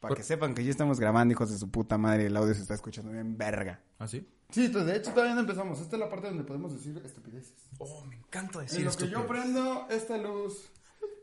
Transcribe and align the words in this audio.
Para 0.00 0.14
que 0.14 0.22
sepan 0.22 0.54
que 0.54 0.64
ya 0.64 0.70
estamos 0.70 0.98
grabando, 0.98 1.32
hijos 1.32 1.50
de 1.50 1.58
su 1.58 1.70
puta 1.70 1.98
madre, 1.98 2.26
el 2.26 2.36
audio 2.36 2.54
se 2.54 2.62
está 2.62 2.74
escuchando 2.74 3.12
bien 3.12 3.36
verga. 3.36 3.80
¿Ah, 3.98 4.08
sí? 4.08 4.26
Sí, 4.50 4.68
pues, 4.68 4.86
de 4.86 4.96
hecho 4.96 5.12
todavía 5.12 5.34
no 5.34 5.40
empezamos. 5.42 5.78
Esta 5.80 5.96
es 5.96 6.00
la 6.00 6.08
parte 6.08 6.28
donde 6.28 6.42
podemos 6.44 6.72
decir 6.72 7.00
estupideces. 7.04 7.52
Oh, 7.78 8.04
me 8.06 8.16
encanta 8.16 8.60
En 8.60 8.66
decir 8.66 8.82
lo 8.84 8.90
esto. 8.90 9.04
que 9.04 9.10
yo 9.10 9.26
prendo 9.26 9.86
esta 9.90 10.16
luz, 10.16 10.70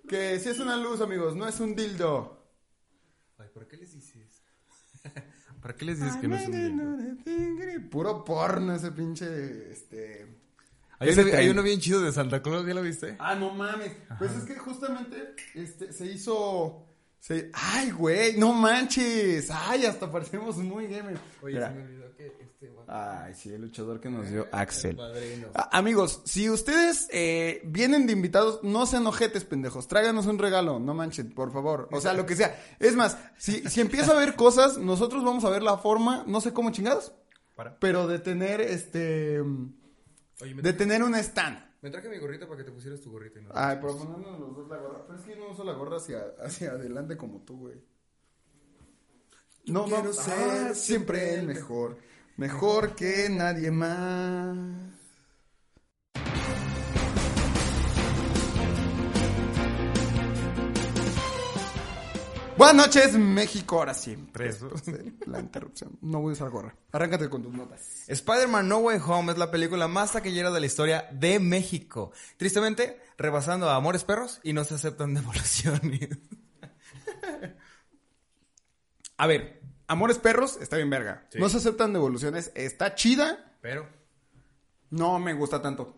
que 0.07 0.39
si 0.39 0.49
es 0.49 0.59
una 0.59 0.77
luz, 0.77 1.01
amigos, 1.01 1.35
no 1.35 1.47
es 1.47 1.59
un 1.59 1.75
dildo. 1.75 2.45
Ay, 3.39 3.47
¿por 3.53 3.67
qué 3.67 3.77
les 3.77 3.91
dices? 3.93 4.41
¿Para 5.61 5.75
qué 5.75 5.85
les 5.85 5.99
dices 5.99 6.15
que 6.17 6.27
no 6.27 6.35
es 6.35 6.47
un 6.47 7.23
dildo? 7.23 7.89
Puro 7.89 8.23
porno 8.23 8.75
ese 8.75 8.91
pinche, 8.91 9.71
este... 9.71 10.37
Hay, 10.99 11.09
Ese 11.09 11.21
uno- 11.21 11.29
hay 11.29 11.35
tren. 11.37 11.51
uno 11.51 11.61
bien 11.63 11.79
chido 11.79 12.01
de 12.01 12.11
Santa 12.11 12.41
Claus, 12.41 12.65
¿ya 12.65 12.73
lo 12.73 12.81
viste? 12.81 13.17
Ah, 13.19 13.35
no 13.35 13.53
mames. 13.53 13.91
Pues 14.17 14.31
es 14.35 14.45
que 14.45 14.55
justamente 14.57 15.35
este, 15.53 15.93
se 15.93 16.07
hizo. 16.07 16.86
Se... 17.19 17.49
Ay, 17.53 17.91
güey, 17.91 18.37
no 18.37 18.53
manches. 18.53 19.49
Ay, 19.51 19.85
hasta 19.85 20.09
parecemos 20.11 20.57
muy 20.57 20.87
gamers. 20.87 21.19
Mira. 21.43 21.69
olvidó 21.69 22.15
que 22.15 22.27
este... 22.39 22.71
Ay, 22.87 23.33
sí, 23.35 23.49
el 23.49 23.61
luchador 23.61 23.99
que 23.99 24.09
nos 24.09 24.29
dio 24.29 24.47
Axel. 24.51 24.97
amigos, 25.71 26.21
si 26.23 26.49
ustedes 26.49 27.07
eh, 27.11 27.61
vienen 27.65 28.07
de 28.07 28.13
invitados, 28.13 28.61
no 28.63 28.85
sean 28.85 29.05
ojetes, 29.07 29.43
pendejos. 29.43 29.87
Tráiganos 29.87 30.25
un 30.25 30.39
regalo, 30.39 30.79
no 30.79 30.93
manchen, 30.93 31.31
por 31.33 31.51
favor. 31.51 31.89
O 31.91 31.99
sea, 31.99 32.13
lo 32.13 32.25
que 32.25 32.35
sea. 32.35 32.57
Es 32.79 32.95
más, 32.95 33.17
si, 33.37 33.61
si 33.69 33.81
empieza 33.81 34.13
a 34.13 34.19
ver 34.19 34.35
cosas, 34.35 34.77
nosotros 34.77 35.23
vamos 35.23 35.43
a 35.43 35.49
ver 35.49 35.63
la 35.63 35.77
forma, 35.77 36.23
no 36.27 36.39
sé 36.39 36.53
cómo 36.53 36.71
chingados, 36.71 37.13
Para. 37.55 37.77
pero 37.77 38.07
de 38.07 38.19
tener 38.19 38.61
este. 38.61 39.41
Oye, 40.41 40.55
me, 40.55 40.61
De 40.61 40.73
tener 40.73 41.03
un 41.03 41.15
stand. 41.15 41.66
Me 41.81 41.89
traje 41.91 42.09
mi 42.09 42.17
gorrita 42.17 42.45
para 42.47 42.57
que 42.57 42.63
te 42.63 42.71
pusieras 42.71 43.01
tu 43.01 43.11
gorrita. 43.11 43.39
y 43.39 43.43
no- 43.43 43.49
Ay, 43.53 43.77
pero 43.81 43.97
ponernos 43.97 44.39
los 44.39 44.55
dos 44.55 44.67
la 44.69 44.77
gorra. 44.77 45.05
Pero 45.07 45.19
es 45.19 45.25
que 45.25 45.31
yo 45.31 45.37
no 45.37 45.51
uso 45.51 45.63
la 45.63 45.73
gorra 45.73 45.97
hacia, 45.97 46.23
hacia 46.41 46.71
adelante 46.71 47.15
como 47.17 47.41
tú, 47.41 47.57
güey. 47.59 47.81
No 49.65 49.83
quiero 49.83 49.99
vamos 50.01 50.15
ser 50.17 50.59
ser 50.67 50.75
siempre 50.75 51.33
el 51.35 51.45
mejor. 51.47 51.97
Mejor 52.37 52.95
que 52.95 53.27
nadie 53.29 53.69
más. 53.71 54.57
Buenas 62.57 62.87
noches, 62.87 63.13
México. 63.13 63.77
Ahora 63.77 63.93
sí. 63.93 64.17
Tres, 64.31 64.63
¿no? 64.63 64.71
La 65.27 65.39
interrupción. 65.39 65.97
No 66.01 66.21
voy 66.21 66.31
a 66.31 66.33
usar 66.33 66.49
gorra. 66.49 66.75
Arráncate 66.91 67.29
con 67.29 67.43
tus 67.43 67.53
notas. 67.53 68.03
Spider-Man 68.07 68.67
No 68.67 68.79
Way 68.79 68.99
Home 69.05 69.31
es 69.31 69.37
la 69.37 69.51
película 69.51 69.87
más 69.87 70.13
taquillera 70.13 70.49
de 70.49 70.59
la 70.59 70.65
historia 70.65 71.07
de 71.11 71.39
México. 71.39 72.11
Tristemente, 72.37 72.99
rebasando 73.17 73.69
a 73.69 73.75
Amores 73.75 74.03
Perros 74.03 74.39
y 74.43 74.53
no 74.53 74.63
se 74.63 74.73
aceptan 74.73 75.13
devoluciones. 75.13 76.09
A 79.17 79.27
ver, 79.27 79.61
Amores 79.87 80.17
Perros 80.17 80.57
está 80.59 80.77
bien 80.77 80.89
verga. 80.89 81.27
No 81.35 81.49
se 81.49 81.57
aceptan 81.57 81.93
devoluciones. 81.93 82.51
Está 82.55 82.95
chida. 82.95 83.55
Pero... 83.61 83.87
No 84.89 85.19
me 85.19 85.33
gusta 85.33 85.61
tanto. 85.61 85.95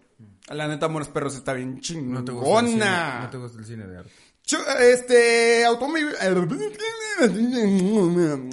La 0.49 0.67
neta, 0.67 0.87
Amores 0.87 1.07
Perros 1.07 1.35
está 1.35 1.53
bien 1.53 1.79
chingona. 1.79 2.19
No 2.19 2.25
te 2.25 2.31
gusta 2.33 2.59
el 2.59 2.67
cine, 2.67 2.85
no 3.21 3.29
te 3.29 3.37
gusta 3.37 3.59
el 3.59 3.65
cine 3.65 3.87
de 3.87 3.97
arte. 3.99 4.11
Este 4.79 5.63
automóvil 5.65 6.07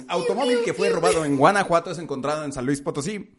automóvil 0.07 0.59
que 0.63 0.73
fue 0.73 0.89
robado 0.89 1.25
en 1.25 1.37
Guanajuato 1.37 1.91
es 1.91 1.97
encontrado 1.99 2.43
en 2.43 2.53
San 2.53 2.65
Luis 2.65 2.81
Potosí. 2.81 3.37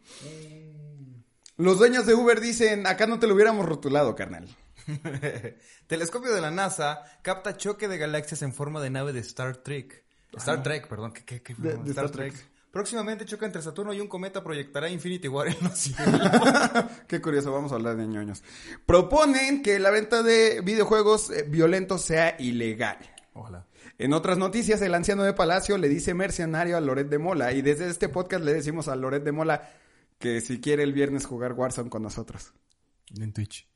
Los 1.56 1.78
dueños 1.78 2.06
de 2.06 2.14
Uber 2.14 2.40
dicen, 2.40 2.86
acá 2.86 3.06
no 3.06 3.18
te 3.18 3.26
lo 3.26 3.34
hubiéramos 3.34 3.66
rotulado, 3.66 4.14
carnal. 4.14 4.48
Telescopio 5.86 6.32
de 6.32 6.40
la 6.40 6.50
NASA 6.50 7.02
capta 7.22 7.56
choque 7.56 7.88
de 7.88 7.98
galaxias 7.98 8.42
en 8.42 8.54
forma 8.54 8.80
de 8.80 8.90
nave 8.90 9.12
de 9.12 9.20
Star 9.20 9.56
Trek. 9.58 10.04
Star 10.36 10.62
Trek, 10.62 10.88
perdón. 10.88 11.12
¿qué, 11.12 11.24
qué, 11.24 11.42
qué 11.42 11.54
De- 11.54 11.70
forma? 11.70 11.84
de 11.84 11.90
Star, 11.90 12.04
Star 12.06 12.16
Trek. 12.16 12.32
Trek. 12.34 12.47
Próximamente 12.70 13.24
choca 13.24 13.46
entre 13.46 13.62
Saturno 13.62 13.94
y 13.94 14.00
un 14.00 14.08
cometa 14.08 14.44
proyectará 14.44 14.90
Infinity 14.90 15.26
War 15.28 15.48
en 15.48 15.56
los 15.62 15.78
cielos. 15.78 16.20
Qué 17.08 17.20
curioso, 17.20 17.52
vamos 17.52 17.72
a 17.72 17.76
hablar 17.76 17.96
de 17.96 18.06
ñoños. 18.06 18.42
Proponen 18.84 19.62
que 19.62 19.78
la 19.78 19.90
venta 19.90 20.22
de 20.22 20.60
videojuegos 20.60 21.30
eh, 21.30 21.44
violentos 21.48 22.02
sea 22.02 22.36
ilegal. 22.38 22.98
Ojalá. 23.32 23.66
En 23.98 24.12
otras 24.12 24.36
noticias, 24.36 24.82
el 24.82 24.94
anciano 24.94 25.22
de 25.24 25.32
Palacio 25.32 25.78
le 25.78 25.88
dice 25.88 26.12
mercenario 26.12 26.76
a 26.76 26.80
Loret 26.80 27.08
de 27.08 27.18
Mola. 27.18 27.52
Y 27.52 27.62
desde 27.62 27.88
este 27.88 28.08
podcast 28.08 28.44
le 28.44 28.52
decimos 28.52 28.86
a 28.88 28.96
Loret 28.96 29.24
de 29.24 29.32
Mola 29.32 29.70
que 30.18 30.40
si 30.40 30.60
quiere 30.60 30.82
el 30.82 30.92
viernes 30.92 31.26
jugar 31.26 31.54
Warzone 31.54 31.90
con 31.90 32.02
nosotros. 32.02 32.52
En 33.18 33.32
Twitch. 33.32 33.66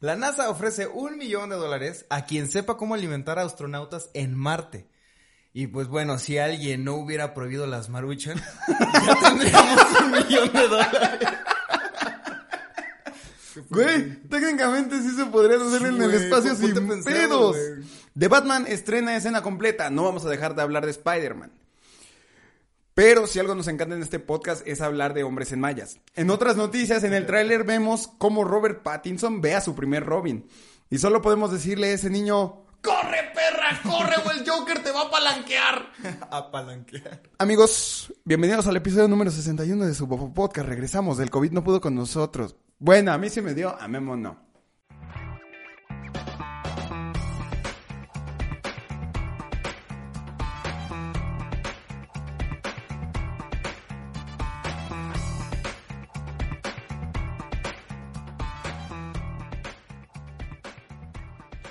La 0.00 0.14
NASA 0.16 0.50
ofrece 0.50 0.86
un 0.86 1.16
millón 1.16 1.50
de 1.50 1.56
dólares 1.56 2.06
a 2.08 2.24
quien 2.24 2.48
sepa 2.48 2.76
cómo 2.76 2.94
alimentar 2.94 3.38
a 3.38 3.42
astronautas 3.42 4.10
en 4.14 4.36
Marte. 4.36 4.88
Y 5.52 5.66
pues 5.68 5.88
bueno, 5.88 6.18
si 6.18 6.38
alguien 6.38 6.84
no 6.84 6.94
hubiera 6.94 7.34
prohibido 7.34 7.66
las 7.66 7.88
Maruchan, 7.88 8.36
ya 9.06 9.20
tendríamos 9.20 10.00
un 10.02 10.10
millón 10.12 10.52
de 10.52 10.68
dólares. 10.68 11.28
Güey, 13.70 14.22
técnicamente 14.28 15.00
sí 15.02 15.10
se 15.16 15.24
podría 15.26 15.56
hacer 15.56 15.80
Sí, 15.80 15.86
en 15.86 16.02
el 16.02 16.14
espacio 16.14 16.54
sin 16.54 16.70
a 16.78 16.88
pensar, 16.88 17.12
pedos. 17.12 17.56
güey. 17.56 17.88
The 18.16 18.28
Batman 18.28 18.66
estrena 18.68 19.16
escena 19.16 19.42
completa. 19.42 19.90
No 19.90 20.04
vamos 20.04 20.24
a 20.24 20.28
dejar 20.28 20.54
de 20.54 20.62
hablar 20.62 20.84
de 20.84 20.92
Spider-Man. 20.92 21.50
Pero 22.94 23.26
si 23.26 23.38
algo 23.38 23.54
nos 23.54 23.68
encanta 23.68 23.94
en 23.94 24.02
este 24.02 24.18
podcast 24.18 24.66
es 24.66 24.80
hablar 24.80 25.14
de 25.14 25.22
hombres 25.22 25.52
en 25.52 25.60
mallas. 25.60 25.98
En 26.14 26.30
otras 26.30 26.56
noticias, 26.56 27.04
en 27.04 27.14
el 27.14 27.26
tráiler 27.26 27.64
vemos 27.64 28.08
cómo 28.18 28.44
Robert 28.44 28.82
Pattinson 28.82 29.40
ve 29.40 29.54
a 29.54 29.60
su 29.60 29.74
primer 29.74 30.04
Robin. 30.04 30.48
Y 30.90 30.98
solo 30.98 31.22
podemos 31.22 31.52
decirle 31.52 31.88
a 31.88 31.92
ese 31.94 32.10
niño, 32.10 32.64
¡Corre, 32.82 33.32
perra! 33.34 33.80
¡Corre 33.82 34.14
o 34.24 34.30
el 34.30 34.48
Joker 34.48 34.82
te 34.82 34.92
va 34.92 35.02
a 35.02 35.10
palanquear! 35.10 35.92
Apalanquear. 36.30 37.22
Amigos, 37.38 38.12
bienvenidos 38.24 38.66
al 38.68 38.76
episodio 38.76 39.08
número 39.08 39.30
61 39.30 39.84
de 39.84 39.94
su 39.94 40.06
Bobo 40.06 40.32
Podcast. 40.32 40.68
Regresamos, 40.68 41.18
del 41.18 41.30
COVID 41.30 41.50
no 41.50 41.64
pudo 41.64 41.80
con 41.80 41.94
nosotros. 41.94 42.56
Bueno, 42.78 43.12
a 43.12 43.18
mí 43.18 43.30
sí 43.30 43.40
me 43.40 43.54
dio, 43.54 43.76
a 43.80 43.88
Memo 43.88 44.16
no. 44.16 44.47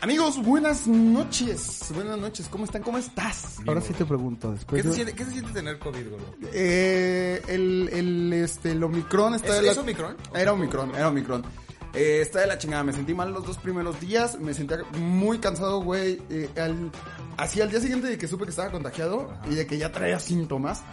Amigos, 0.08 0.42
buenas 0.42 0.88
noches. 0.88 1.92
Buenas 1.94 2.18
noches, 2.18 2.48
¿cómo 2.48 2.64
están? 2.64 2.82
¿Cómo 2.82 2.98
estás? 2.98 3.58
Ahora 3.68 3.82
sí 3.82 3.92
te 3.92 4.06
pregunto 4.06 4.48
¿Qué 4.52 4.54
después. 4.54 4.82
se, 4.84 4.88
de- 4.88 4.94
siente, 4.96 5.14
qué 5.16 5.26
se 5.26 5.32
siente 5.32 5.52
tener 5.52 5.80
COVID, 5.80 6.10
gordo? 6.12 6.26
Eh, 6.54 7.42
el, 7.50 7.90
el, 7.92 8.32
este, 8.32 8.72
el 8.72 8.82
Omicron 8.82 9.34
está 9.34 9.50
¿Es- 9.50 9.56
de 9.60 9.62
la... 9.66 9.72
es 9.74 9.78
Omicron? 9.78 10.16
Era 10.34 10.54
Omicron, 10.54 10.96
era 10.96 11.10
Omicron. 11.10 11.44
Eh, 11.94 12.20
está 12.22 12.40
de 12.40 12.48
la 12.48 12.58
chingada, 12.58 12.86
me 12.86 12.94
sentí 12.94 13.14
mal 13.14 13.34
los 13.34 13.46
dos 13.46 13.58
primeros 13.58 14.00
días, 14.00 14.40
me 14.40 14.54
sentía 14.54 14.78
muy 14.98 15.40
cansado, 15.40 15.82
güey. 15.82 16.22
Eh, 16.30 16.50
al, 16.56 16.90
así 17.36 17.60
al 17.60 17.70
día 17.70 17.82
siguiente 17.82 18.08
de 18.08 18.18
que 18.18 18.30
supe 18.30 18.46
que 18.46 18.52
estaba 18.52 18.72
contagiado 18.72 19.34
y 19.52 19.56
de 19.56 19.68
que 19.68 19.78
ya 19.78 19.92
traía 19.92 20.20
síntomas, 20.20 20.84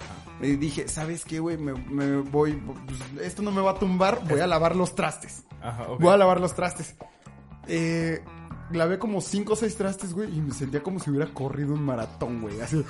eh, 0.43 0.57
dije, 0.57 0.89
¿sabes 0.89 1.25
qué, 1.25 1.39
güey? 1.39 1.57
Me, 1.57 1.73
me 1.73 2.17
voy, 2.17 2.61
pues, 2.89 2.99
esto 3.25 3.43
no 3.43 3.53
me 3.53 3.61
va 3.63 3.71
a 3.71 3.79
tumbar, 3.79 4.25
voy 4.29 4.41
a 4.41 4.49
lavar 4.49 4.75
los 4.75 4.97
trastes. 4.97 5.45
Ajá, 5.63 5.87
Voy 6.01 6.13
a 6.13 6.17
lavar 6.17 6.41
los 6.41 6.53
trastes. 6.57 6.97
Eh, 7.69 8.21
lavé 8.73 8.99
como 8.99 9.21
cinco 9.21 9.55
o 9.55 9.57
seis 9.57 9.77
trastes, 9.77 10.13
güey, 10.13 10.37
y 10.37 10.41
me 10.41 10.53
sentía 10.53 10.83
como 10.83 10.99
si 10.99 11.11
hubiera 11.11 11.33
corrido 11.33 11.75
un 11.75 11.83
maratón, 11.83 12.41
güey. 12.41 12.61
Así, 12.61 12.85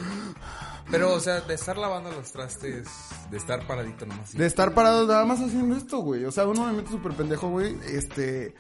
Pero, 0.91 1.13
o 1.13 1.21
sea, 1.21 1.41
de 1.41 1.55
estar 1.55 1.77
lavando 1.77 2.11
los 2.11 2.31
trastes, 2.33 2.89
de 3.31 3.37
estar 3.37 3.67
paradito 3.67 4.07
nomás. 4.07 4.33
De 4.33 4.47
estar 4.47 4.75
parado 4.75 5.07
nada 5.07 5.25
más 5.25 5.41
haciendo 5.41 5.77
esto, 5.77 5.99
güey. 5.99 6.25
O 6.25 6.31
sea, 6.31 6.47
uno 6.47 6.67
me 6.67 6.73
mete 6.73 6.91
súper 6.91 7.13
pendejo, 7.13 7.49
güey. 7.49 7.77
Este. 7.87 8.55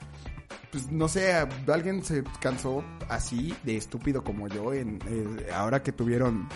Pues 0.70 0.90
no 0.90 1.06
sé, 1.06 1.32
alguien 1.32 2.02
se 2.02 2.25
cansó 2.40 2.82
así 3.08 3.55
de 3.62 3.76
estúpido 3.76 4.25
como 4.25 4.49
yo 4.49 4.72
en 4.72 4.99
eh, 5.06 5.50
ahora 5.52 5.82
que 5.82 5.93
tuvieron. 5.93 6.49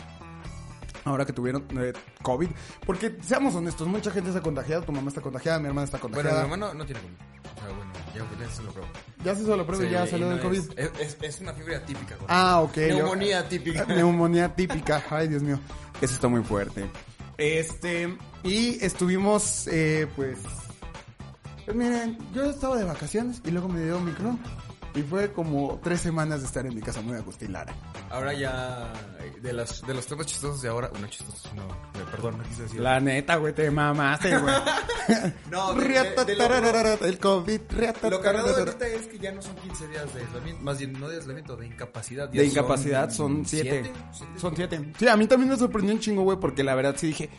Ahora 1.11 1.25
que 1.25 1.33
tuvieron 1.33 1.65
eh, 1.79 1.93
COVID. 2.23 2.49
Porque 2.87 3.17
seamos 3.23 3.55
honestos, 3.55 3.87
mucha 3.89 4.11
gente 4.11 4.31
está 4.31 4.41
contagiada. 4.43 4.85
Tu 4.85 4.93
mamá 4.93 5.09
está 5.09 5.21
contagiada, 5.21 5.59
mi 5.59 5.67
hermana 5.69 5.85
está 5.85 5.99
Bueno, 5.99 6.15
contagiada. 6.17 6.47
mi 6.47 6.53
hermano 6.53 6.75
no 6.75 6.85
tiene 6.87 7.01
COVID. 7.01 7.15
O 7.15 7.61
sea, 7.61 7.77
bueno, 7.77 7.93
Ya, 8.15 8.47
ya 8.47 8.51
se 8.55 8.63
lo 8.63 8.73
probó. 8.73 8.87
Ya 9.25 9.35
se 9.35 9.57
la 9.57 9.67
prueba 9.67 9.85
y 9.85 9.91
ya 9.91 10.05
Sí, 10.05 10.11
salió 10.13 10.27
no 10.27 10.33
del 10.33 10.41
COVID. 10.43 10.79
Es, 10.79 10.91
es, 11.01 11.17
es 11.21 11.41
una 11.41 11.53
fiebre 11.53 11.77
atípica, 11.77 12.15
güey. 12.17 12.27
Ah, 12.29 12.61
ok. 12.61 12.77
Neumonía 12.77 13.49
típica. 13.49 13.85
Neumonía 13.89 14.55
típica. 14.55 15.03
Ay, 15.11 15.29
Dios 15.29 15.43
mío. 15.43 15.59
Eso 16.01 16.15
está 16.15 16.29
muy 16.29 16.43
fuerte. 16.43 16.89
Este, 17.37 18.17
y 18.43 18.85
estuvimos, 18.85 19.69
eh, 19.69 20.07
pues, 20.17 20.39
pues 21.65 21.77
miren, 21.77 22.19
yo 22.35 22.51
estaba 22.51 22.77
de 22.77 22.85
vacaciones 22.85 23.41
y 23.45 23.51
luego 23.51 23.69
me 23.69 23.85
dio 23.85 24.01
micro. 24.01 24.37
Y 24.99 25.03
fue 25.03 25.33
como 25.33 25.79
tres 25.83 26.01
semanas 26.01 26.41
de 26.41 26.47
estar 26.47 26.67
en 26.67 26.75
mi 26.75 26.81
casa 26.81 27.01
muy 27.01 27.17
acustilara. 27.17 27.73
Ahora 28.11 28.33
ya, 28.33 28.93
de, 29.41 29.53
las, 29.53 29.83
de 29.87 29.95
los 29.95 30.07
temas 30.07 30.27
chistosos 30.27 30.61
de 30.61 30.69
ahora, 30.69 30.91
uno 30.97 31.07
chistoso, 31.07 31.49
no, 31.55 31.69
perdón, 32.11 32.39
no 32.39 32.45
quise 32.45 32.63
decir. 32.65 32.81
La 32.81 32.99
neta, 32.99 33.37
güey, 33.37 33.55
te 33.55 33.71
mamaste, 33.71 34.37
güey. 34.39 34.55
No, 35.51 35.73
de- 35.73 35.89
de- 35.89 36.25
de 36.27 36.37
lo- 36.37 37.07
el 37.07 37.19
COVID, 37.19 37.61
riata, 37.71 38.11
Lo 38.11 38.21
cagado 38.21 38.55
ahorita 38.55 38.87
es 38.89 39.07
que 39.07 39.19
ya 39.19 39.33
no 39.33 39.41
son 39.41 39.55
15 39.57 39.89
días 39.89 40.13
de 40.15 40.21
aislamiento, 40.21 40.63
más 40.63 40.79
bien 40.79 40.93
no 41.01 41.09
de 41.09 41.17
aislamiento, 41.17 41.57
de 41.57 41.67
incapacidad. 41.67 42.29
De 42.29 42.45
incapacidad 42.45 43.11
son 43.11 43.47
siete. 43.47 43.85
siete. 43.85 44.39
Son 44.39 44.55
siete. 44.55 44.93
Sí, 44.99 45.09
a 45.09 45.17
mí 45.17 45.27
también 45.27 45.51
me 45.51 45.57
sorprendió 45.57 45.95
un 45.95 46.01
chingo, 46.01 46.25
güey, 46.25 46.39
porque 46.39 46.63
la 46.63 46.75
verdad 46.75 46.95
sí 46.99 47.07
dije, 47.07 47.31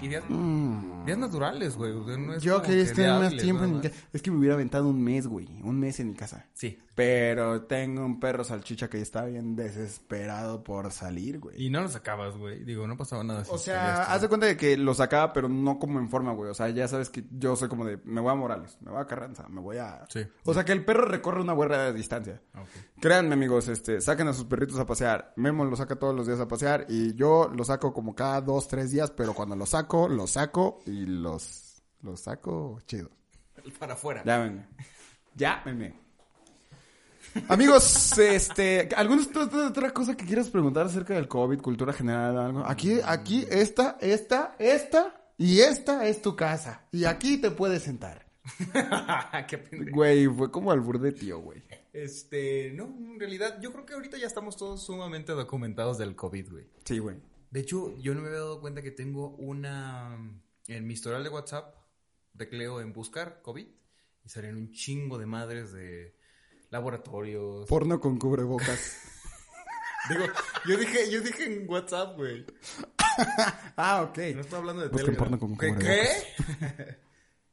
Y 0.00 0.08
días, 0.08 0.22
mm, 0.28 1.04
días 1.06 1.18
naturales, 1.18 1.76
güey. 1.76 1.92
o 1.92 2.04
sea, 2.04 2.16
no 2.16 2.34
es 2.34 2.42
yo 2.42 2.62
quería 2.62 2.84
que 2.84 2.90
estar 2.90 3.20
más 3.20 3.36
tiempo 3.36 3.64
en 3.64 3.74
mi 3.74 3.80
casa. 3.80 3.94
Es 4.12 4.22
que 4.22 4.30
me 4.30 4.38
hubiera 4.38 4.54
aventado 4.54 4.88
un 4.88 5.02
mes, 5.02 5.26
güey, 5.26 5.48
un 5.62 5.80
mes 5.80 5.98
en 5.98 6.10
mi 6.10 6.14
casa. 6.14 6.46
Sí. 6.54 6.78
Pero 6.94 7.62
tengo 7.62 8.04
un 8.04 8.18
perro 8.18 8.42
salchicha 8.42 8.90
que 8.90 9.00
está 9.00 9.24
bien 9.24 9.54
desesperado 9.54 10.64
por 10.64 10.90
salir, 10.90 11.38
güey. 11.38 11.64
Y 11.64 11.70
no 11.70 11.80
lo 11.80 11.88
sacabas, 11.88 12.36
güey. 12.36 12.64
Digo, 12.64 12.88
no 12.88 12.96
pasaba 12.96 13.22
nada. 13.22 13.44
O 13.50 13.58
sea, 13.58 14.02
haz 14.12 14.22
de 14.22 14.28
cuenta 14.28 14.46
de 14.46 14.56
que 14.56 14.76
lo 14.76 14.94
sacaba, 14.94 15.32
pero 15.32 15.48
no 15.48 15.78
como 15.78 16.00
en 16.00 16.08
forma, 16.08 16.32
güey. 16.32 16.50
O 16.50 16.54
sea, 16.54 16.68
ya 16.70 16.88
sabes 16.88 17.08
que 17.08 17.24
yo 17.30 17.54
soy 17.54 17.68
como 17.68 17.84
de, 17.84 18.00
me 18.04 18.20
voy 18.20 18.32
a 18.32 18.34
Morales, 18.34 18.78
me 18.80 18.90
voy 18.90 19.00
a 19.00 19.06
Carranza, 19.06 19.48
me 19.48 19.60
voy 19.60 19.76
a... 19.76 20.06
Sí. 20.08 20.26
O 20.44 20.52
sea, 20.52 20.64
que 20.64 20.72
el 20.72 20.84
perro 20.84 21.04
recorre 21.04 21.40
una 21.40 21.52
buena 21.52 21.92
distancia. 21.92 22.42
Ah, 22.52 22.62
ok. 22.62 23.00
Créanme, 23.00 23.34
amigos, 23.34 23.68
este, 23.68 24.00
saquen 24.00 24.26
a 24.26 24.32
sus 24.32 24.46
perritos 24.46 24.76
a 24.80 24.86
pasear. 24.86 25.32
Memo 25.36 25.64
lo 25.64 25.76
saca 25.76 25.94
todos 25.96 26.16
los 26.16 26.26
días 26.26 26.40
a 26.40 26.48
pasear 26.48 26.84
y 26.88 27.14
yo 27.14 27.48
lo 27.54 27.62
saco 27.62 27.94
como 27.94 28.16
cada 28.16 28.40
dos, 28.40 28.66
tres 28.66 28.90
días, 28.90 29.12
pero 29.12 29.34
cuando 29.34 29.54
lo 29.54 29.66
saco, 29.66 29.87
lo 30.08 30.26
saco 30.26 30.80
y 30.86 31.06
los, 31.06 31.82
los 32.02 32.20
saco 32.20 32.78
chido. 32.86 33.10
Para 33.78 33.94
afuera. 33.94 34.22
Llámenme. 34.24 34.66
Llámenme. 35.34 35.94
Amigos, 37.48 38.18
este, 38.18 38.88
¿alguna 38.96 39.22
otra, 39.66 39.92
cosa 39.92 40.16
que 40.16 40.24
quieras 40.24 40.48
preguntar 40.48 40.86
acerca 40.86 41.14
del 41.14 41.28
COVID, 41.28 41.60
cultura 41.60 41.92
general, 41.92 42.38
algo? 42.38 42.64
Aquí, 42.66 42.98
aquí, 43.04 43.46
esta, 43.50 43.98
esta, 44.00 44.56
esta 44.58 45.30
y 45.36 45.60
esta 45.60 46.06
es 46.08 46.22
tu 46.22 46.34
casa. 46.34 46.86
Y 46.90 47.04
aquí 47.04 47.38
te 47.38 47.50
puedes 47.50 47.82
sentar. 47.82 48.26
Qué 49.48 49.58
pendejo. 49.58 49.96
Güey, 49.96 50.26
fue 50.26 50.50
como 50.50 50.72
albur 50.72 50.98
de 50.98 51.12
tío, 51.12 51.40
güey. 51.40 51.62
Este, 51.92 52.72
no, 52.74 52.84
en 52.84 53.20
realidad, 53.20 53.60
yo 53.60 53.72
creo 53.72 53.84
que 53.84 53.94
ahorita 53.94 54.18
ya 54.18 54.26
estamos 54.26 54.56
todos 54.56 54.82
sumamente 54.82 55.32
documentados 55.32 55.98
del 55.98 56.16
COVID, 56.16 56.50
güey. 56.50 56.66
Sí, 56.84 56.98
güey. 56.98 57.16
De 57.50 57.60
hecho, 57.60 57.96
yo 57.98 58.14
no 58.14 58.20
me 58.20 58.28
había 58.28 58.40
dado 58.40 58.60
cuenta 58.60 58.82
que 58.82 58.90
tengo 58.90 59.30
una. 59.36 60.16
En 60.66 60.86
mi 60.86 60.92
historial 60.92 61.24
de 61.24 61.30
WhatsApp, 61.30 61.74
tecleo 62.36 62.80
en 62.80 62.92
buscar 62.92 63.40
COVID 63.42 63.66
y 64.24 64.28
salen 64.28 64.56
un 64.56 64.72
chingo 64.72 65.18
de 65.18 65.26
madres 65.26 65.72
de 65.72 66.14
laboratorios. 66.70 67.66
Porno 67.66 68.00
con 68.00 68.18
cubrebocas. 68.18 68.96
Digo, 70.10 70.24
yo 70.66 70.76
dije, 70.78 71.10
yo 71.10 71.20
dije 71.20 71.44
en 71.44 71.68
WhatsApp, 71.68 72.16
güey. 72.16 72.46
ah, 73.76 74.02
ok. 74.02 74.18
No 74.34 74.40
estoy 74.40 74.58
hablando 74.58 74.82
de 74.82 74.88
Telegram. 74.90 75.16
porno 75.16 75.38
con 75.38 75.56
¿Qué? 75.56 75.68
cubrebocas. 75.68 76.26
¿Qué? 76.36 76.98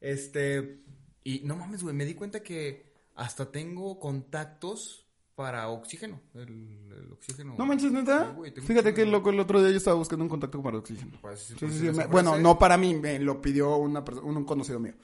este. 0.00 0.82
Y 1.24 1.40
no 1.40 1.56
mames, 1.56 1.82
güey. 1.82 1.94
Me 1.94 2.04
di 2.04 2.14
cuenta 2.14 2.42
que 2.42 2.92
hasta 3.14 3.50
tengo 3.50 3.98
contactos 3.98 5.05
para 5.36 5.68
oxígeno. 5.68 6.20
El, 6.34 6.90
el 6.92 7.12
oxígeno. 7.12 7.54
No 7.56 7.64
manches, 7.66 7.92
neta. 7.92 8.32
Güey, 8.34 8.52
Fíjate 8.52 8.88
un 8.88 8.94
que 8.96 9.06
loco 9.06 9.30
el 9.30 9.38
otro 9.38 9.60
día 9.62 9.70
yo 9.70 9.76
estaba 9.76 9.94
buscando 9.96 10.24
un 10.24 10.28
contacto 10.28 10.60
para 10.62 10.78
oxígeno. 10.78 11.18
Pues, 11.20 11.40
sí, 11.40 11.54
pues, 11.60 11.72
sí, 11.74 11.78
sí, 11.78 11.90
me- 11.92 12.06
bueno, 12.06 12.36
no 12.38 12.58
para 12.58 12.76
mí, 12.76 12.94
me 12.94 13.18
lo 13.20 13.40
pidió 13.40 13.76
una 13.76 14.04
perso- 14.04 14.22
un 14.22 14.44
conocido 14.44 14.80
mío. 14.80 14.94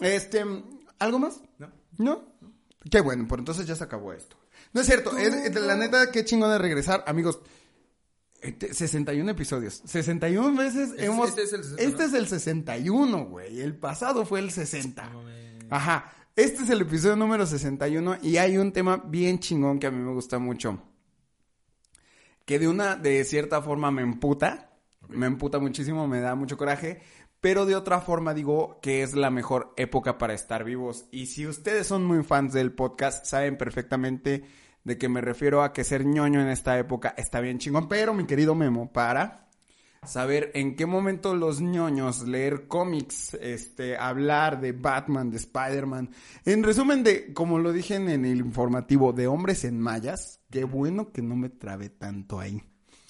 Este, 0.00 0.44
¿algo 1.00 1.18
más? 1.18 1.42
No. 1.58 1.70
¿No? 1.98 2.32
Qué 2.90 3.00
bueno, 3.00 3.26
por 3.26 3.40
entonces 3.40 3.66
ya 3.66 3.74
se 3.74 3.84
acabó 3.84 4.12
esto. 4.12 4.36
No 4.72 4.80
es 4.80 4.86
cierto, 4.86 5.16
es- 5.18 5.34
es- 5.34 5.54
la 5.60 5.76
neta, 5.76 6.10
qué 6.12 6.24
chingón 6.24 6.50
de 6.50 6.58
regresar, 6.58 7.02
amigos. 7.06 7.40
este, 8.40 8.72
61 8.72 9.28
episodios. 9.32 9.82
61 9.84 10.56
veces 10.56 10.90
Este- 10.90 11.06
hemos... 11.06 11.30
este 11.30 11.42
es 11.42 11.52
el 11.52 11.64
60, 11.64 11.82
Este 11.82 12.04
es 12.04 12.12
el 12.14 12.28
61, 12.28 13.24
güey. 13.26 13.60
El 13.60 13.76
pasado 13.76 14.24
fue 14.24 14.38
el 14.38 14.52
60. 14.52 15.10
No 15.10 15.22
me- 15.24 15.58
Ajá. 15.70 16.12
Este 16.38 16.62
es 16.62 16.70
el 16.70 16.82
episodio 16.82 17.16
número 17.16 17.44
61 17.44 18.18
y 18.22 18.36
hay 18.36 18.58
un 18.58 18.70
tema 18.70 19.02
bien 19.04 19.40
chingón 19.40 19.80
que 19.80 19.88
a 19.88 19.90
mí 19.90 19.98
me 19.98 20.12
gusta 20.12 20.38
mucho. 20.38 20.80
Que 22.44 22.60
de 22.60 22.68
una, 22.68 22.94
de 22.94 23.24
cierta 23.24 23.60
forma 23.60 23.90
me 23.90 24.02
emputa. 24.02 24.70
Me 25.08 25.26
emputa 25.26 25.58
muchísimo, 25.58 26.06
me 26.06 26.20
da 26.20 26.36
mucho 26.36 26.56
coraje. 26.56 27.00
Pero 27.40 27.66
de 27.66 27.74
otra 27.74 28.00
forma 28.00 28.34
digo 28.34 28.78
que 28.80 29.02
es 29.02 29.14
la 29.14 29.30
mejor 29.30 29.74
época 29.76 30.16
para 30.16 30.32
estar 30.32 30.62
vivos. 30.62 31.06
Y 31.10 31.26
si 31.26 31.44
ustedes 31.44 31.88
son 31.88 32.04
muy 32.04 32.22
fans 32.22 32.52
del 32.52 32.70
podcast, 32.70 33.26
saben 33.26 33.58
perfectamente 33.58 34.44
de 34.84 34.96
que 34.96 35.08
me 35.08 35.20
refiero 35.20 35.64
a 35.64 35.72
que 35.72 35.82
ser 35.82 36.06
ñoño 36.06 36.40
en 36.40 36.50
esta 36.50 36.78
época 36.78 37.14
está 37.16 37.40
bien 37.40 37.58
chingón. 37.58 37.88
Pero 37.88 38.14
mi 38.14 38.26
querido 38.26 38.54
Memo, 38.54 38.92
para 38.92 39.47
saber 40.04 40.50
en 40.54 40.76
qué 40.76 40.86
momento 40.86 41.34
los 41.34 41.60
ñoños 41.60 42.26
leer 42.26 42.66
cómics, 42.68 43.34
este, 43.34 43.96
hablar 43.96 44.60
de 44.60 44.72
Batman, 44.72 45.30
de 45.30 45.36
Spider-Man. 45.38 46.10
En 46.44 46.62
resumen 46.62 47.02
de, 47.04 47.32
como 47.32 47.58
lo 47.58 47.72
dije 47.72 47.96
en 47.96 48.08
el 48.08 48.38
informativo, 48.38 49.12
de 49.12 49.26
hombres 49.26 49.64
en 49.64 49.80
mallas. 49.80 50.40
Qué 50.50 50.64
bueno 50.64 51.12
que 51.12 51.22
no 51.22 51.36
me 51.36 51.50
trabé 51.50 51.90
tanto 51.90 52.40
ahí. 52.40 52.56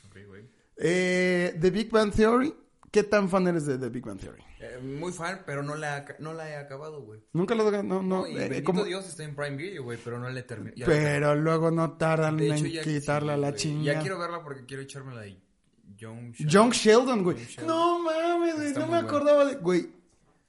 Ok, 0.08 0.16
güey. 0.26 0.50
Eh, 0.76 1.56
The 1.60 1.70
Big 1.70 1.90
Bang 1.90 2.12
Theory. 2.12 2.54
¿Qué 2.90 3.02
tan 3.02 3.28
fan 3.28 3.46
eres 3.46 3.66
de 3.66 3.76
The 3.76 3.90
Big 3.90 4.04
Bang 4.04 4.18
Theory? 4.18 4.42
Eh, 4.60 4.78
muy 4.82 5.12
fan, 5.12 5.42
pero 5.44 5.62
no 5.62 5.74
la, 5.76 6.04
no 6.20 6.32
la 6.32 6.48
he 6.48 6.56
acabado, 6.56 7.02
güey. 7.02 7.22
Nunca 7.34 7.54
lo 7.54 7.70
no, 7.70 7.82
no, 7.82 8.02
No, 8.02 8.26
eh, 8.26 8.62
como- 8.64 8.82
Dios 8.84 9.06
está 9.06 9.24
en 9.24 9.36
Prime 9.36 9.56
Video, 9.56 9.84
güey, 9.84 9.98
pero 10.02 10.18
no 10.18 10.28
le 10.30 10.42
terminé. 10.42 10.72
pero 10.86 11.34
luego 11.34 11.70
no 11.70 11.92
tardan 11.98 12.40
hecho, 12.40 12.64
en 12.64 12.82
quitarla 12.82 13.34
sí, 13.34 13.40
la 13.40 13.48
güey. 13.50 13.60
chinga. 13.60 13.92
Ya 13.92 14.00
quiero 14.00 14.18
verla 14.18 14.42
porque 14.42 14.64
quiero 14.64 14.82
echarme 14.82 15.14
la 15.14 15.20
de 15.20 15.28
Young 15.98 16.32
Sheldon. 16.32 16.48
Young 16.48 16.70
Sheldon, 16.72 17.24
güey. 17.24 17.36
Young 17.36 17.46
Sheldon. 17.46 17.66
No 17.66 17.98
mames, 17.98 18.54
güey. 18.54 18.66
Está 18.68 18.80
No 18.80 18.86
me 18.86 18.98
acordaba 18.98 19.44
de. 19.44 19.56
Güey. 19.56 19.90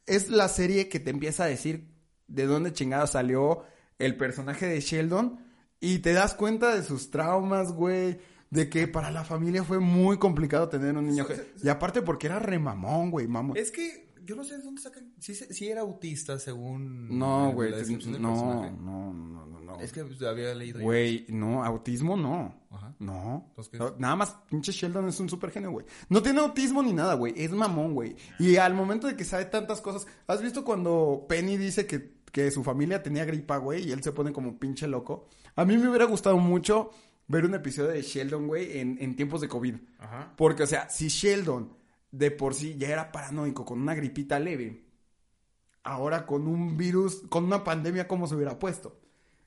Es 0.06 0.30
la 0.30 0.48
serie 0.48 0.90
que 0.90 1.00
te 1.00 1.10
empieza 1.10 1.44
a 1.44 1.48
decir 1.48 1.88
de 2.28 2.46
dónde 2.46 2.74
chingado 2.74 3.06
salió 3.08 3.64
el 3.98 4.16
personaje 4.18 4.66
de 4.68 4.80
Sheldon. 4.80 5.40
Y 5.80 6.00
te 6.00 6.14
das 6.14 6.34
cuenta 6.34 6.76
de 6.76 6.84
sus 6.84 7.10
traumas, 7.10 7.74
güey. 7.74 8.20
De 8.50 8.70
que 8.70 8.88
para 8.88 9.12
la 9.12 9.24
familia 9.24 9.64
fue 9.64 9.80
muy 9.80 10.18
complicado 10.18 10.70
tener 10.70 10.98
un 10.98 11.06
niño. 11.08 11.28
Y 11.62 11.70
aparte 11.70 12.02
porque 12.02 12.28
era 12.28 12.40
remamón, 12.40 13.12
güey. 13.12 13.28
Mamón. 13.28 13.58
Es 13.58 13.72
que 13.72 14.09
yo 14.30 14.36
no 14.36 14.44
sé 14.44 14.58
de 14.58 14.64
dónde 14.64 14.80
sacan. 14.80 15.12
Sí 15.18 15.68
era 15.68 15.82
autista 15.82 16.38
según. 16.38 17.18
No, 17.18 17.52
güey. 17.52 17.72
No, 17.72 18.20
no, 18.20 19.12
no, 19.12 19.46
no, 19.48 19.60
no. 19.60 19.80
Es 19.80 19.92
que 19.92 20.06
pues, 20.06 20.22
había 20.22 20.54
leído. 20.54 20.82
Güey, 20.82 21.26
no, 21.30 21.64
autismo 21.64 22.16
no. 22.16 22.54
Ajá. 22.70 22.94
¿qué? 23.00 23.04
No, 23.80 23.96
Nada 23.98 24.16
más, 24.16 24.36
pinche 24.48 24.72
Sheldon 24.72 25.08
es 25.08 25.20
un 25.20 25.30
super 25.30 25.50
genio, 25.50 25.72
güey. 25.72 25.88
No 26.10 26.22
tiene 26.22 26.42
autismo 26.42 26.84
ni 26.84 26.94
nada, 26.94 27.16
güey. 27.16 27.34
Es 27.36 27.50
mamón, 27.50 27.96
güey. 27.96 28.16
Y 28.38 28.58
al 28.58 28.76
momento 28.76 29.08
de 29.08 29.16
que 29.16 29.24
sabe 29.24 29.46
tantas 29.46 29.82
cosas. 29.82 30.06
¿Has 30.28 30.44
visto 30.44 30.64
cuando 30.64 31.26
Penny 31.28 31.58
dice 31.58 31.88
que, 31.88 32.20
que 32.32 32.52
su 32.52 32.64
familia 32.64 33.02
tenía 33.02 33.26
gripa, 33.26 33.58
güey? 33.58 33.88
Y 33.88 33.92
él 33.92 34.04
se 34.04 34.12
pone 34.12 34.32
como 34.32 34.60
pinche 34.60 34.88
loco. 34.88 35.28
A 35.56 35.66
mí 35.66 35.76
me 35.76 35.90
hubiera 35.90 36.06
gustado 36.06 36.38
mucho 36.38 36.92
ver 37.28 37.46
un 37.46 37.56
episodio 37.56 37.90
de 37.90 38.04
Sheldon, 38.04 38.46
güey, 38.46 38.78
en, 38.78 39.00
en 39.02 39.16
tiempos 39.16 39.42
de 39.42 39.48
COVID. 39.48 39.74
Ajá. 39.98 40.34
Porque, 40.38 40.62
o 40.62 40.68
sea, 40.68 40.88
si 40.88 41.08
Sheldon 41.08 41.79
de 42.12 42.32
por 42.32 42.54
sí 42.56 42.76
ya 42.78 42.90
era 42.90 43.12
paranoico 43.12 43.66
con 43.66 43.80
una 43.82 43.96
gripita 43.96 44.40
leve, 44.40 44.84
ahora 45.84 46.26
con 46.26 46.48
un 46.48 46.78
virus, 46.78 47.24
con 47.30 47.46
una 47.46 47.64
pandemia, 47.64 48.08
¿cómo 48.08 48.28
se 48.28 48.36
hubiera 48.36 48.60
puesto? 48.60 49.00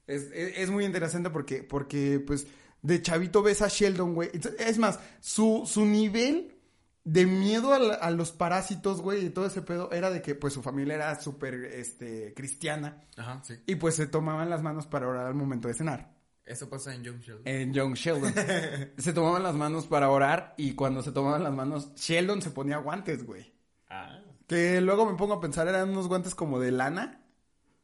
Es, 0.06 0.22
es- 0.32 0.58
es 0.58 0.70
muy 0.70 0.84
interesante 0.84 1.30
porque, 1.30 1.62
porque, 1.62 2.20
pues, 2.26 2.46
de 2.82 3.00
chavito 3.02 3.42
ves 3.42 3.62
a 3.62 3.68
Sheldon, 3.68 4.14
güey. 4.14 4.30
Es- 4.58 4.78
más, 4.78 4.98
su, 5.20 5.62
su 5.66 5.84
nivel 5.86 6.56
de 7.04 7.26
miedo 7.26 7.72
a, 7.72 7.78
la- 7.78 7.94
a 7.94 8.10
los 8.10 8.32
parásitos, 8.32 9.00
güey, 9.00 9.26
y 9.26 9.30
todo 9.30 9.46
ese 9.46 9.62
pedo, 9.62 9.90
era 9.92 10.10
de 10.10 10.22
que, 10.22 10.34
pues, 10.34 10.52
su 10.54 10.62
familia 10.62 10.94
era 10.94 11.20
súper, 11.20 11.54
este, 11.64 12.32
cristiana. 12.34 13.02
Ajá, 13.16 13.40
sí. 13.44 13.54
Y, 13.66 13.76
pues, 13.76 13.94
se 13.96 14.06
tomaban 14.06 14.50
las 14.50 14.62
manos 14.62 14.86
para 14.86 15.08
orar 15.08 15.26
al 15.26 15.34
momento 15.34 15.68
de 15.68 15.74
cenar 15.74 16.12
Eso 16.44 16.68
pasa 16.68 16.94
en 16.94 17.04
Young 17.04 17.20
Sheldon. 17.20 17.42
en 17.46 17.72
Young 17.72 17.94
Sheldon. 17.94 18.34
se 18.98 19.12
tomaban 19.12 19.42
las 19.42 19.54
manos 19.54 19.86
para 19.86 20.10
orar 20.10 20.54
y 20.56 20.74
cuando 20.74 21.02
se 21.02 21.12
tomaban 21.12 21.44
las 21.44 21.52
manos, 21.52 21.94
Sheldon 21.94 22.42
se 22.42 22.50
ponía 22.50 22.78
guantes, 22.78 23.24
güey. 23.24 23.52
Ah. 23.88 24.18
Que 24.46 24.80
luego 24.80 25.10
me 25.10 25.16
pongo 25.16 25.34
a 25.34 25.40
pensar, 25.40 25.68
eran 25.68 25.90
unos 25.90 26.08
guantes 26.08 26.34
como 26.34 26.58
de 26.58 26.72
lana 26.72 27.22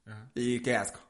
Ajá. 0.05 0.31
y 0.35 0.61
qué 0.61 0.77
asco. 0.77 1.01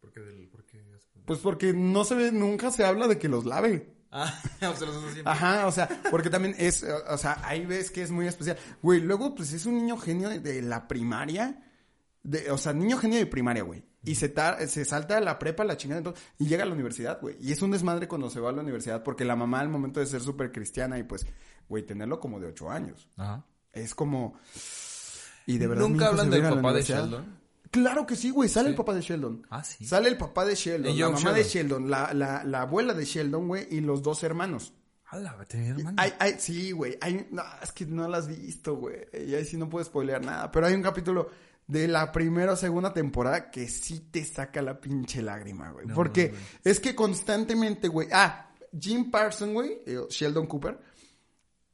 ¿Por 0.00 0.12
qué 0.12 0.20
del.? 0.20 0.48
¿Por 0.48 0.64
qué? 0.64 0.80
Pues 1.24 1.38
porque 1.38 1.72
no 1.72 2.04
se 2.04 2.16
ve, 2.16 2.32
nunca 2.32 2.70
se 2.72 2.84
habla 2.84 3.06
de 3.06 3.18
que 3.18 3.28
los 3.28 3.44
lave. 3.44 3.94
Ah, 4.10 4.42
o 4.56 4.74
sea, 4.74 4.88
los 4.88 4.96
hace 4.96 5.12
siempre. 5.12 5.32
Ajá, 5.32 5.66
o 5.68 5.72
sea, 5.72 5.88
porque 6.10 6.28
también 6.28 6.56
es, 6.58 6.82
o 6.82 7.16
sea, 7.16 7.40
ahí 7.44 7.64
ves 7.64 7.92
que 7.92 8.02
es 8.02 8.10
muy 8.10 8.26
especial. 8.26 8.58
Güey, 8.82 9.00
luego 9.00 9.34
pues 9.36 9.52
es 9.52 9.64
un 9.64 9.76
niño 9.76 9.96
genio 9.96 10.28
de 10.28 10.62
la 10.62 10.88
primaria 10.88 11.62
De, 12.24 12.50
o 12.50 12.58
sea, 12.58 12.72
niño 12.72 12.98
genio 12.98 13.18
de 13.18 13.26
primaria, 13.26 13.62
güey. 13.62 13.84
Y 14.02 14.14
se, 14.14 14.28
ta- 14.30 14.66
se 14.66 14.84
salta 14.84 15.18
a 15.18 15.20
la 15.20 15.38
prepa, 15.38 15.62
la 15.64 15.76
chingada, 15.76 15.98
entonces, 15.98 16.22
y 16.38 16.46
llega 16.46 16.62
a 16.62 16.66
la 16.66 16.72
universidad, 16.72 17.20
güey. 17.20 17.36
Y 17.40 17.52
es 17.52 17.60
un 17.60 17.70
desmadre 17.70 18.08
cuando 18.08 18.30
se 18.30 18.40
va 18.40 18.48
a 18.48 18.52
la 18.52 18.62
universidad, 18.62 19.02
porque 19.02 19.24
la 19.26 19.36
mamá 19.36 19.60
al 19.60 19.68
momento 19.68 20.00
de 20.00 20.06
ser 20.06 20.22
súper 20.22 20.52
cristiana 20.52 20.98
y 20.98 21.02
pues, 21.02 21.26
güey, 21.68 21.84
tenerlo 21.84 22.18
como 22.18 22.40
de 22.40 22.46
ocho 22.46 22.70
años. 22.70 23.08
Ajá. 23.16 23.44
Es 23.72 23.94
como... 23.94 24.38
Y 25.46 25.58
de 25.58 25.66
verdad... 25.66 25.82
Nunca 25.88 26.08
hablan 26.08 26.30
del 26.30 26.42
papá 26.42 26.72
de. 26.72 26.82
Sheldon. 26.82 27.40
Claro 27.70 28.06
que 28.06 28.16
sí, 28.16 28.30
güey. 28.30 28.48
Sale 28.48 28.66
Sí. 28.66 28.70
el 28.70 28.76
papá 28.76 28.94
de 28.94 29.00
Sheldon. 29.00 29.46
Ah, 29.50 29.62
sí. 29.64 29.84
Sale 29.84 30.08
el 30.08 30.16
papá 30.16 30.44
de 30.44 30.54
Sheldon, 30.54 30.98
la 30.98 31.08
mamá 31.10 31.32
de 31.32 31.44
Sheldon. 31.44 31.90
La, 31.90 32.12
la, 32.14 32.42
la 32.44 32.62
abuela 32.62 32.94
de 32.94 33.04
Sheldon, 33.04 33.46
güey, 33.48 33.66
y 33.70 33.80
los 33.80 34.02
dos 34.02 34.22
hermanos. 34.22 34.72
Hala, 35.06 35.36
tenía 35.48 35.70
hermano. 35.70 35.96
Hay, 36.00 36.12
hay, 36.18 36.34
sí, 36.38 36.72
güey. 36.72 36.96
Hay, 37.00 37.28
no, 37.30 37.42
es 37.62 37.72
que 37.72 37.84
no 37.86 38.06
la 38.08 38.18
has 38.18 38.28
visto, 38.28 38.76
güey. 38.76 38.96
Y 39.26 39.34
ahí 39.34 39.44
sí 39.44 39.56
no 39.56 39.68
puedo 39.68 39.84
spoilear 39.84 40.24
nada. 40.24 40.50
Pero 40.50 40.66
hay 40.66 40.74
un 40.74 40.82
capítulo 40.82 41.28
de 41.70 41.86
la 41.86 42.10
primera 42.10 42.52
o 42.52 42.56
segunda 42.56 42.92
temporada 42.92 43.50
que 43.50 43.68
sí 43.68 44.08
te 44.10 44.24
saca 44.24 44.60
la 44.60 44.80
pinche 44.80 45.22
lágrima, 45.22 45.70
güey. 45.70 45.86
No, 45.86 45.94
Porque 45.94 46.34
es 46.64 46.80
que 46.80 46.94
constantemente, 46.96 47.86
güey. 47.86 48.08
Ah, 48.12 48.50
Jim 48.78 49.10
Parson, 49.10 49.54
güey, 49.54 49.80
eh, 49.86 50.00
Sheldon 50.08 50.46
Cooper, 50.46 50.78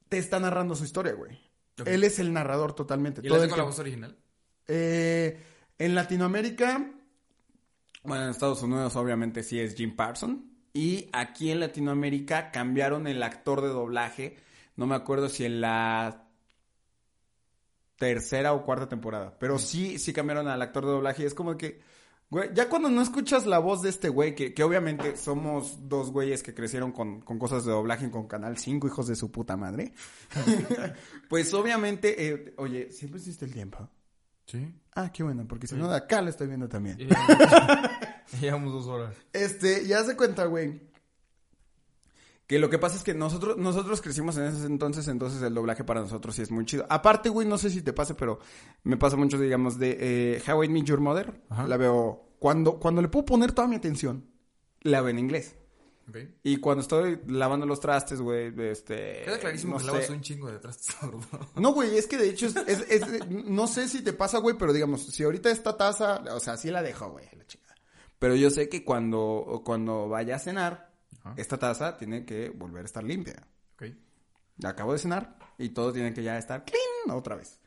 te 0.09 0.19
está 0.19 0.39
narrando 0.39 0.75
su 0.75 0.85
historia, 0.85 1.15
güey. 1.15 1.39
Él 1.85 2.05
es 2.05 2.19
el 2.19 2.33
narrador 2.33 2.75
totalmente. 2.75 3.23
¿Y 3.25 3.29
todo 3.29 3.43
el 3.43 3.49
con 3.49 3.59
la 3.59 3.65
voz 3.65 3.79
original? 3.79 4.17
Eh, 4.69 5.41
en 5.79 5.95
Latinoamérica, 5.95 6.91
bueno, 8.03 8.25
en 8.25 8.31
Estados 8.31 8.63
Unidos 8.63 8.97
obviamente 8.97 9.43
sí 9.43 9.59
es 9.59 9.75
Jim 9.75 9.97
Parson. 9.97 10.53
Y 10.75 11.09
aquí 11.13 11.51
en 11.51 11.61
Latinoamérica 11.61 12.51
cambiaron 12.51 13.07
el 13.07 13.23
actor 13.23 13.63
de 13.63 13.69
doblaje. 13.69 14.37
No 14.77 14.87
me 14.87 14.95
acuerdo 14.95 15.31
si 15.31 15.47
en 15.47 15.63
la 15.63 16.26
tercera 17.97 18.53
o 18.53 18.65
cuarta 18.65 18.89
temporada. 18.89 19.37
Pero 19.39 19.59
sí, 19.59 19.99
sí 19.99 20.13
cambiaron 20.13 20.49
al 20.49 20.63
actor 20.63 20.85
de 20.85 20.93
doblaje. 20.93 21.23
Y 21.23 21.27
es 21.27 21.35
como 21.35 21.57
que, 21.57 21.81
güey, 22.31 22.51
ya 22.55 22.69
cuando 22.69 22.89
no 22.91 23.03
escuchas 23.03 23.47
la 23.47 23.59
voz 23.59 23.83
de 23.83 23.91
este 23.91 24.09
güey, 24.09 24.35
que, 24.35 24.55
que 24.55 24.63
obviamente 24.63 25.17
somos 25.17 25.89
dos 25.89 26.11
güeyes 26.11 26.43
que 26.43 26.55
crecieron 26.55 26.93
con, 26.93 27.21
con 27.21 27.39
cosas 27.39 27.65
de 27.65 27.73
doblaje 27.73 28.11
con 28.11 28.27
Canal 28.27 28.59
5, 28.59 28.87
hijos 28.87 29.07
de 29.07 29.17
su 29.17 29.31
puta 29.31 29.57
madre. 29.57 29.93
pues 31.29 31.53
obviamente, 31.55 32.29
eh, 32.29 32.55
oye, 32.59 32.91
¿siempre 32.93 33.19
existe 33.19 33.45
el 33.45 33.53
tiempo? 33.53 33.89
Sí. 34.47 34.73
Ah, 34.95 35.11
qué 35.13 35.23
bueno, 35.23 35.45
porque 35.49 35.67
si 35.67 35.75
no, 35.75 35.89
de 35.89 35.97
acá 35.97 36.23
lo 36.23 36.31
estoy 36.31 36.47
viendo 36.47 36.69
también. 36.69 36.97
Llevamos 38.41 38.73
dos 38.73 38.87
horas. 38.87 39.15
Este, 39.33 39.87
ya 39.87 40.03
se 40.05 40.17
cuenta, 40.17 40.47
güey. 40.47 40.81
Que 42.47 42.59
lo 42.61 42.71
que 42.71 42.79
pasa 42.79 42.97
es 42.97 43.03
que 43.03 43.13
nosotros, 43.13 43.57
nosotros 43.57 44.01
crecimos 44.01 44.37
en 44.37 44.45
ese 44.45 44.67
entonces, 44.67 45.09
entonces 45.09 45.43
el 45.43 45.53
doblaje 45.53 45.83
para 45.83 46.01
nosotros 46.01 46.35
sí 46.37 46.43
es 46.43 46.51
muy 46.53 46.65
chido. 46.65 46.87
Aparte, 46.89 47.29
güey, 47.29 47.47
no 47.49 47.59
sé 47.59 47.71
si 47.71 47.83
te 47.83 47.93
pase, 47.93 48.15
pero 48.15 48.39
me 48.85 48.97
pasa 48.97 49.17
mucho, 49.17 49.39
digamos, 49.39 49.79
de 49.81 49.97
eh, 50.01 50.43
How 50.49 50.63
I 50.65 50.69
Met 50.69 50.85
Your 50.85 51.01
Mother. 51.01 51.43
Ajá. 51.49 51.67
La 51.67 51.77
veo, 51.77 52.35
cuando, 52.39 52.79
cuando 52.79 53.03
le 53.03 53.09
puedo 53.09 53.25
poner 53.25 53.51
toda 53.53 53.67
mi 53.67 53.75
atención, 53.77 54.27
la 54.83 55.01
veo 55.01 55.11
en 55.11 55.19
inglés. 55.19 55.57
Y 56.45 56.59
cuando 56.59 56.83
estoy 56.83 57.19
lavando 57.27 57.67
los 57.67 57.81
trastes, 57.81 58.21
güey, 58.21 58.55
este... 58.71 59.23
Queda 59.25 59.41
clarísimo 59.41 59.73
no 59.73 59.79
que 59.79 59.85
sé. 59.87 59.91
lavas 59.93 60.11
un 60.11 60.21
chingo 60.21 60.49
de 60.49 60.61
trastes. 60.61 60.95
No, 61.57 61.73
güey, 61.73 61.97
es 61.99 62.07
que 62.07 62.17
de 62.17 62.29
hecho 62.31 62.47
es, 62.47 62.55
es- 62.55 62.87
es- 62.89 63.29
no 63.29 63.67
sé 63.67 63.89
si 63.89 64.03
te 64.03 64.13
pasa, 64.13 64.39
güey, 64.39 64.57
pero 64.57 64.73
digamos, 64.73 65.05
si 65.05 65.25
ahorita 65.25 65.51
esta 65.51 65.77
taza, 65.77 66.23
o 66.33 66.39
sea, 66.39 66.57
sí 66.57 66.71
la 66.71 66.81
dejo, 66.85 67.11
güey, 67.11 67.27
la 67.37 67.45
chingada. 67.49 67.75
Pero 68.21 68.37
yo 68.37 68.51
sé 68.51 68.69
que 68.69 68.85
cuando, 68.85 69.63
cuando 69.65 70.09
vaya 70.09 70.37
a 70.37 70.39
cenar, 70.39 70.95
Ajá. 71.21 71.35
esta 71.37 71.59
taza 71.59 71.97
tiene 71.97 72.25
que 72.25 72.51
volver 72.51 72.83
a 72.83 72.87
estar 72.87 73.03
limpia. 73.05 73.47
Acabo 74.65 74.95
de 74.95 74.99
cenar 74.99 75.37
y 75.59 75.69
todo 75.71 75.93
tiene 75.93 76.15
que 76.15 76.23
ya 76.23 76.39
estar 76.39 76.65
clean 76.65 77.15
otra 77.17 77.37
vez. 77.37 77.61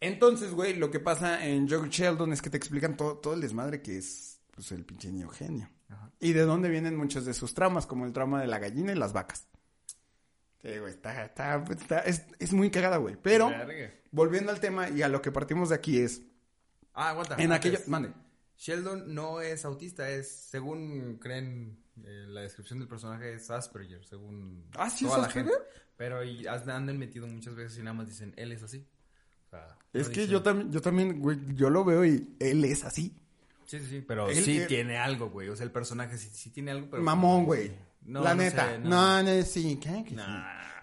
Entonces, 0.00 0.52
güey, 0.52 0.74
lo 0.76 0.90
que 0.90 1.00
pasa 1.00 1.44
en 1.44 1.66
Young 1.66 1.88
Sheldon 1.88 2.32
es 2.32 2.40
que 2.40 2.50
te 2.50 2.56
explican 2.56 2.96
todo, 2.96 3.18
todo 3.18 3.34
el 3.34 3.40
desmadre 3.40 3.82
que 3.82 3.98
es, 3.98 4.38
pues, 4.52 4.70
el 4.70 4.84
pinche 4.84 5.10
niño 5.10 5.28
genio. 5.28 5.68
Ajá. 5.88 6.12
Y 6.20 6.32
de 6.32 6.42
dónde 6.42 6.68
vienen 6.68 6.94
muchos 6.96 7.24
de 7.24 7.34
sus 7.34 7.52
tramas, 7.54 7.86
como 7.86 8.04
el 8.06 8.12
trama 8.12 8.40
de 8.40 8.46
la 8.46 8.60
gallina 8.60 8.92
y 8.92 8.94
las 8.94 9.12
vacas. 9.12 9.48
Sí, 10.62 10.78
güey, 10.78 10.92
está, 10.92 11.24
está, 11.24 11.64
está- 11.70 11.98
es, 12.00 12.22
es 12.38 12.52
muy 12.52 12.70
cagada, 12.70 12.98
güey. 12.98 13.16
Pero, 13.20 13.50
volviendo 14.12 14.52
al 14.52 14.60
tema 14.60 14.88
y 14.90 15.02
a 15.02 15.08
lo 15.08 15.20
que 15.20 15.32
partimos 15.32 15.70
de 15.70 15.74
aquí 15.74 15.98
es, 15.98 16.22
Ah, 16.92 17.10
aguanta. 17.10 17.36
en 17.42 17.50
aquello, 17.52 17.80
mande. 17.88 18.12
Sheldon 18.56 19.12
no 19.12 19.40
es 19.40 19.64
autista, 19.64 20.08
es, 20.10 20.30
según 20.30 21.18
creen, 21.20 21.82
eh, 22.04 22.26
la 22.28 22.40
descripción 22.42 22.78
del 22.80 22.88
personaje 22.88 23.34
es 23.34 23.50
Asperger, 23.50 24.04
según 24.04 24.64
Ah, 24.76 24.90
¿sí 24.90 25.04
es 25.04 25.10
toda 25.10 25.22
la 25.22 25.26
Asperger? 25.28 25.52
gente. 25.52 25.68
Pero 25.96 26.24
y 26.24 26.46
andan 26.46 26.98
metido 26.98 27.26
muchas 27.26 27.54
veces 27.54 27.78
y 27.78 27.82
nada 27.82 27.94
más 27.94 28.08
dicen, 28.08 28.32
él 28.36 28.50
es 28.52 28.62
así. 28.62 28.84
O 29.46 29.50
sea, 29.50 29.76
Es 29.92 30.08
no 30.08 30.12
que 30.12 30.20
dicen- 30.22 30.30
yo 30.32 30.42
también, 30.42 30.72
yo 30.72 30.80
también, 30.80 31.20
güey, 31.20 31.38
yo 31.54 31.70
lo 31.70 31.84
veo 31.84 32.04
y 32.04 32.34
él 32.40 32.64
es 32.64 32.84
así. 32.84 33.14
Sí, 33.66 33.78
sí, 33.78 33.86
sí, 33.86 34.04
pero 34.06 34.28
Él- 34.28 34.42
sí 34.44 34.58
él- 34.58 34.66
tiene 34.66 34.98
algo, 34.98 35.30
güey. 35.30 35.48
O 35.48 35.56
sea, 35.56 35.64
el 35.64 35.72
personaje 35.72 36.18
sí, 36.18 36.28
sí 36.32 36.50
tiene 36.50 36.72
algo, 36.72 36.88
pero... 36.90 37.02
Mamón, 37.02 37.44
güey. 37.44 37.72
No, 38.02 38.22
la 38.22 38.34
no 38.34 38.42
neta. 38.42 38.72
sé, 38.72 38.78
no. 38.80 39.22
no, 39.22 39.42
sí, 39.44 39.78
¿qué? 39.80 40.04
Sí. 40.08 40.16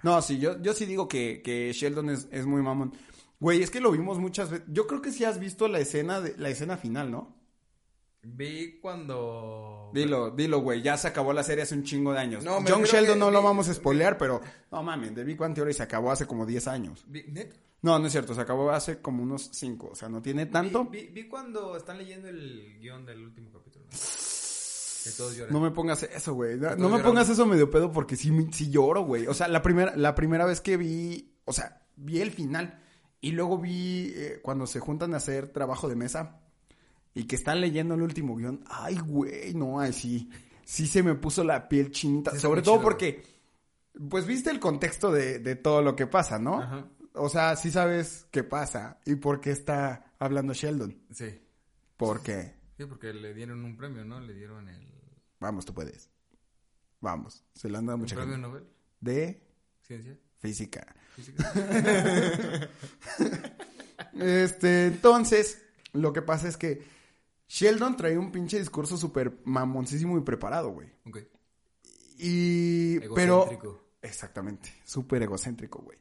No, 0.03 0.21
sí, 0.23 0.39
yo, 0.39 0.59
yo 0.61 0.73
sí 0.73 0.85
digo 0.87 1.07
que, 1.07 1.41
que 1.43 1.71
Sheldon 1.73 2.09
es, 2.09 2.27
es 2.31 2.45
muy 2.47 2.61
mamón. 2.63 2.91
Güey, 3.39 3.61
es 3.61 3.69
que 3.69 3.79
lo 3.81 3.91
vimos 3.91 4.17
muchas 4.17 4.49
veces. 4.49 4.65
Yo 4.69 4.87
creo 4.87 5.01
que 5.01 5.11
sí 5.11 5.23
has 5.25 5.39
visto 5.39 5.67
la 5.67 5.79
escena 5.79 6.21
de, 6.21 6.35
la 6.37 6.49
escena 6.49 6.77
final, 6.77 7.11
¿no? 7.11 7.35
Vi 8.23 8.79
cuando... 8.79 9.89
Dilo, 9.93 10.29
dilo, 10.31 10.59
güey. 10.59 10.81
Ya 10.81 10.95
se 10.97 11.07
acabó 11.07 11.33
la 11.33 11.43
serie 11.43 11.63
hace 11.63 11.73
un 11.75 11.83
chingo 11.83 12.13
de 12.13 12.19
años. 12.19 12.43
No, 12.43 12.59
refiero 12.59 12.85
Sheldon 12.85 13.13
que- 13.15 13.19
no 13.19 13.31
lo 13.31 13.41
vamos 13.41 13.67
a 13.67 13.73
spoilear, 13.73 14.17
pero 14.17 14.41
no 14.71 14.83
mames, 14.83 15.15
de 15.15 15.23
Big 15.23 15.37
Bang 15.37 15.53
Theory 15.55 15.73
se 15.73 15.83
acabó 15.83 16.11
hace 16.11 16.25
como 16.27 16.45
10 16.45 16.67
años. 16.67 17.05
No, 17.81 17.97
no 17.97 18.05
es 18.05 18.11
cierto, 18.11 18.35
se 18.35 18.41
acabó 18.41 18.69
hace 18.71 19.01
como 19.01 19.23
unos 19.23 19.49
5, 19.53 19.89
o 19.93 19.95
sea, 19.95 20.07
no 20.07 20.21
tiene 20.21 20.45
tanto. 20.45 20.85
Vi, 20.85 20.99
vi- 21.01 21.07
vi 21.07 21.27
cuando 21.27 21.75
están 21.75 21.97
leyendo 21.97 22.29
el 22.29 22.77
guion 22.79 23.05
del 23.07 23.23
último 23.23 23.49
capítulo. 23.51 23.85
¿no? 23.85 23.91
Que 23.91 25.09
todos 25.17 25.35
lloran. 25.35 25.51
No 25.51 25.59
me 25.59 25.71
pongas 25.71 26.03
eso, 26.03 26.35
güey. 26.35 26.57
No, 26.59 26.89
me 26.89 26.99
pongas 26.99 27.27
eso 27.27 27.47
medio 27.47 27.71
pedo 27.71 27.91
porque 27.91 28.15
sí, 28.15 28.31
sí 28.51 28.69
lloro, 28.69 29.01
güey. 29.03 29.25
O 29.25 29.33
sea, 29.33 29.47
la 29.47 29.63
primera, 29.63 29.95
la 29.95 30.13
primera 30.13 30.45
vez 30.45 30.61
que 30.61 30.77
vi, 30.77 31.33
o 31.45 31.53
sea, 31.53 31.81
vi 31.95 32.21
el 32.21 32.29
final 32.29 32.79
y 33.19 33.31
luego 33.31 33.57
vi 33.57 34.13
eh, 34.15 34.39
cuando 34.43 34.67
se 34.67 34.79
juntan 34.79 35.15
a 35.15 35.17
hacer 35.17 35.47
trabajo 35.51 35.89
de 35.89 35.95
mesa 35.95 36.40
y 37.13 37.25
que 37.25 37.35
están 37.35 37.61
leyendo 37.61 37.95
el 37.95 38.01
último 38.01 38.35
guion. 38.35 38.63
Ay, 38.67 38.97
güey, 38.99 39.53
no, 39.53 39.79
ay, 39.79 39.93
sí. 39.93 40.29
Sí 40.63 40.87
se 40.87 41.03
me 41.03 41.15
puso 41.15 41.43
la 41.43 41.67
piel 41.67 41.91
chinita. 41.91 42.31
Sí, 42.31 42.39
Sobre 42.39 42.61
todo 42.61 42.75
chido, 42.75 42.83
porque, 42.83 43.23
pues 44.09 44.25
viste 44.25 44.49
el 44.51 44.59
contexto 44.59 45.11
de, 45.11 45.39
de 45.39 45.55
todo 45.55 45.81
lo 45.81 45.95
que 45.95 46.07
pasa, 46.07 46.39
¿no? 46.39 46.61
Ajá. 46.61 46.87
O 47.13 47.27
sea, 47.27 47.55
sí 47.57 47.71
sabes 47.71 48.25
qué 48.31 48.43
pasa 48.43 48.99
y 49.05 49.15
por 49.15 49.41
qué 49.41 49.51
está 49.51 50.13
hablando 50.17 50.53
Sheldon. 50.53 50.97
Sí. 51.11 51.41
¿Por 51.97 52.21
qué? 52.23 52.55
Sí, 52.77 52.85
porque 52.85 53.13
le 53.13 53.33
dieron 53.33 53.65
un 53.65 53.75
premio, 53.75 54.05
¿no? 54.05 54.21
Le 54.21 54.33
dieron 54.33 54.67
el... 54.69 54.87
Vamos, 55.39 55.65
tú 55.65 55.73
puedes. 55.73 56.09
Vamos. 57.01 57.43
Se 57.53 57.69
le 57.69 57.77
han 57.77 57.85
dado 57.85 57.97
¿Un 57.97 58.01
mucha 58.03 58.15
premio 58.15 58.35
gente. 58.35 58.47
Nobel? 58.47 58.63
De 59.01 59.43
¿Ciencia? 59.81 60.17
física. 60.39 60.95
¿Física? 61.15 61.51
Este, 64.13 64.87
entonces, 64.87 65.63
lo 65.93 66.11
que 66.11 66.21
pasa 66.21 66.47
es 66.47 66.57
que 66.57 66.83
Sheldon 67.53 67.97
trae 67.97 68.17
un 68.17 68.31
pinche 68.31 68.57
discurso 68.59 68.95
súper 68.95 69.39
mamoncísimo 69.43 70.17
y 70.17 70.21
preparado, 70.21 70.69
güey. 70.69 70.89
ok. 71.05 71.17
Y... 72.17 72.99
Pero... 72.99 73.41
Egocéntrico. 73.43 73.83
Exactamente, 74.01 74.73
súper 74.85 75.21
egocéntrico, 75.23 75.81
güey. 75.81 75.99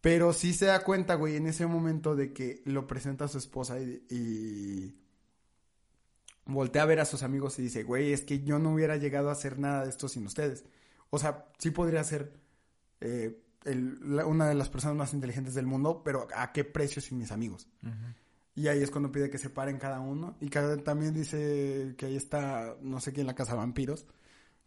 Pero 0.00 0.32
sí 0.32 0.52
se 0.54 0.66
da 0.66 0.84
cuenta, 0.84 1.16
güey, 1.16 1.34
en 1.36 1.48
ese 1.48 1.66
momento 1.66 2.14
de 2.14 2.32
que 2.32 2.62
lo 2.66 2.86
presenta 2.86 3.24
a 3.24 3.28
su 3.28 3.38
esposa 3.38 3.80
y, 3.80 4.06
y 4.08 4.96
voltea 6.44 6.82
a 6.82 6.86
ver 6.86 7.00
a 7.00 7.04
sus 7.04 7.22
amigos 7.24 7.58
y 7.58 7.62
dice, 7.62 7.82
güey, 7.82 8.12
es 8.12 8.22
que 8.22 8.42
yo 8.44 8.58
no 8.60 8.72
hubiera 8.72 8.96
llegado 8.96 9.28
a 9.28 9.32
hacer 9.32 9.58
nada 9.58 9.82
de 9.82 9.90
esto 9.90 10.08
sin 10.08 10.24
ustedes. 10.24 10.64
O 11.10 11.18
sea, 11.18 11.46
sí 11.58 11.72
podría 11.72 12.04
ser 12.04 12.32
eh, 13.00 13.42
el- 13.64 13.98
la- 14.16 14.24
una 14.26 14.48
de 14.48 14.54
las 14.54 14.68
personas 14.70 14.96
más 14.96 15.12
inteligentes 15.14 15.54
del 15.54 15.66
mundo, 15.66 16.02
pero 16.04 16.28
¿a 16.36 16.52
qué 16.52 16.62
precio 16.64 17.02
sin 17.02 17.18
mis 17.18 17.32
amigos? 17.32 17.68
Y 18.56 18.68
ahí 18.68 18.82
es 18.82 18.90
cuando 18.90 19.12
pide 19.12 19.28
que 19.28 19.36
se 19.36 19.50
paren 19.50 19.78
cada 19.78 20.00
uno. 20.00 20.36
Y 20.40 20.48
cada, 20.48 20.78
también 20.78 21.12
dice 21.12 21.94
que 21.98 22.06
ahí 22.06 22.16
está, 22.16 22.74
no 22.80 23.00
sé 23.00 23.12
quién, 23.12 23.26
la 23.26 23.34
casa 23.34 23.52
de 23.52 23.58
vampiros. 23.58 24.06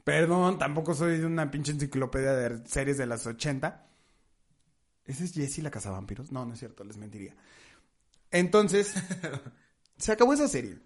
Perdón, 0.03 0.59
tampoco 0.59 0.93
soy 0.93 1.17
de 1.17 1.25
una 1.25 1.49
pinche 1.49 1.71
enciclopedia 1.71 2.33
de 2.33 2.67
series 2.67 2.99
de 2.99 3.07
las 3.07 3.25
80. 3.25 3.87
¿Ese 5.05 5.23
es 5.25 5.33
Jessie 5.33 5.63
la 5.63 5.71
casa 5.71 5.89
de 5.89 5.95
vampiros? 5.95 6.31
No, 6.31 6.45
no 6.45 6.53
es 6.53 6.59
cierto, 6.59 6.83
les 6.83 6.97
mentiría. 6.97 7.35
Entonces, 8.29 8.93
se 9.97 10.11
acabó 10.11 10.33
esa 10.33 10.47
serie. 10.47 10.77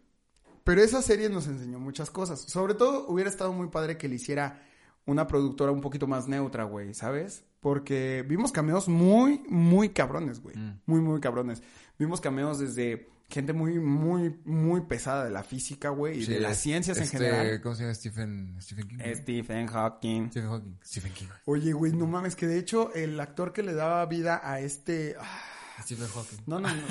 Pero 0.63 0.81
esa 0.81 1.01
serie 1.01 1.29
nos 1.29 1.47
enseñó 1.47 1.79
muchas 1.79 2.09
cosas. 2.09 2.39
Sobre 2.39 2.73
todo, 2.73 3.05
hubiera 3.09 3.29
estado 3.29 3.51
muy 3.51 3.67
padre 3.67 3.97
que 3.97 4.07
le 4.07 4.15
hiciera 4.15 4.65
una 5.05 5.27
productora 5.27 5.71
un 5.71 5.81
poquito 5.81 6.07
más 6.07 6.27
neutra, 6.27 6.63
güey, 6.63 6.93
¿sabes? 6.93 7.43
Porque 7.59 8.25
vimos 8.27 8.51
cameos 8.51 8.87
muy, 8.87 9.43
muy 9.47 9.89
cabrones, 9.89 10.41
güey. 10.41 10.55
Mm. 10.55 10.81
Muy, 10.85 11.01
muy 11.01 11.19
cabrones. 11.19 11.61
Vimos 11.97 12.21
cameos 12.21 12.59
desde 12.59 13.09
gente 13.29 13.53
muy, 13.53 13.79
muy, 13.79 14.39
muy 14.45 14.81
pesada 14.81 15.25
de 15.25 15.31
la 15.31 15.43
física, 15.43 15.89
güey, 15.89 16.19
y 16.19 16.25
Sí, 16.25 16.33
de 16.33 16.39
las 16.39 16.57
ciencias 16.57 16.97
en 16.97 17.03
este, 17.03 17.17
general. 17.17 17.61
¿Cómo 17.61 17.75
se 17.75 17.83
llama? 17.83 17.95
Stephen, 17.95 18.57
Stephen 18.61 18.87
King. 18.87 18.97
Stephen 19.15 19.67
Hawking. 19.67 20.29
Stephen 20.29 20.49
Hawking. 20.49 20.77
Stephen 20.83 21.13
King. 21.13 21.27
Oye, 21.45 21.73
güey, 21.73 21.93
no 21.93 22.05
mames, 22.05 22.35
que 22.35 22.47
de 22.47 22.59
hecho 22.59 22.93
el 22.93 23.19
actor 23.19 23.53
que 23.53 23.63
le 23.63 23.73
daba 23.73 24.05
vida 24.05 24.39
a 24.43 24.59
este... 24.59 25.15
ah, 25.19 25.41
Stephen 25.81 26.07
Hawking. 26.07 26.37
No, 26.45 26.59
no, 26.59 26.69
no. 26.69 26.83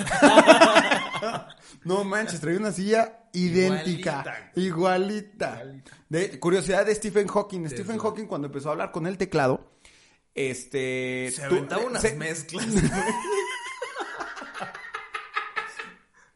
no 1.85 2.03
manches, 2.03 2.39
traía 2.41 2.59
una 2.59 2.71
silla 2.71 3.27
idéntica. 3.33 4.51
Igualita. 4.55 5.63
De, 6.09 6.39
curiosidad 6.39 6.85
de 6.85 6.93
Stephen 6.95 7.27
Hawking. 7.27 7.67
Stephen 7.69 7.97
Hawking 7.97 8.25
cuando 8.25 8.47
empezó 8.47 8.69
a 8.69 8.71
hablar 8.73 8.91
con 8.91 9.07
el 9.07 9.17
teclado, 9.17 9.71
este... 10.35 11.31
Se 11.33 11.41
tú- 11.47 11.55
aventaba 11.55 11.83
unas 11.85 12.01
se- 12.01 12.15
mezclas. 12.15 12.65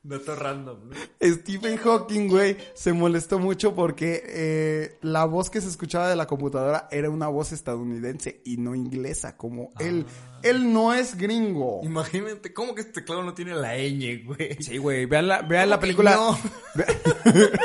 Dato 0.07 0.35
random, 0.35 0.89
¿no? 0.89 0.95
Stephen 1.21 1.77
Hawking, 1.77 2.29
güey, 2.29 2.55
se 2.73 2.93
molestó 2.93 3.39
mucho 3.39 3.75
porque 3.75 4.23
eh, 4.25 4.97
la 5.01 5.25
voz 5.25 5.49
que 5.49 5.59
se 5.59 5.67
escuchaba 5.67 6.07
de 6.09 6.15
la 6.15 6.27
computadora 6.27 6.87
era 6.91 7.09
una 7.09 7.27
voz 7.27 7.51
estadounidense 7.51 8.41
y 8.45 8.55
no 8.57 8.73
inglesa, 8.73 9.35
como 9.35 9.71
él. 9.79 10.05
Él 10.43 10.71
no 10.71 10.93
es 10.93 11.17
gringo. 11.17 11.81
Imagínate, 11.83 12.53
¿cómo 12.53 12.73
que 12.73 12.81
este 12.81 12.93
teclado 13.01 13.21
no 13.23 13.33
tiene 13.33 13.53
la 13.55 13.75
ñ, 13.75 14.23
güey? 14.25 14.55
Sí, 14.61 14.77
güey, 14.77 15.05
vean 15.07 15.27
la, 15.27 15.41
vean 15.41 15.69
la 15.69 15.75
¿Cómo 15.75 15.81
que 15.81 15.87
película. 15.87 16.15
no? 16.15 16.37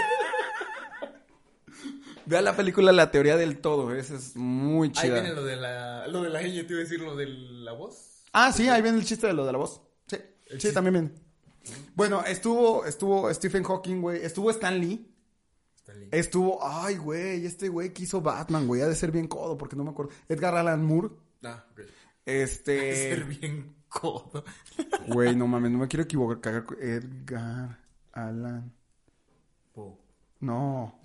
Vean 2.25 2.45
la 2.45 2.57
película 2.57 2.93
La 2.93 3.11
teoría 3.11 3.37
del 3.37 3.59
todo, 3.59 3.95
esa 3.95 4.15
es 4.15 4.37
muy 4.37 4.89
Ahí 4.89 4.93
chida. 4.93 5.15
viene 5.15 5.35
lo 5.35 5.45
de 5.45 5.57
la, 5.57 6.07
lo 6.07 6.23
de 6.23 6.31
la 6.31 6.41
ñ, 6.41 6.65
te 6.67 6.73
iba 6.73 6.77
a 6.81 6.85
decir 6.85 7.01
lo 7.01 7.17
de 7.17 7.27
la 7.27 7.73
voz. 7.73 8.23
Ah, 8.33 8.53
sí, 8.53 8.69
ahí 8.69 8.81
viene 8.81 8.99
el 8.99 9.05
chiste 9.05 9.27
de 9.27 9.33
lo 9.33 9.45
de 9.45 9.53
la 9.53 9.59
voz. 9.59 9.83
Sí, 10.07 10.17
sí, 10.59 10.73
también 10.73 10.93
viene. 10.95 11.11
Bueno, 11.95 12.25
estuvo, 12.25 12.85
estuvo 12.87 13.33
Stephen 13.33 13.65
Hawking, 13.65 14.01
güey, 14.01 14.25
estuvo 14.25 14.51
Stan 14.51 14.79
Lee. 14.79 15.09
Lindo. 15.95 16.17
Estuvo, 16.17 16.59
ay, 16.63 16.97
güey, 16.97 17.45
este 17.45 17.69
güey 17.69 17.93
que 17.93 18.05
hizo 18.05 18.21
Batman, 18.23 18.67
güey, 18.67 18.81
ha 18.81 18.87
de 18.87 18.95
ser 18.95 19.11
bien 19.11 19.29
codo, 19.29 19.59
porque 19.59 19.77
no 19.77 19.85
me 19.85 19.91
acuerdo. 19.91 20.13
Edgar 20.29 20.55
Allan 20.55 20.83
Moore. 20.85 21.11
Ah, 21.43 21.67
ok. 21.73 21.81
Este. 22.25 22.95
Ser 22.95 23.25
bien 23.25 23.75
codo. 23.89 24.45
Güey, 25.09 25.37
no 25.37 25.47
mames, 25.47 25.71
no 25.71 25.79
me 25.79 25.89
quiero 25.89 26.05
equivocar. 26.05 26.65
Edgar 26.81 27.79
Allan. 28.13 28.73
Po. 29.75 29.99
No. 30.41 30.99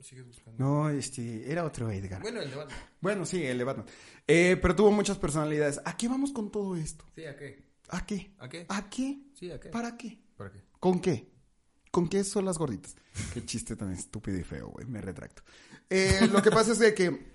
Sigues 0.00 0.26
buscando. 0.26 0.58
No, 0.58 0.90
este, 0.90 1.50
era 1.50 1.64
otro 1.64 1.90
Edgar. 1.90 2.22
Bueno, 2.22 2.40
el 2.40 2.50
de 2.50 2.56
Batman. 2.56 2.78
Bueno, 3.00 3.24
sí, 3.24 3.42
el 3.44 3.58
de 3.58 3.64
Batman. 3.64 3.86
Eh, 4.26 4.58
pero 4.60 4.76
tuvo 4.76 4.90
muchas 4.90 5.18
personalidades. 5.18 5.80
¿A 5.84 5.96
qué 5.96 6.08
vamos 6.08 6.32
con 6.32 6.50
todo 6.50 6.76
esto? 6.76 7.04
Sí, 7.14 7.24
¿a 7.24 7.36
qué? 7.36 7.64
¿A 7.88 8.06
qué? 8.06 8.30
¿A 8.38 8.48
qué? 8.48 8.66
¿A 8.68 8.90
qué? 8.90 9.18
Sí, 9.34 9.50
¿a 9.50 9.58
qué? 9.58 9.70
¿Para 9.70 9.96
qué? 9.96 10.18
¿Para 10.36 10.50
qué? 10.52 10.62
¿Con 10.78 11.00
qué? 11.00 11.30
¿Con 11.90 12.08
qué 12.08 12.22
son 12.24 12.44
las 12.44 12.58
gorditas? 12.58 12.94
Qué 13.34 13.44
chiste 13.44 13.74
tan 13.74 13.92
estúpido 13.92 14.38
y 14.38 14.44
feo, 14.44 14.68
güey. 14.68 14.86
Me 14.86 15.00
retracto. 15.00 15.42
Eh, 15.88 16.28
lo 16.30 16.40
que 16.40 16.50
pasa 16.50 16.72
es 16.72 16.78
de 16.78 16.94
que 16.94 17.26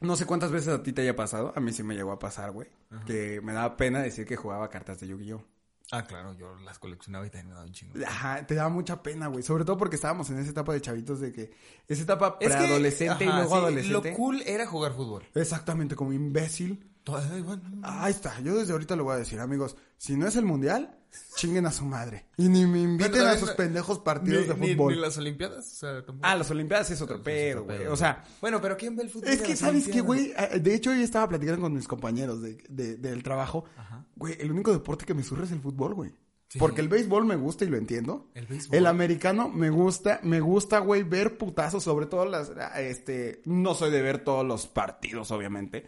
no 0.00 0.16
sé 0.16 0.26
cuántas 0.26 0.50
veces 0.50 0.68
a 0.68 0.82
ti 0.82 0.92
te 0.92 1.02
haya 1.02 1.14
pasado. 1.14 1.52
A 1.54 1.60
mí 1.60 1.72
sí 1.72 1.82
me 1.82 1.94
llegó 1.94 2.12
a 2.12 2.18
pasar, 2.18 2.50
güey. 2.50 2.68
Que 3.06 3.40
me 3.42 3.52
daba 3.52 3.76
pena 3.76 4.00
decir 4.00 4.26
que 4.26 4.36
jugaba 4.36 4.68
cartas 4.68 5.00
de 5.00 5.08
Yu-Gi-Oh! 5.08 5.44
Ah, 5.92 6.04
claro, 6.04 6.32
yo 6.34 6.56
las 6.64 6.78
coleccionaba 6.78 7.26
y 7.26 7.30
también 7.30 7.48
me 7.48 7.54
daba 7.54 7.66
un 7.66 7.72
chingo. 7.72 7.94
Ajá, 8.06 8.44
te 8.46 8.54
daba 8.56 8.68
mucha 8.68 9.02
pena, 9.02 9.28
güey. 9.28 9.42
Sobre 9.44 9.64
todo 9.64 9.76
porque 9.76 9.96
estábamos 9.96 10.28
en 10.30 10.38
esa 10.38 10.50
etapa 10.50 10.72
de 10.72 10.80
chavitos 10.80 11.20
de 11.20 11.32
que... 11.32 11.52
Esa 11.86 12.02
etapa 12.02 12.38
preadolescente 12.38 13.24
y 13.24 13.28
luego 13.28 13.50
sí, 13.50 13.54
adolescente. 13.56 14.10
Lo 14.10 14.16
cool 14.16 14.42
era 14.46 14.66
jugar 14.66 14.92
fútbol. 14.94 15.24
Exactamente, 15.34 15.94
como 15.94 16.12
imbécil. 16.12 16.90
Ay, 17.06 17.40
bueno. 17.42 17.62
Ahí 17.84 18.10
está, 18.10 18.40
yo 18.40 18.56
desde 18.56 18.72
ahorita 18.72 18.96
lo 18.96 19.04
voy 19.04 19.14
a 19.14 19.18
decir, 19.18 19.38
amigos. 19.38 19.76
Si 19.96 20.16
no 20.16 20.26
es 20.26 20.34
el 20.34 20.44
mundial, 20.44 20.98
chinguen 21.36 21.64
a 21.66 21.70
su 21.70 21.84
madre. 21.84 22.26
Y 22.36 22.48
ni 22.48 22.66
me 22.66 22.80
inviten 22.80 23.12
Bueno, 23.12 23.28
a 23.28 23.38
sus 23.38 23.50
pendejos 23.52 24.00
partidos 24.00 24.42
Ni- 24.42 24.48
de 24.68 24.74
fútbol. 24.74 24.94
Ni, 24.94 25.00
las 25.00 25.16
Olimpiadas, 25.16 25.66
o 25.72 25.76
sea, 25.76 25.92
tampoco. 26.04 26.18
Ah, 26.22 26.34
las 26.34 26.50
Olimpiadas 26.50 26.90
es 26.90 27.00
otro 27.00 27.22
pedo, 27.22 27.62
güey. 27.62 27.86
O 27.86 27.96
sea, 27.96 28.24
Bueno, 28.40 28.60
pero 28.60 28.76
¿quién 28.76 28.96
ve 28.96 29.04
el 29.04 29.10
fútbol? 29.10 29.28
es 29.28 29.40
que, 29.40 29.54
¿sabes 29.54 29.86
qué, 29.86 30.00
güey? 30.00 30.32
Eh, 30.36 30.58
De 30.58 30.74
hecho, 30.74 30.90
hoy 30.90 31.00
estaba 31.02 31.28
platicando 31.28 31.60
con 31.62 31.74
mis 31.74 31.86
compañeros 31.86 32.42
de, 32.42 32.58
de- 32.68 32.96
del 32.96 33.22
trabajo. 33.22 33.64
Ajá. 33.76 34.04
Güey, 34.16 34.36
el 34.40 34.50
único 34.50 34.72
deporte 34.72 35.04
que 35.04 35.14
me 35.14 35.22
surre 35.22 35.44
es 35.44 35.52
el 35.52 35.60
fútbol, 35.60 35.94
güey. 35.94 36.10
Sí. 36.48 36.58
Porque 36.58 36.80
el 36.80 36.88
béisbol 36.88 37.24
me 37.26 37.36
gusta 37.36 37.64
y 37.64 37.68
lo 37.68 37.76
entiendo. 37.76 38.30
El 38.34 38.46
béisbol. 38.46 38.76
El 38.78 38.86
americano 38.86 39.48
me 39.48 39.68
gusta, 39.70 40.20
me 40.22 40.40
gusta, 40.40 40.78
güey, 40.78 41.02
ver 41.02 41.36
putazos, 41.38 41.82
sobre 41.84 42.06
todo 42.06 42.24
las, 42.24 42.50
este, 42.78 43.42
no 43.44 43.74
soy 43.74 43.90
de 43.90 44.00
ver 44.02 44.22
todos 44.24 44.46
los 44.46 44.66
partidos, 44.66 45.30
obviamente. 45.32 45.86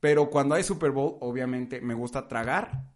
Pero 0.00 0.28
cuando 0.28 0.54
hay 0.56 0.64
Super 0.64 0.90
Bowl, 0.90 1.16
obviamente, 1.20 1.80
me 1.80 1.94
gusta 1.94 2.26
tragar, 2.28 2.90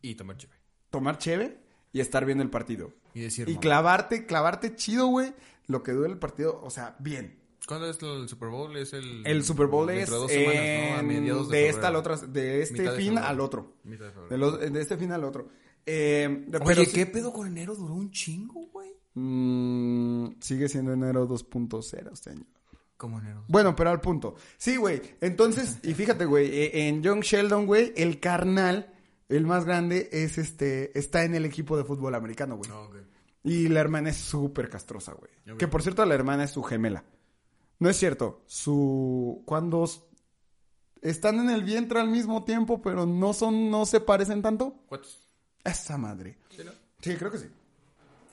Y 0.00 0.14
tomar 0.14 0.36
chévere. 0.36 0.60
tomar 0.90 1.18
cheve 1.18 1.58
y 1.92 2.00
estar 2.00 2.24
viendo 2.24 2.44
el 2.44 2.50
partido. 2.50 2.92
Y 3.12 3.22
decir, 3.22 3.48
Y 3.48 3.52
mamá. 3.52 3.60
clavarte, 3.60 4.26
clavarte 4.26 4.76
chido, 4.76 5.08
güey, 5.08 5.34
lo 5.66 5.82
que 5.82 5.90
dure 5.92 6.08
el 6.08 6.18
partido, 6.18 6.60
o 6.62 6.70
sea, 6.70 6.94
bien. 7.00 7.40
¿Cuándo 7.66 7.90
es 7.90 8.00
el 8.02 8.28
Super 8.28 8.48
Bowl? 8.48 8.76
Es 8.76 8.92
el... 8.92 9.26
El 9.26 9.42
Super 9.44 9.66
Bowl 9.66 9.90
es 9.90 10.08
dos 10.08 10.30
semanas, 10.30 10.90
¿no? 10.92 10.96
A 10.98 11.02
mediados 11.02 11.48
de, 11.48 11.56
de 11.58 11.68
esta 11.68 11.88
al 11.88 11.94
febrero. 11.94 12.14
otro, 12.14 12.26
de 12.28 12.62
este 12.62 12.82
de 12.82 12.90
fin 12.92 13.06
febrero. 13.08 13.26
al 13.26 13.40
otro. 13.40 13.74
Mitad 13.84 14.04
de 14.06 14.10
febrero. 14.12 14.28
De, 14.30 14.38
los- 14.38 14.72
de 14.72 14.80
este 14.80 14.96
fin 14.96 15.12
al 15.12 15.24
otro. 15.24 15.48
Eh, 15.84 16.46
Oye, 16.48 16.60
pero 16.64 16.82
¿qué 16.92 17.06
pedo 17.06 17.32
con 17.32 17.46
enero? 17.46 17.74
Duró 17.74 17.94
un 17.94 18.10
chingo, 18.10 18.66
güey. 18.72 18.90
Mm, 19.14 20.40
sigue 20.40 20.68
siendo 20.68 20.92
enero 20.92 21.26
2.0 21.28 22.12
este 22.12 22.30
año. 22.30 22.44
¿Cómo 22.96 23.18
enero? 23.20 23.44
Bueno, 23.48 23.74
pero 23.76 23.90
al 23.90 24.00
punto. 24.00 24.36
Sí, 24.56 24.76
güey. 24.76 25.02
Entonces, 25.20 25.78
y 25.82 25.92
fíjate, 25.94 26.24
güey, 26.24 26.46
eh, 26.48 26.88
en 26.88 27.02
Young 27.02 27.20
Sheldon, 27.22 27.66
güey, 27.66 27.92
el 27.96 28.20
carnal, 28.20 28.92
el 29.28 29.44
más 29.46 29.64
grande, 29.64 30.08
es 30.12 30.38
este, 30.38 30.96
está 30.98 31.24
en 31.24 31.34
el 31.34 31.44
equipo 31.44 31.76
de 31.76 31.84
fútbol 31.84 32.14
americano, 32.14 32.56
güey. 32.56 32.70
Ok. 32.70 32.96
Y 33.44 33.68
la 33.68 33.80
hermana 33.80 34.10
es 34.10 34.16
súper 34.16 34.68
castrosa, 34.68 35.12
güey. 35.14 35.56
Que 35.58 35.68
por 35.68 35.82
cierto, 35.82 36.04
la 36.04 36.14
hermana 36.14 36.44
es 36.44 36.50
su 36.52 36.62
gemela. 36.62 37.04
No 37.78 37.88
es 37.90 37.96
cierto. 37.96 38.42
Su. 38.46 39.42
Cuando 39.44 39.84
están 41.02 41.38
en 41.40 41.50
el 41.50 41.62
vientre 41.64 42.00
al 42.00 42.08
mismo 42.08 42.44
tiempo, 42.44 42.80
pero 42.82 43.06
no 43.06 43.32
son, 43.32 43.70
no 43.70 43.86
se 43.86 44.00
parecen 44.00 44.42
tanto. 44.42 44.74
¿Cuántos? 44.88 45.18
Esa 45.64 45.98
madre. 45.98 46.38
¿Sí, 46.50 46.62
no? 46.64 46.72
Sí, 47.00 47.14
creo 47.16 47.30
que 47.30 47.38
sí. 47.38 47.46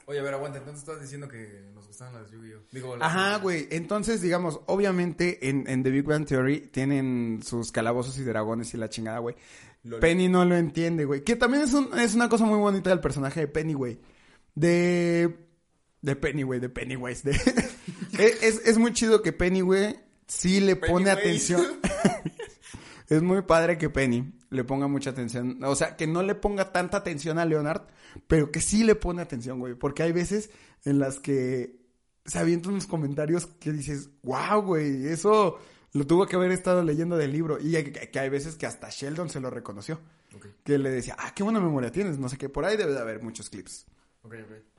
Oye, 0.06 0.20
a 0.20 0.24
ver, 0.24 0.34
aguanta. 0.34 0.58
Entonces 0.60 0.82
estás 0.84 1.02
diciendo 1.02 1.28
que 1.28 1.70
nos 1.74 1.88
gustaban 1.88 2.14
las 2.14 2.30
Yu-Gi-Oh. 2.32 2.60
Digo, 2.72 2.98
las- 2.98 3.08
Ajá, 3.08 3.38
güey. 3.40 3.68
Entonces, 3.72 4.22
digamos, 4.22 4.60
obviamente 4.66 5.50
en, 5.50 5.68
en 5.68 5.82
The 5.84 5.92
Big 5.92 6.04
Bang 6.06 6.26
Theory 6.26 6.60
tienen 6.72 7.40
sus 7.44 7.72
calabozos 7.72 8.18
y 8.18 8.24
dragones 8.24 8.74
y 8.74 8.78
la 8.78 8.90
chingada, 8.90 9.20
güey. 9.20 9.36
Penny 10.00 10.30
no 10.30 10.46
lo 10.46 10.56
entiende, 10.56 11.04
güey. 11.06 11.24
Que 11.24 11.36
también 11.36 11.64
es, 11.64 11.74
un- 11.74 11.98
es 12.00 12.16
una 12.16 12.30
cosa 12.30 12.46
muy 12.46 12.58
bonita 12.60 12.90
del 12.90 13.00
personaje 13.02 13.42
de 13.42 13.48
Penny, 13.48 13.74
güey. 13.74 14.00
De... 14.56 15.38
De 16.02 16.16
Penny, 16.18 16.44
güey, 16.44 16.60
de 16.60 16.70
Pennywise. 16.70 17.30
De... 17.32 17.40
es, 18.18 18.44
es, 18.44 18.62
es 18.66 18.78
muy 18.78 18.94
chido 18.94 19.22
que 19.22 19.34
Penny, 19.34 19.62
güey, 19.62 19.96
sí 20.28 20.60
le 20.60 20.76
pone 20.76 21.10
atención. 21.12 21.66
es 23.10 23.22
muy 23.22 23.42
padre 23.44 23.78
que 23.78 23.90
Penny 23.90 24.34
le 24.50 24.64
ponga 24.64 24.88
mucha 24.88 25.10
atención. 25.12 25.60
O 25.64 25.76
sea, 25.76 25.96
que 25.96 26.08
no 26.08 26.24
le 26.24 26.36
ponga 26.36 26.72
tanta 26.72 26.98
atención 26.98 27.40
a 27.40 27.46
Leonard, 27.46 27.84
pero 28.28 28.52
que 28.52 28.62
sí 28.62 28.84
le 28.84 28.96
pone 28.96 29.22
atención, 29.22 29.60
güey. 29.60 29.74
Porque 29.76 30.04
hay 30.04 30.12
veces 30.12 30.50
en 30.86 31.00
las 31.00 31.20
que 31.20 31.78
se 32.26 32.40
avientan 32.40 32.72
unos 32.74 32.88
comentarios 32.88 33.48
que 33.48 33.72
dices, 33.72 34.10
wow, 34.24 34.62
güey, 34.62 35.08
eso 35.08 35.60
lo 35.92 36.08
tuvo 36.08 36.26
que 36.26 36.36
haber 36.36 36.52
estado 36.52 36.84
leyendo 36.84 37.18
del 37.18 37.32
libro. 37.32 37.60
Y 37.60 37.76
hay- 37.76 37.92
que 37.92 38.20
hay 38.20 38.30
veces 38.30 38.56
que 38.56 38.66
hasta 38.66 38.90
Sheldon 38.90 39.30
se 39.30 39.40
lo 39.40 39.50
reconoció. 39.50 40.00
Que 40.64 40.78
le 40.80 40.90
decía, 40.90 41.16
ah, 41.20 41.32
qué 41.36 41.44
buena 41.44 41.60
memoria 41.60 41.92
tienes. 41.92 42.18
No 42.18 42.28
sé 42.30 42.38
qué, 42.38 42.50
por 42.50 42.66
ahí 42.66 42.76
debe 42.78 42.94
de 42.94 43.00
haber 43.00 43.22
muchos 43.22 43.50
clips. 43.50 43.86
ok, 44.24 44.34
ok. 44.34 44.73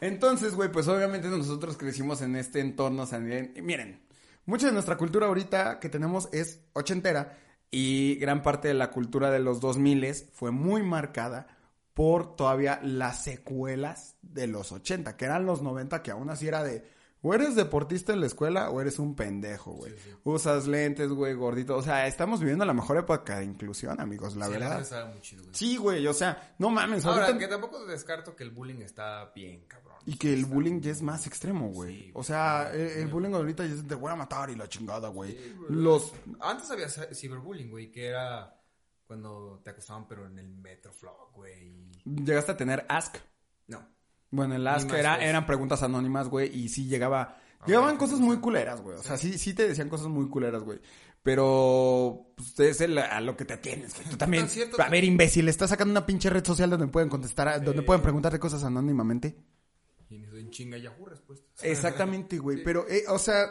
Entonces, 0.00 0.54
güey, 0.54 0.70
pues 0.72 0.88
obviamente 0.88 1.28
nosotros 1.28 1.76
crecimos 1.76 2.22
en 2.22 2.36
este 2.36 2.60
entorno 2.60 3.06
sanguíneo. 3.06 3.50
Y 3.56 3.62
Miren, 3.62 4.00
mucha 4.46 4.66
de 4.66 4.72
nuestra 4.72 4.96
cultura 4.96 5.26
ahorita 5.26 5.78
que 5.80 5.88
tenemos 5.88 6.28
es 6.32 6.60
ochentera 6.72 7.38
y 7.70 8.16
gran 8.16 8.42
parte 8.42 8.68
de 8.68 8.74
la 8.74 8.90
cultura 8.90 9.30
de 9.30 9.38
los 9.40 9.60
2000 9.60 10.14
fue 10.32 10.50
muy 10.50 10.82
marcada 10.82 11.46
por 11.94 12.34
todavía 12.36 12.80
las 12.82 13.22
secuelas 13.24 14.16
de 14.22 14.46
los 14.46 14.72
80, 14.72 15.16
que 15.16 15.24
eran 15.26 15.44
los 15.44 15.60
90, 15.60 16.02
que 16.02 16.10
aún 16.12 16.30
así 16.30 16.48
era 16.48 16.62
de, 16.64 16.84
o 17.20 17.34
eres 17.34 17.54
deportista 17.56 18.12
en 18.14 18.20
la 18.20 18.26
escuela 18.26 18.70
o 18.70 18.80
eres 18.80 18.98
un 18.98 19.14
pendejo, 19.14 19.72
güey. 19.72 19.94
Usas 20.24 20.66
lentes, 20.66 21.10
güey, 21.10 21.34
gordito. 21.34 21.76
O 21.76 21.82
sea, 21.82 22.06
estamos 22.06 22.40
viviendo 22.40 22.64
la 22.64 22.72
mejor 22.72 22.96
época 22.96 23.40
de 23.40 23.44
inclusión, 23.44 24.00
amigos, 24.00 24.34
la 24.36 24.46
Sí, 24.46 24.52
verdad. 24.52 24.68
neta 24.70 24.80
estaba 24.82 25.06
muy 25.10 25.20
chido, 25.20 25.42
güey. 25.42 25.54
Sí, 25.54 25.76
güey, 25.76 26.06
o 26.06 26.14
sea, 26.14 26.54
no 26.58 26.70
mames, 26.70 27.04
Ahora, 27.04 27.26
ahorita... 27.26 27.38
que 27.38 27.48
tampoco 27.48 27.84
descarto 27.84 28.34
que 28.34 28.44
el 28.44 28.50
bullying 28.50 28.80
está 28.82 29.30
bien, 29.34 29.64
cabrón. 29.68 29.89
Y 30.06 30.16
que 30.16 30.32
el 30.32 30.46
bullying 30.46 30.80
ya 30.80 30.90
es 30.92 31.02
más 31.02 31.26
extremo, 31.26 31.68
güey. 31.68 32.04
Sí, 32.04 32.10
o 32.14 32.24
sea, 32.24 32.70
el, 32.72 32.80
el 33.02 33.08
bullying 33.08 33.32
ahorita 33.34 33.66
ya 33.66 33.74
es 33.74 33.86
te 33.86 33.94
voy 33.94 34.10
a 34.10 34.16
matar 34.16 34.48
y 34.50 34.56
la 34.56 34.68
chingada, 34.68 35.08
güey. 35.08 35.36
Los... 35.68 36.12
Antes 36.40 36.70
había 36.70 36.86
ci- 36.88 37.14
ciberbullying, 37.14 37.70
güey, 37.70 37.90
que 37.92 38.06
era 38.06 38.56
cuando 39.06 39.60
te 39.62 39.70
acosaban, 39.70 40.06
pero 40.08 40.26
en 40.26 40.38
el 40.38 40.48
Metroflog, 40.48 41.32
güey. 41.34 41.90
Llegaste 42.04 42.52
a 42.52 42.56
tener 42.56 42.86
Ask. 42.88 43.16
No. 43.66 43.86
Bueno, 44.30 44.54
el 44.54 44.66
Ask 44.66 44.88
era, 44.94 45.14
cosas. 45.14 45.28
eran 45.28 45.46
preguntas 45.46 45.82
anónimas, 45.82 46.28
güey, 46.28 46.54
y 46.56 46.68
sí 46.68 46.86
llegaba... 46.86 47.36
Llegaban 47.66 47.98
cosas 47.98 48.20
muy 48.20 48.38
culeras, 48.38 48.80
güey. 48.80 48.96
O 48.96 49.02
sea, 49.02 49.18
sí, 49.18 49.36
sí 49.36 49.52
te 49.52 49.68
decían 49.68 49.90
cosas 49.90 50.06
muy 50.08 50.28
culeras, 50.30 50.62
güey. 50.62 50.80
Pero, 51.22 52.32
pues, 52.36 52.58
es 52.60 52.80
el- 52.80 52.96
a 52.98 53.20
lo 53.20 53.36
que 53.36 53.44
te 53.44 53.56
tienes, 53.58 53.94
güey. 53.94 54.08
Tú 54.08 54.16
también... 54.16 54.48
cierto 54.48 54.80
A 54.80 54.88
ver, 54.88 55.04
imbécil, 55.04 55.48
estás 55.48 55.70
sacando 55.70 55.92
una 55.92 56.06
pinche 56.06 56.30
red 56.30 56.44
social 56.44 56.70
donde 56.70 56.86
pueden 56.86 57.08
contestar, 57.10 57.48
a- 57.48 57.58
donde 57.58 57.82
pueden 57.82 58.02
preguntarte 58.02 58.38
cosas 58.38 58.64
anónimamente. 58.64 59.36
Chinga 60.50 60.76
Yahoo 60.78 61.06
respuestas. 61.06 61.48
Exactamente, 61.64 62.38
güey. 62.38 62.62
Pero, 62.62 62.86
eh, 62.88 63.04
o 63.08 63.18
sea, 63.18 63.46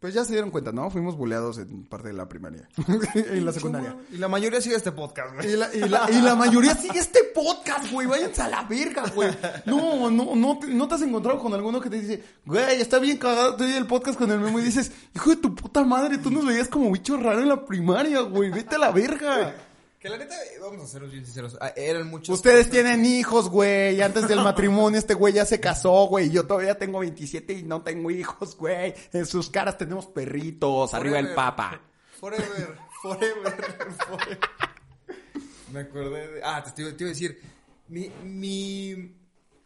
Pues 0.00 0.12
ya 0.12 0.22
se 0.22 0.32
dieron 0.32 0.50
cuenta, 0.50 0.70
¿no? 0.70 0.90
Fuimos 0.90 1.16
buleados 1.16 1.56
en 1.56 1.86
parte 1.86 2.08
de 2.08 2.14
la 2.14 2.28
primaria. 2.28 2.68
en 3.14 3.42
la 3.46 3.52
secundaria. 3.52 3.96
Y 4.12 4.18
la 4.18 4.28
mayoría 4.28 4.60
sigue 4.60 4.76
este 4.76 4.92
podcast, 4.92 5.34
güey. 5.34 5.52
Y 5.52 5.56
la, 5.56 5.74
y, 5.74 5.80
la, 5.88 6.10
y 6.10 6.20
la 6.20 6.34
mayoría 6.34 6.74
sigue 6.74 6.98
este 6.98 7.24
podcast, 7.34 7.90
güey. 7.90 8.06
Váyanse 8.06 8.42
a 8.42 8.48
la 8.48 8.64
verga, 8.64 9.04
güey. 9.14 9.30
No, 9.64 10.10
no, 10.10 10.34
no 10.36 10.58
te, 10.58 10.66
no 10.66 10.86
te 10.88 10.94
has 10.96 11.02
encontrado 11.02 11.38
con 11.38 11.54
alguno 11.54 11.80
que 11.80 11.88
te 11.88 11.98
dice, 11.98 12.22
güey, 12.44 12.82
está 12.82 12.98
bien 12.98 13.16
cagado 13.16 13.56
te 13.56 13.64
el 13.74 13.86
podcast 13.86 14.18
con 14.18 14.30
el 14.30 14.40
memo 14.40 14.58
y 14.60 14.64
dices, 14.64 14.92
hijo 15.14 15.30
de 15.30 15.36
tu 15.36 15.54
puta 15.54 15.82
madre, 15.84 16.18
tú 16.18 16.30
nos 16.30 16.44
veías 16.44 16.68
como 16.68 16.92
bicho 16.92 17.16
raro 17.16 17.40
en 17.40 17.48
la 17.48 17.64
primaria, 17.64 18.20
güey. 18.20 18.50
Vete 18.50 18.74
a 18.74 18.78
la 18.78 18.90
verga. 18.90 19.54
Que 20.04 20.10
la 20.10 20.18
neta, 20.18 20.36
vamos 20.60 20.84
a 20.84 20.86
ser 20.86 21.08
bien 21.08 21.24
sinceros, 21.24 21.56
ah, 21.62 21.72
eran 21.74 22.08
muchos... 22.08 22.28
Ustedes 22.36 22.68
tienen 22.68 23.06
hijos, 23.06 23.48
güey. 23.48 24.02
Antes 24.02 24.28
del 24.28 24.42
matrimonio 24.42 24.98
este 24.98 25.14
güey 25.14 25.32
ya 25.32 25.46
se 25.46 25.60
casó, 25.60 26.08
güey. 26.08 26.28
Yo 26.28 26.46
todavía 26.46 26.76
tengo 26.76 26.98
27 26.98 27.54
y 27.54 27.62
no 27.62 27.80
tengo 27.80 28.10
hijos, 28.10 28.54
güey. 28.54 28.92
En 29.14 29.24
sus 29.24 29.48
caras 29.48 29.78
tenemos 29.78 30.04
perritos. 30.08 30.92
Arriba 30.92 31.18
el 31.18 31.32
papa. 31.32 31.80
Forever, 32.20 32.76
forever, 33.00 33.56
forever. 34.06 34.38
Me 35.72 35.80
acordé 35.80 36.32
de... 36.34 36.40
Ah, 36.44 36.62
te, 36.62 36.72
te 36.72 36.82
iba 36.82 36.90
a 36.90 37.14
decir, 37.14 37.40
mi, 37.88 38.10
mi, 38.24 39.16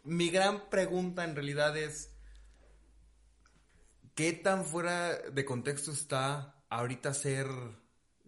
mi 0.04 0.30
gran 0.30 0.70
pregunta 0.70 1.24
en 1.24 1.34
realidad 1.34 1.76
es... 1.76 2.10
¿Qué 4.14 4.34
tan 4.34 4.64
fuera 4.64 5.18
de 5.18 5.44
contexto 5.44 5.90
está 5.90 6.62
ahorita 6.70 7.12
ser... 7.12 7.48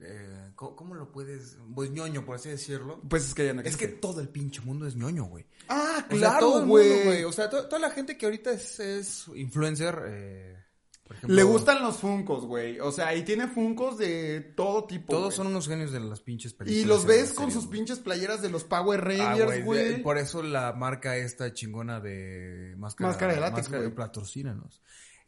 Eh, 0.03 0.53
¿cómo, 0.55 0.77
cómo 0.77 0.95
lo 0.95 1.13
puedes...? 1.13 1.59
Pues 1.75 1.91
ñoño, 1.91 2.25
por 2.25 2.37
así 2.37 2.49
decirlo. 2.49 3.01
Pues 3.09 3.27
es 3.27 3.35
que 3.35 3.47
ya 3.47 3.53
no 3.55 3.61
Es 3.61 3.77
que 3.77 3.85
existe. 3.85 4.01
todo 4.01 4.21
el 4.21 4.29
pinche 4.29 4.61
mundo 4.63 4.87
es 4.87 4.97
ñoño, 4.97 5.25
güey. 5.25 5.47
Ah, 5.69 6.07
claro, 6.09 6.65
güey. 6.67 7.25
O 7.25 7.33
sea, 7.33 7.49
to- 7.51 7.67
toda 7.69 7.81
la 7.81 7.91
gente 7.91 8.17
que 8.17 8.27
ahorita 8.27 8.51
es, 8.51 8.81
es 8.81 9.27
influencer, 9.35 10.03
eh, 10.07 10.57
por 11.05 11.17
ejemplo, 11.17 11.37
Le 11.37 11.43
gustan 11.43 11.83
los 11.83 11.97
funcos, 11.99 12.47
güey. 12.47 12.79
O 12.81 12.93
sea, 12.93 13.15
y 13.17 13.25
tiene 13.25 13.49
funcos 13.49 13.99
de 13.99 14.41
todo 14.57 14.85
tipo. 14.85 15.13
Todos 15.13 15.35
son 15.35 15.49
unos 15.49 15.67
genios 15.69 15.91
de 15.93 16.01
las 16.01 16.21
pinches 16.21 16.55
películas. 16.55 16.85
Y 16.85 16.87
los 16.89 17.05
ves 17.05 17.33
con 17.33 17.47
series, 17.51 17.55
sus 17.55 17.67
pinches 17.67 17.99
playeras 17.99 18.41
de 18.43 18.49
los 18.51 18.65
Power 18.65 19.01
Ah, 19.01 19.05
Rangers, 19.05 19.65
güey, 19.65 19.89
güey. 19.91 20.03
Por 20.03 20.19
eso 20.19 20.43
la 20.43 20.73
marca 20.73 21.17
esta 21.17 21.53
chingona 21.53 22.01
de 22.01 22.75
máscara, 22.79 23.11
Máscara 23.11 23.35
de 23.35 23.41
látex, 23.41 23.69
güey. 23.69 23.95
patrocínanos. 23.95 24.81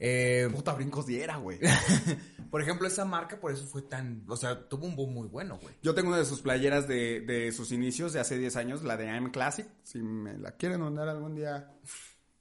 Eh, 0.05 0.49
Puta 0.53 0.75
brincos 0.75 1.07
diera, 1.07 1.37
güey. 1.37 1.61
por 2.51 2.61
ejemplo, 2.61 2.89
esa 2.89 3.05
marca 3.05 3.39
por 3.39 3.53
eso 3.53 3.65
fue 3.67 3.83
tan, 3.83 4.25
o 4.27 4.37
sea, 4.37 4.69
tuvo 4.69 4.87
un 4.87 4.97
boom 4.97 5.15
muy 5.15 5.29
bueno, 5.29 5.61
güey. 5.63 5.77
Yo 5.81 5.95
tengo 5.95 6.09
una 6.09 6.19
de 6.19 6.25
sus 6.25 6.41
playeras 6.41 6.89
de, 6.89 7.21
de 7.21 7.53
sus 7.53 7.71
inicios 7.71 8.13
de 8.13 8.19
hace 8.19 8.37
10 8.37 8.57
años, 8.57 8.83
la 8.83 8.97
de 8.97 9.07
I'm 9.07 9.31
Classic. 9.31 9.65
Si 9.85 10.01
me 10.03 10.37
la 10.39 10.57
quieren 10.57 10.81
mandar 10.81 11.09
algún 11.09 11.37
día 11.37 11.71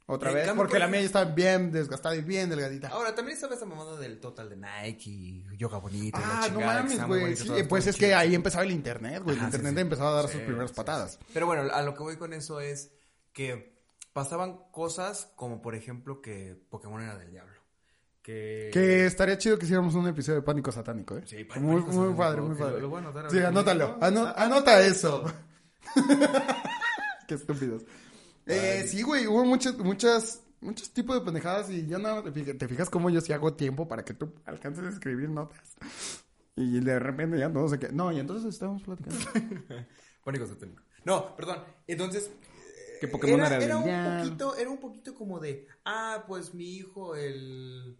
otra 0.07 0.31
vez. 0.31 0.47
cambio, 0.47 0.63
Porque 0.63 0.71
por 0.71 0.79
la 0.79 0.87
mía 0.87 1.01
ya 1.01 1.05
está 1.05 1.23
bien 1.23 1.71
desgastada 1.71 2.15
y 2.15 2.21
bien 2.21 2.49
delgadita. 2.49 2.87
Ahora, 2.87 3.13
también 3.13 3.35
estaba 3.35 3.53
esa 3.53 3.65
mamada 3.67 3.95
del 3.99 4.19
total 4.19 4.49
de 4.49 4.57
Nike 4.57 5.09
y 5.11 5.45
yoga 5.55 5.77
bonito. 5.77 6.17
y 6.17 6.21
la 6.23 6.27
Ah, 6.29 6.47
no 6.47 6.55
chingada, 6.55 6.87
que 6.87 6.97
mames, 6.97 7.07
güey. 7.07 7.35
Sí, 7.35 7.63
pues 7.69 7.85
es 7.85 7.95
que 7.95 8.15
ahí 8.15 8.33
empezaba 8.33 8.63
el 8.63 8.71
internet, 8.71 9.21
güey. 9.23 9.35
El 9.35 9.41
sí, 9.41 9.45
internet 9.45 9.75
sí. 9.75 9.81
empezaba 9.81 10.09
a 10.09 10.13
dar 10.13 10.27
sus 10.29 10.41
primeras 10.41 10.71
patadas. 10.71 11.19
Pero 11.31 11.45
bueno, 11.45 11.71
a 11.71 11.81
lo 11.83 11.93
que 11.93 12.01
voy 12.01 12.17
con 12.17 12.33
eso 12.33 12.59
es 12.59 12.91
que 13.33 13.79
pasaban 14.13 14.59
cosas 14.71 15.31
como, 15.35 15.61
por 15.61 15.75
ejemplo, 15.75 16.21
que 16.21 16.59
Pokémon 16.69 17.01
era 17.01 17.17
del 17.17 17.31
diablo. 17.31 17.50
Que... 18.21 18.69
Que 18.71 19.05
estaría 19.07 19.37
chido 19.37 19.57
que 19.57 19.65
hiciéramos 19.65 19.95
un 19.95 20.07
episodio 20.07 20.41
de 20.41 20.45
Pánico 20.45 20.71
Satánico, 20.71 21.17
¿eh? 21.17 21.23
Sí, 21.25 21.37
muy, 21.37 21.45
Pánico 21.45 21.69
muy 21.71 21.83
Satánico, 21.91 22.17
padre, 22.17 22.41
muy 22.41 22.55
padre. 22.55 22.73
lo- 22.75 22.79
lo 22.81 22.89
voy 22.89 22.97
a 22.97 23.01
anotar 23.01 23.31
sí, 23.31 23.39
anótalo. 23.39 23.97
ano- 23.99 24.33
anota 24.35 24.85
eso. 24.85 25.23
Qué 27.27 27.35
estúpidos. 27.35 27.83
Eh, 28.45 28.85
sí, 28.87 29.01
güey, 29.03 29.27
hubo 29.27 29.45
muchas, 29.45 29.77
muchas, 29.77 30.41
muchos 30.59 30.91
tipos 30.91 31.15
de 31.15 31.21
pendejadas 31.25 31.69
y 31.69 31.87
yo 31.87 31.99
no, 31.99 32.21
te 32.23 32.31
fijas, 32.31 32.57
te 32.57 32.67
fijas 32.67 32.89
cómo 32.89 33.09
yo 33.09 33.21
sí 33.21 33.33
hago 33.33 33.53
tiempo 33.53 33.87
para 33.87 34.03
que 34.03 34.13
tú 34.13 34.33
alcances 34.45 34.83
a 34.83 34.89
escribir 34.89 35.29
notas. 35.29 35.59
Y 36.55 36.79
de 36.81 36.99
repente 36.99 37.39
ya 37.39 37.49
no 37.49 37.67
sé 37.69 37.79
qué. 37.79 37.89
No, 37.91 38.11
y 38.11 38.19
entonces 38.19 38.53
estábamos 38.53 38.83
platicando. 38.83 39.17
Pánico 40.23 40.45
satánico. 40.45 40.83
No, 41.05 41.35
perdón. 41.35 41.63
Entonces. 41.87 42.29
Que 42.99 43.07
Pokémon 43.07 43.39
era 43.39 43.57
del 43.57 43.71
un 43.75 43.83
diablo. 43.83 44.23
poquito, 44.23 44.55
era 44.57 44.69
un 44.69 44.77
poquito 44.79 45.15
como 45.15 45.39
de. 45.39 45.65
Ah, 45.85 46.23
pues 46.27 46.53
mi 46.53 46.75
hijo, 46.75 47.15
el. 47.15 47.97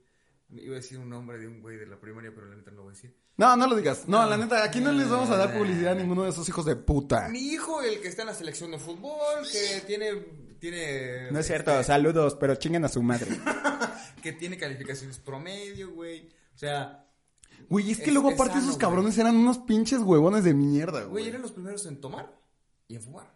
Iba 0.53 0.73
a 0.73 0.79
decir 0.79 0.97
un 0.99 1.09
nombre 1.09 1.37
de 1.37 1.47
un 1.47 1.61
güey 1.61 1.77
de 1.77 1.85
la 1.87 1.99
primaria, 1.99 2.31
pero 2.35 2.47
la 2.47 2.55
neta 2.55 2.71
no 2.71 2.77
lo 2.77 2.83
voy 2.83 2.91
a 2.91 2.95
decir. 2.95 3.15
No, 3.37 3.55
no 3.55 3.67
lo 3.67 3.75
digas. 3.75 4.03
No, 4.07 4.25
la 4.27 4.35
neta, 4.37 4.63
aquí 4.63 4.81
no 4.81 4.91
les 4.91 5.09
vamos 5.09 5.29
a 5.29 5.37
dar 5.37 5.57
publicidad 5.57 5.93
a 5.93 5.95
ninguno 5.95 6.23
de 6.23 6.29
esos 6.29 6.47
hijos 6.49 6.65
de 6.65 6.75
puta. 6.75 7.29
Mi 7.29 7.39
hijo, 7.39 7.81
el 7.81 8.01
que 8.01 8.09
está 8.09 8.23
en 8.23 8.27
la 8.27 8.33
selección 8.33 8.71
de 8.71 8.77
fútbol, 8.79 9.47
que 9.51 9.81
tiene. 9.87 10.13
tiene 10.59 11.31
No 11.31 11.39
es 11.39 11.47
cierto, 11.47 11.71
este, 11.71 11.85
saludos, 11.85 12.35
pero 12.35 12.55
chinguen 12.55 12.83
a 12.85 12.89
su 12.89 13.01
madre. 13.01 13.27
que 14.21 14.33
tiene 14.33 14.57
calificaciones 14.57 15.19
promedio, 15.19 15.91
güey. 15.91 16.27
O 16.53 16.57
sea, 16.57 17.07
Güey, 17.69 17.91
es 17.91 17.99
que 17.99 18.05
Es- 18.05 18.13
luego 18.13 18.29
es 18.29 18.35
aparte 18.35 18.55
sano, 18.55 18.65
esos 18.65 18.77
cabrones 18.77 19.17
eran 19.17 19.35
unos 19.37 19.59
pinches 19.59 19.99
huevones 19.99 20.43
de 20.43 20.53
mierda, 20.53 21.01
güey, 21.01 21.09
güey. 21.11 21.27
eran 21.29 21.41
los 21.41 21.51
primeros 21.53 21.85
en 21.85 22.01
tomar 22.01 22.35
y 22.87 22.95
en 22.95 23.01
fumar. 23.01 23.31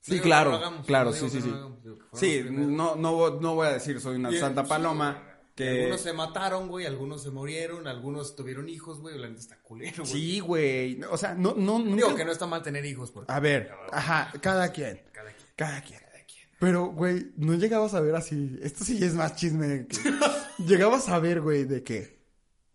Sí, 0.00 0.16
No 0.16 0.22
claro, 0.22 0.54
hagamos, 0.54 0.86
claro, 0.86 1.10
no 1.10 1.16
sí, 1.16 1.30
sí, 1.30 1.38
no 1.48 1.76
sí. 1.82 1.90
Sí, 2.14 2.46
no, 2.50 2.96
no, 2.96 3.40
no 3.40 3.54
voy 3.54 3.66
a 3.68 3.72
decir 3.72 4.00
soy 4.00 4.16
una 4.16 4.28
Bien, 4.30 4.40
santa 4.40 4.64
paloma. 4.64 5.22
Que... 5.54 5.68
Algunos 5.80 6.00
se 6.00 6.12
mataron, 6.12 6.68
güey, 6.68 6.86
algunos 6.86 7.22
se 7.22 7.30
murieron, 7.30 7.86
algunos 7.86 8.34
tuvieron 8.36 8.68
hijos, 8.68 9.00
güey, 9.00 9.18
la 9.18 9.28
neta 9.28 9.40
está 9.40 9.60
culero, 9.62 10.02
güey. 10.04 10.06
Sí, 10.12 10.40
güey. 10.40 11.02
O 11.10 11.16
sea, 11.18 11.34
no, 11.34 11.54
no, 11.54 11.78
nunca... 11.78 11.96
Digo 11.96 12.14
que 12.16 12.24
no 12.24 12.32
está 12.32 12.46
mal 12.46 12.62
tener 12.62 12.84
hijos, 12.86 13.10
porque 13.10 13.30
A 13.32 13.38
ver, 13.40 13.70
ajá, 13.92 14.32
cada 14.40 14.72
quien. 14.72 15.02
cada 15.12 15.30
quien. 15.32 15.48
Cada 15.56 15.80
quien. 15.82 16.00
Pero, 16.58 16.86
güey, 16.92 17.32
no 17.36 17.54
llegabas 17.54 17.92
a 17.94 18.00
ver 18.00 18.14
así. 18.14 18.56
Esto 18.62 18.84
sí 18.84 19.02
es 19.02 19.14
más 19.14 19.34
chisme. 19.34 19.88
que- 19.88 19.98
llegabas 20.64 21.08
a 21.08 21.18
ver, 21.18 21.40
güey, 21.40 21.64
de 21.64 21.82
que. 21.82 22.22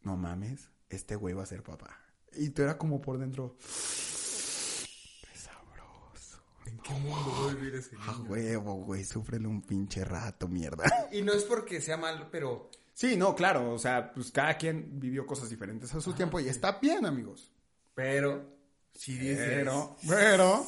No 0.01 0.17
mames, 0.17 0.69
este 0.89 1.15
güey 1.15 1.33
va 1.33 1.43
a 1.43 1.45
ser 1.45 1.63
papá. 1.63 1.97
Y 2.33 2.49
tú 2.49 2.63
era 2.63 2.77
como 2.77 2.99
por 2.99 3.17
dentro. 3.17 3.55
Qué 6.87 6.93
sabroso. 6.93 6.99
¿En 6.99 7.03
qué 7.03 7.09
mundo 7.09 7.31
voy 7.41 7.51
a 7.51 7.55
vivir 7.55 7.75
ese 7.75 7.95
A 7.95 8.11
niño? 8.17 8.29
huevo, 8.29 8.73
güey, 8.83 9.03
súfrele 9.03 9.47
un 9.47 9.61
pinche 9.61 10.03
rato, 10.05 10.47
mierda. 10.47 10.83
Y 11.11 11.21
no 11.21 11.33
es 11.33 11.43
porque 11.43 11.81
sea 11.81 11.97
mal, 11.97 12.29
pero 12.31 12.69
Sí, 12.93 13.15
no, 13.15 13.35
claro. 13.35 13.73
O 13.73 13.77
sea, 13.79 14.11
pues 14.11 14.31
cada 14.31 14.57
quien 14.57 14.99
vivió 14.99 15.27
cosas 15.27 15.49
diferentes 15.49 15.93
a 15.93 16.01
su 16.01 16.13
tiempo 16.13 16.39
y 16.39 16.47
está 16.49 16.79
bien, 16.79 17.05
amigos. 17.05 17.51
pero 17.93 18.43
si 18.93 19.15
dices 19.17 19.37
Pero, 19.47 19.95
pero, 20.07 20.65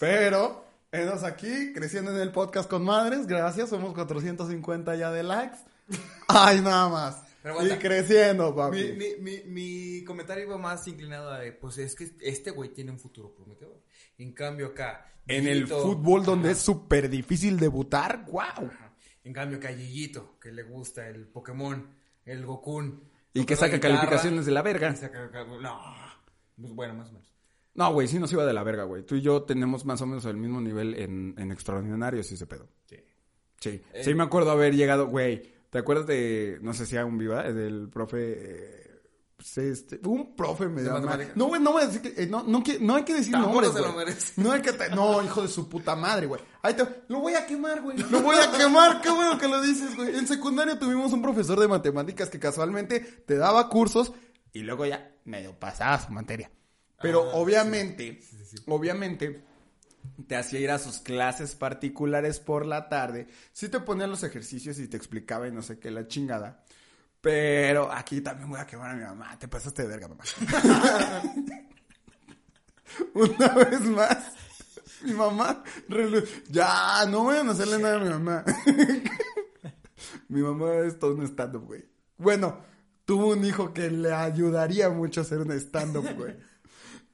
pero, 0.00 0.64
enos 0.90 1.22
aquí 1.22 1.72
creciendo 1.72 2.10
en 2.10 2.18
el 2.18 2.32
podcast 2.32 2.68
con 2.68 2.84
madres. 2.84 3.28
Gracias, 3.28 3.68
somos 3.68 3.94
450 3.94 4.96
ya 4.96 5.12
de 5.12 5.22
likes. 5.22 5.58
Ay, 6.28 6.60
nada 6.60 6.88
más. 6.88 7.22
Y 7.62 7.78
creciendo, 7.78 8.54
papi. 8.54 8.76
mi, 8.76 8.92
mi, 8.92 9.06
mi, 9.20 9.42
mi 9.44 10.04
comentario 10.04 10.44
iba 10.44 10.58
más 10.58 10.86
inclinado 10.88 11.30
a, 11.32 11.40
pues 11.60 11.78
es 11.78 11.94
que 11.94 12.10
este 12.20 12.50
güey 12.50 12.70
tiene 12.70 12.90
un 12.90 12.98
futuro 12.98 13.34
prometedor. 13.34 13.82
En 14.18 14.32
cambio 14.32 14.68
acá, 14.68 15.12
En 15.26 15.46
el 15.46 15.66
fútbol 15.66 16.24
donde 16.24 16.52
es 16.52 16.58
súper 16.58 17.08
difícil 17.08 17.58
debutar, 17.58 18.24
wow. 18.26 18.70
En 19.24 19.32
cambio 19.32 19.58
acá 19.58 19.68
que 20.40 20.52
le 20.52 20.62
gusta 20.62 21.08
el 21.08 21.26
Pokémon, 21.28 21.88
el 22.24 22.44
Gokun. 22.46 23.02
Y 23.34 23.44
que 23.44 23.56
saca 23.56 23.76
guitarra, 23.76 23.94
calificaciones 23.96 24.46
de 24.46 24.52
la 24.52 24.62
verga. 24.62 24.94
saca- 24.96 25.30
no, 25.60 25.80
pues 26.60 26.72
bueno, 26.72 26.94
más 26.94 27.10
o 27.10 27.12
menos. 27.12 27.34
No, 27.74 27.92
güey, 27.92 28.08
sí 28.08 28.18
nos 28.18 28.32
iba 28.32 28.44
de 28.44 28.52
la 28.52 28.64
verga, 28.64 28.84
güey. 28.84 29.04
Tú 29.04 29.14
y 29.14 29.20
yo 29.20 29.42
tenemos 29.44 29.84
más 29.84 30.00
o 30.00 30.06
menos 30.06 30.24
el 30.24 30.36
mismo 30.36 30.60
nivel 30.60 30.94
en, 30.94 31.34
en 31.38 31.52
extraordinarios 31.52 32.32
ese 32.32 32.46
pedo. 32.46 32.68
Sí. 32.86 32.96
Sí, 33.60 33.82
Eh. 33.92 34.02
sí 34.04 34.14
me 34.14 34.22
acuerdo 34.24 34.50
haber 34.50 34.74
llegado, 34.74 35.06
güey. 35.08 35.54
¿Te 35.70 35.78
acuerdas 35.78 36.06
de, 36.06 36.58
no 36.62 36.72
sé 36.74 36.86
si 36.86 36.96
aún 36.96 37.18
viva, 37.18 37.42
del 37.52 37.88
profe, 37.90 38.18
eh, 38.38 39.00
pues, 39.36 39.58
este, 39.58 40.00
un 40.08 40.34
profe 40.34 40.66
me 40.66 40.80
¿De 40.82 40.86
llama- 40.88 41.00
matemáticas? 41.00 41.36
No, 41.36 41.46
güey, 41.46 41.60
no 41.60 41.72
voy 41.72 41.82
a 41.82 41.86
decir 41.86 42.00
que, 42.02 42.22
eh, 42.22 42.26
no, 42.26 42.42
no, 42.42 42.62
que- 42.64 42.78
no 42.80 42.96
hay 42.96 43.04
que 43.04 43.14
decir 43.14 43.32
Tampoco 43.32 43.60
nombres, 43.62 44.16
se 44.26 44.40
lo. 44.40 44.44
No 44.48 44.52
hay 44.52 44.62
que, 44.62 44.72
te- 44.72 44.88
no, 44.90 45.22
hijo 45.22 45.42
de 45.42 45.48
su 45.48 45.68
puta 45.68 45.94
madre, 45.94 46.26
güey. 46.26 46.40
Ahí 46.62 46.74
te, 46.74 46.84
lo 47.08 47.20
voy 47.20 47.34
a 47.34 47.46
quemar, 47.46 47.82
güey. 47.82 47.98
Lo 47.98 48.22
voy 48.22 48.36
a 48.36 48.50
quemar, 48.50 49.00
qué 49.02 49.10
bueno 49.10 49.36
que 49.38 49.46
lo 49.48 49.60
dices, 49.60 49.94
güey. 49.94 50.16
En 50.16 50.26
secundaria 50.26 50.78
tuvimos 50.78 51.12
un 51.12 51.20
profesor 51.22 51.60
de 51.60 51.68
matemáticas 51.68 52.30
que 52.30 52.38
casualmente 52.40 53.00
te 53.00 53.36
daba 53.36 53.68
cursos 53.68 54.12
y 54.52 54.60
luego 54.60 54.86
ya 54.86 55.14
medio 55.24 55.58
pasaba 55.58 56.00
su 56.00 56.10
materia. 56.12 56.50
Pero 57.00 57.30
Ah, 57.30 57.34
obviamente, 57.34 58.20
obviamente, 58.66 59.44
te 60.26 60.36
hacía 60.36 60.60
ir 60.60 60.70
a 60.70 60.78
sus 60.78 60.98
clases 60.98 61.54
particulares 61.54 62.40
por 62.40 62.66
la 62.66 62.88
tarde. 62.88 63.28
Sí 63.52 63.68
te 63.68 63.80
ponía 63.80 64.06
los 64.06 64.22
ejercicios 64.22 64.78
y 64.78 64.88
te 64.88 64.96
explicaba 64.96 65.48
y 65.48 65.52
no 65.52 65.62
sé 65.62 65.78
qué, 65.78 65.90
la 65.90 66.06
chingada. 66.06 66.64
Pero 67.20 67.92
aquí 67.92 68.20
también 68.20 68.48
voy 68.48 68.60
a 68.60 68.66
quemar 68.66 68.90
a 68.90 68.94
mi 68.94 69.02
mamá. 69.02 69.38
Te 69.38 69.48
pasaste 69.48 69.82
de 69.82 69.88
verga, 69.88 70.08
mamá. 70.08 70.24
Una 73.14 73.48
vez 73.54 73.80
más, 73.82 74.32
mi 75.02 75.12
mamá... 75.12 75.62
Ya, 76.48 77.04
no 77.08 77.24
vayan 77.24 77.48
a 77.48 77.52
hacerle 77.52 77.78
nada 77.78 77.96
a 77.96 78.04
mi 78.04 78.08
mamá. 78.08 78.44
mi 80.28 80.42
mamá 80.42 80.74
es 80.86 80.98
todo 80.98 81.14
un 81.14 81.26
stand-up, 81.26 81.66
güey. 81.66 81.84
Bueno, 82.16 82.60
tuvo 83.04 83.28
un 83.28 83.44
hijo 83.44 83.72
que 83.72 83.90
le 83.90 84.12
ayudaría 84.12 84.90
mucho 84.90 85.20
a 85.20 85.24
hacer 85.24 85.38
un 85.38 85.52
stand-up, 85.52 86.06
güey. 86.16 86.36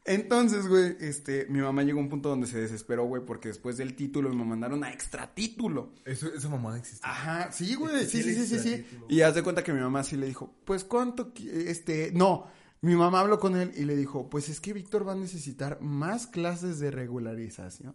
Entonces, 0.06 0.68
güey, 0.68 0.96
este, 1.00 1.46
mi 1.48 1.60
mamá 1.60 1.82
llegó 1.82 1.98
a 1.98 2.02
un 2.02 2.10
punto 2.10 2.28
donde 2.28 2.46
se 2.46 2.60
desesperó, 2.60 3.06
güey, 3.06 3.24
porque 3.24 3.48
después 3.48 3.78
del 3.78 3.94
título 3.96 4.28
me 4.34 4.44
mandaron 4.44 4.84
a 4.84 4.92
extra 4.92 5.34
título. 5.34 5.94
Eso, 6.04 6.28
esa 6.32 6.48
mamada 6.50 6.78
existe. 6.78 7.06
Ajá, 7.06 7.50
sí, 7.52 7.74
güey, 7.74 8.04
sí, 8.06 8.22
Sí, 8.22 8.34
sí, 8.34 8.46
sí, 8.46 8.58
sí. 8.58 8.86
Y 9.08 9.22
haz 9.22 9.34
de 9.34 9.42
cuenta 9.42 9.64
que 9.64 9.72
mi 9.72 9.80
mamá 9.80 10.04
sí 10.04 10.16
le 10.16 10.26
dijo, 10.26 10.54
pues, 10.66 10.84
¿cuánto, 10.84 11.32
este, 11.50 12.12
no, 12.12 12.46
mi 12.82 12.96
mamá 12.96 13.20
habló 13.20 13.40
con 13.40 13.56
él 13.56 13.72
y 13.76 13.84
le 13.86 13.96
dijo, 13.96 14.28
pues 14.28 14.50
es 14.50 14.60
que 14.60 14.74
Víctor 14.74 15.08
va 15.08 15.12
a 15.12 15.16
necesitar 15.16 15.80
más 15.80 16.26
clases 16.26 16.78
de 16.80 16.90
regularización. 16.90 17.94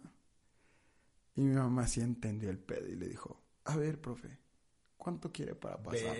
Y 1.36 1.42
mi 1.42 1.54
mamá 1.54 1.86
sí 1.86 2.00
entendió 2.00 2.50
el 2.50 2.58
pedo 2.58 2.88
y 2.88 2.96
le 2.96 3.06
dijo, 3.06 3.40
a 3.66 3.76
ver, 3.76 4.00
profe, 4.00 4.36
¿cuánto 5.00 5.32
quiere 5.32 5.54
para 5.56 5.76
pasar? 5.82 6.14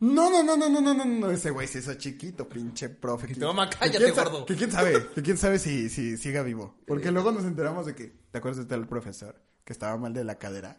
No, 0.00 0.28
no, 0.28 0.42
no, 0.42 0.56
no, 0.56 0.68
no, 0.68 0.80
no, 0.80 0.92
no, 0.92 1.04
no, 1.04 1.30
ese 1.30 1.50
güey 1.50 1.66
se 1.68 1.78
hizo 1.78 1.94
chiquito, 1.94 2.46
pinche 2.48 2.88
profe. 2.90 3.30
Y 3.30 3.34
tu 3.36 3.46
mamá, 3.46 3.70
Que 3.70 3.78
cállate, 3.78 3.98
quién 4.04 4.14
sa- 4.14 4.24
gordo. 4.24 4.44
Que 4.44 4.56
quién 4.56 4.70
sabe, 4.72 5.06
que 5.14 5.22
quién 5.22 5.38
sabe 5.38 5.58
si, 5.58 5.88
si 5.88 6.16
siga 6.18 6.42
vivo. 6.42 6.76
Porque 6.86 7.10
luego 7.12 7.30
nos 7.32 7.44
enteramos 7.44 7.86
de 7.86 7.94
que, 7.94 8.12
¿te 8.30 8.38
acuerdas 8.38 8.58
de 8.58 8.66
tal 8.68 8.86
profesor 8.88 9.40
que 9.64 9.72
estaba 9.72 9.96
mal 9.96 10.12
de 10.12 10.24
la 10.24 10.36
cadera? 10.38 10.76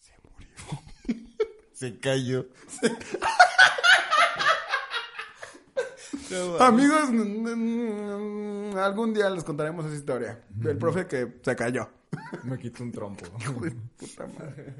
Se 0.00 0.12
murió. 0.22 1.28
Se 1.74 1.98
cayó. 1.98 2.46
Amigos, 6.60 7.02
algún 8.76 9.12
día 9.14 9.28
les 9.30 9.44
contaremos 9.44 9.84
esa 9.86 9.96
historia. 9.96 10.42
Del 10.48 10.78
profe 10.78 11.06
que 11.06 11.40
se 11.42 11.56
cayó. 11.56 11.88
Me 12.44 12.58
quito 12.58 12.82
un 12.82 12.92
trompo. 12.92 13.24
Puta 13.98 14.26
madre. 14.38 14.76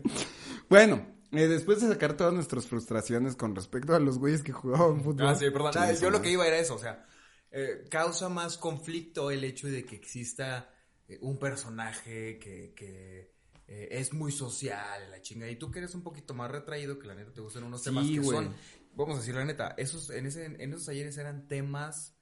Bueno, 0.69 1.05
eh, 1.33 1.49
después 1.49 1.81
de 1.81 1.89
sacar 1.89 2.17
todas 2.17 2.33
nuestras 2.33 2.67
frustraciones 2.67 3.37
con 3.37 3.55
respecto 3.55 3.95
a 3.95 4.01
los 4.01 4.19
güeyes 4.19 4.43
que 4.43 4.53
jugaban 4.53 5.03
fútbol. 5.03 5.27
Ah, 5.29 5.35
sí, 5.35 5.51
perdón. 5.51 5.73
Ah, 5.77 5.93
yo 5.93 6.11
lo 6.11 6.23
que 6.23 6.31
iba 6.31 6.47
era 6.47 6.59
eso, 6.59 6.75
o 6.75 6.79
sea, 6.79 7.07
eh, 7.51 7.85
causa 7.91 8.29
más 8.29 8.59
conflicto 8.59 9.31
el 9.31 9.45
hecho 9.45 9.67
de 9.69 9.85
que 9.85 9.97
exista 9.97 10.71
eh, 11.09 11.19
un 11.23 11.39
personaje 11.39 12.39
que, 12.39 12.73
que 12.75 13.33
eh, 13.67 13.89
es 13.91 14.13
muy 14.13 14.33
social, 14.33 15.11
la 15.11 15.21
chinga, 15.21 15.49
y 15.51 15.57
tú 15.57 15.71
que 15.71 15.79
eres 15.81 15.95
un 15.95 16.03
poquito 16.03 16.35
más 16.35 16.51
retraído, 16.51 16.99
que 16.99 17.07
la 17.07 17.15
neta 17.15 17.33
te 17.33 17.41
gustan 17.41 17.65
unos 17.65 17.83
Sí, 17.83 17.91
temas 17.91 18.07
que 18.09 18.21
güey. 18.21 18.39
son, 18.39 18.55
vamos 18.95 19.17
a 19.17 19.21
decir 19.21 19.35
la 19.35 19.45
neta, 19.45 19.75
esos, 19.79 20.11
en, 20.11 20.27
ese, 20.27 20.45
en 20.47 20.73
esos 20.73 20.87
talleres 20.87 21.17
eran 21.19 21.49
temas 21.49 22.15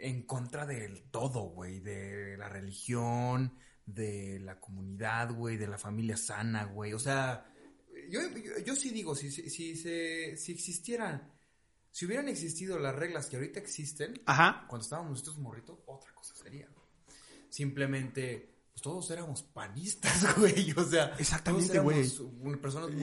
en 0.00 0.22
contra 0.22 0.64
del 0.66 1.10
todo, 1.10 1.50
güey, 1.50 1.80
de 1.80 2.36
la 2.36 2.48
religión, 2.48 3.58
de 3.94 4.38
la 4.40 4.60
comunidad, 4.60 5.32
güey, 5.32 5.56
de 5.56 5.66
la 5.66 5.78
familia 5.78 6.16
sana, 6.16 6.64
güey, 6.64 6.92
o 6.92 6.98
sea, 6.98 7.46
yo, 8.10 8.20
yo, 8.36 8.58
yo 8.64 8.76
sí 8.76 8.90
digo, 8.90 9.14
si, 9.14 9.30
si, 9.30 9.48
si, 9.48 9.74
se- 9.76 10.36
si 10.36 10.52
existieran, 10.52 11.32
si 11.90 12.04
hubieran 12.04 12.28
existido 12.28 12.78
las 12.78 12.94
reglas 12.94 13.26
que 13.26 13.36
ahorita 13.36 13.58
existen, 13.60 14.20
Ajá. 14.26 14.66
cuando 14.68 14.84
estábamos 14.84 15.10
nosotros 15.12 15.38
morritos, 15.38 15.78
otra 15.86 16.12
cosa 16.14 16.34
sería. 16.36 16.68
Simplemente, 17.48 18.57
pues 18.78 18.82
todos 18.82 19.10
éramos 19.10 19.42
panistas, 19.42 20.36
güey, 20.38 20.72
o 20.76 20.84
sea, 20.84 21.12
Exactamente, 21.18 21.80
güey. 21.80 22.08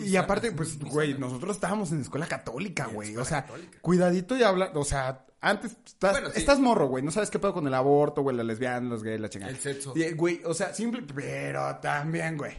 Y 0.05 0.15
aparte, 0.15 0.47
sanas, 0.47 0.57
pues, 0.57 0.79
güey, 0.79 1.13
sanas. 1.13 1.19
nosotros 1.19 1.57
estábamos 1.57 1.91
en 1.91 1.99
escuela 2.01 2.27
católica, 2.27 2.85
güey. 2.85 3.17
O 3.17 3.25
sea, 3.25 3.45
católica. 3.45 3.79
cuidadito 3.81 4.37
y 4.37 4.43
habla, 4.43 4.71
o 4.73 4.85
sea, 4.85 5.25
antes 5.41 5.75
estás, 5.85 6.13
Bueno, 6.13 6.29
sí. 6.29 6.39
estás 6.39 6.59
morro, 6.61 6.87
güey. 6.87 7.03
No 7.03 7.11
sabes 7.11 7.29
qué 7.29 7.39
pedo 7.39 7.53
con 7.53 7.67
el 7.67 7.73
aborto, 7.73 8.21
güey, 8.21 8.37
la 8.37 8.43
lesbiana, 8.43 8.87
los 8.87 9.03
gays, 9.03 9.19
la 9.19 9.29
chingada. 9.29 9.51
El 9.51 9.59
sexo. 9.59 9.91
Y, 9.97 10.11
güey, 10.13 10.41
o 10.45 10.53
sea, 10.53 10.73
simple, 10.73 11.01
pero 11.01 11.75
también, 11.77 12.37
güey. 12.37 12.53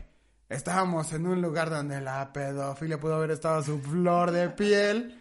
Estábamos 0.51 1.11
en 1.15 1.27
un 1.27 1.41
lugar 1.41 1.71
donde 1.71 2.03
la 2.03 2.33
pedofilia 2.35 3.01
pudo 3.01 3.15
haber 3.15 3.31
estado 3.31 3.61
a 3.61 3.65
su 3.65 3.79
flor 3.81 4.31
de 4.31 4.51
piel. 4.51 5.19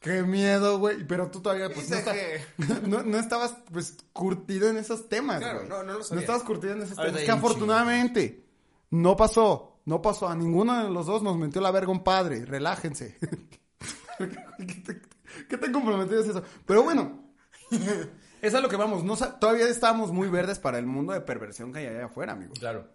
Qué 0.00 0.22
miedo, 0.22 0.78
güey. 0.78 1.04
Pero 1.06 1.30
tú 1.30 1.40
todavía, 1.40 1.68
pues, 1.72 1.90
no, 1.90 1.96
está- 1.96 2.14
no, 2.86 3.02
no 3.02 3.18
estabas, 3.18 3.56
pues, 3.72 3.96
curtido 4.12 4.68
en 4.68 4.76
esos 4.76 5.08
temas, 5.08 5.40
Claro, 5.40 5.64
no, 5.64 5.82
no 5.82 5.92
lo 5.94 5.98
No 5.98 6.04
sabía. 6.04 6.20
estabas 6.22 6.42
curtido 6.44 6.72
en 6.74 6.82
esos 6.82 6.96
temas. 6.96 7.14
hay 7.16 7.24
Que 7.24 7.30
afortunadamente 7.32 8.44
no 8.90 9.16
pasó. 9.16 9.80
No 9.84 10.00
pasó. 10.02 10.28
A 10.28 10.34
ninguno 10.36 10.84
de 10.84 10.90
los 10.90 11.06
dos 11.06 11.22
nos 11.22 11.36
metió 11.38 11.60
la 11.60 11.70
verga 11.70 11.90
un 11.90 12.04
padre. 12.04 12.44
Relájense. 12.44 13.16
¿Qué, 14.18 14.26
te- 14.84 15.02
qué 15.48 15.56
tan 15.58 15.72
comprometido 15.72 16.20
es 16.20 16.28
eso? 16.28 16.42
Pero 16.66 16.82
bueno. 16.82 17.24
Es 18.40 18.54
a 18.54 18.60
lo 18.60 18.68
que 18.68 18.76
vamos. 18.76 19.02
No, 19.02 19.16
todavía 19.16 19.66
estamos 19.68 20.12
muy 20.12 20.28
verdes 20.28 20.60
para 20.60 20.78
el 20.78 20.86
mundo 20.86 21.12
de 21.12 21.20
perversión 21.20 21.72
que 21.72 21.80
hay 21.80 21.86
allá 21.86 22.04
afuera, 22.06 22.34
amigos. 22.34 22.56
Claro. 22.60 22.88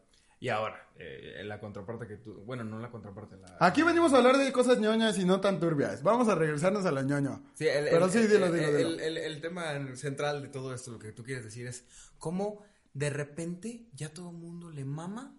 Y 0.43 0.49
ahora, 0.49 0.89
eh, 0.97 1.41
la 1.45 1.57
contraparte 1.57 2.05
que 2.05 2.17
tú, 2.17 2.33
bueno, 2.45 2.65
no 2.65 2.77
la 2.77 2.91
contraparte, 2.91 3.37
la... 3.37 3.55
Aquí 3.61 3.81
venimos 3.81 4.11
a 4.13 4.17
hablar 4.17 4.37
de 4.37 4.51
cosas 4.51 4.77
ñoñas 4.77 5.17
y 5.17 5.23
no 5.23 5.39
tan 5.39 5.57
turbias. 5.57 6.03
Vamos 6.03 6.27
a 6.27 6.35
regresarnos 6.35 6.85
a 6.85 6.91
la 6.91 7.01
ñoño. 7.01 7.41
Sí, 7.53 7.65
el, 7.65 7.85
Pero 7.85 8.05
el- 8.07 8.11
sí, 8.11 8.17
el- 8.17 8.29
dilo, 8.29 8.51
dilo, 8.51 8.73
dilo. 8.73 8.89
el- 8.99 9.17
el 9.17 9.39
tema 9.41 9.95
central 9.95 10.41
de 10.41 10.49
todo 10.49 10.73
esto, 10.73 10.91
lo 10.91 10.99
que 10.99 11.13
tú 11.13 11.23
quieres 11.23 11.45
decir 11.45 11.65
es 11.67 11.85
cómo 12.17 12.61
de 12.93 13.09
repente 13.09 13.85
ya 13.93 14.09
todo 14.13 14.31
el 14.31 14.35
mundo 14.35 14.69
le 14.69 14.83
mama 14.83 15.33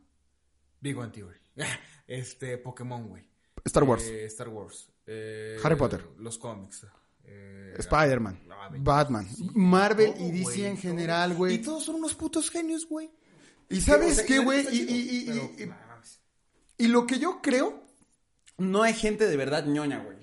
Big 0.80 0.96
One 0.96 1.10
Theory. 1.12 1.38
Este, 2.06 2.56
Pokémon, 2.56 3.06
güey. 3.08 3.28
Star 3.64 3.84
Wars. 3.84 4.04
Eh, 4.06 4.24
Star 4.24 4.48
Wars. 4.48 4.88
Eh, 5.06 5.58
Harry 5.62 5.76
Potter. 5.76 6.02
Los 6.18 6.38
cómics. 6.38 6.86
eh, 7.24 7.74
Spider-Man. 7.78 8.40
de- 8.72 8.78
Batman. 8.80 9.26
sí, 9.28 9.50
Marvel 9.54 10.14
todo, 10.14 10.24
y 10.26 10.30
DC 10.32 10.66
en 10.66 10.76
general, 10.78 11.34
güey. 11.34 11.54
Y 11.56 11.58
todos 11.58 11.84
son 11.84 11.96
unos 11.96 12.14
putos 12.14 12.50
genios, 12.50 12.86
güey. 12.88 13.10
Y 13.68 13.80
sabes 13.80 14.22
qué, 14.22 14.38
güey. 14.38 14.66
Y, 14.70 15.30
y- 16.78 16.86
lo 16.88 17.06
que 17.06 17.18
yo 17.18 17.40
creo, 17.42 17.82
no 18.58 18.82
hay 18.82 18.94
gente 18.94 19.26
de 19.26 19.36
verdad 19.36 19.66
ñoña, 19.66 19.98
güey. 20.02 20.18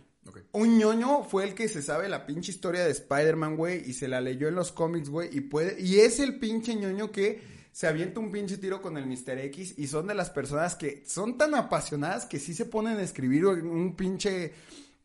Un 0.54 0.78
ñoño 0.78 1.24
fue 1.24 1.44
el 1.46 1.54
que 1.56 1.68
se 1.68 1.82
sabe 1.82 2.08
la 2.08 2.26
pinche 2.26 2.52
historia 2.52 2.84
de 2.86 2.92
Spider-Man, 2.92 3.56
güey, 3.58 3.90
y 3.90 3.94
se 3.94 4.08
la 4.08 4.22
leyó 4.22 4.48
en 4.48 4.56
los 4.56 4.72
cómics, 4.72 5.10
güey, 5.10 5.30
y 5.36 5.42
puede, 5.42 5.82
y 5.82 6.00
es 6.00 6.20
el 6.20 6.40
pinche 6.40 6.76
ñoño 6.76 7.12
que 7.12 7.42
se 7.72 7.88
avienta 7.88 8.20
un 8.20 8.32
pinche 8.32 8.58
tiro 8.58 8.82
con 8.82 8.98
el 8.98 9.06
Mr. 9.08 9.40
X 9.46 9.76
y 9.78 9.88
son 9.88 10.08
de 10.08 10.14
las 10.14 10.30
personas 10.30 10.76
que 10.76 11.04
son 11.08 11.38
tan 11.38 11.56
apasionadas 11.56 12.26
que 12.26 12.38
sí 12.40 12.54
se 12.54 12.66
ponen 12.66 12.98
a 12.98 13.02
escribir 13.02 13.46
un 13.46 13.96
pinche 13.96 14.54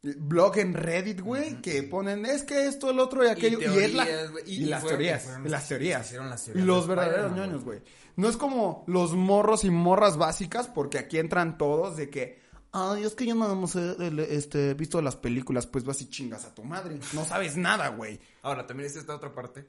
blog 0.03 0.59
en 0.59 0.75
Reddit, 0.75 1.21
güey, 1.21 1.61
que 1.61 1.83
ponen, 1.83 2.25
es 2.27 2.43
que 2.45 2.67
esto, 2.67 2.91
el 2.91 2.99
otro 3.01 3.25
y 3.25 3.29
aquello, 3.29 3.59
y, 3.61 3.65
es 3.65 3.95
la, 3.95 4.05
teorías, 4.05 4.33
y, 4.47 4.53
y 4.55 4.67
las 4.67 4.83
fueron- 4.83 4.99
teorías, 4.99 5.23
fueron 5.25 5.41
y 5.41 5.45
los 5.45 5.53
las 5.53 5.69
teorías, 5.69 6.13
las 6.13 6.45
teorías 6.45 6.67
los 6.67 6.89
de 6.89 6.95
verdaderos 6.95 7.33
ñoños, 7.33 7.65
güey. 7.65 7.81
No 8.17 8.29
es 8.29 8.37
como 8.37 8.85
los 8.87 9.15
morros 9.15 9.65
y 9.65 9.71
morras 9.71 10.17
básicas, 10.17 10.69
porque 10.69 10.99
aquí 10.99 11.19
entran 11.19 11.59
todos 11.59 11.97
de 11.97 12.09
que, 12.09 12.41
ay, 12.73 13.03
es 13.05 13.15
que 13.15 13.27
yo 13.27 13.35
nada 13.35 13.55
más 13.55 13.75
he 13.77 13.97
este, 14.37 14.75
visto 14.75 15.03
las 15.03 15.17
películas, 15.17 15.67
pues 15.67 15.85
vas 15.85 16.01
y 16.01 16.09
chingas 16.09 16.45
a 16.45 16.55
tu 16.55 16.63
madre. 16.65 16.99
No 17.13 17.25
sabes 17.25 17.57
nada, 17.57 17.89
güey. 17.89 18.19
Ahora, 18.43 18.67
también 18.67 18.89
es 18.89 18.97
esta 18.97 19.15
otra 19.17 19.35
parte 19.35 19.67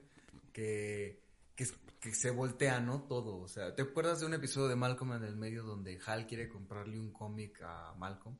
que, 0.52 1.20
que, 1.54 1.64
es- 1.64 1.74
que 2.00 2.14
se 2.14 2.30
voltea, 2.30 2.80
¿no? 2.80 3.02
Todo. 3.02 3.38
O 3.40 3.48
sea, 3.48 3.74
¿te 3.74 3.82
acuerdas 3.82 4.20
de 4.20 4.26
un 4.26 4.34
episodio 4.34 4.68
de 4.68 4.76
Malcolm 4.76 5.12
en 5.14 5.24
el 5.24 5.36
medio 5.36 5.64
donde 5.64 5.98
Hal 6.06 6.26
quiere 6.26 6.48
comprarle 6.48 6.98
un 6.98 7.12
cómic 7.12 7.60
a 7.62 7.92
Malcolm? 7.98 8.36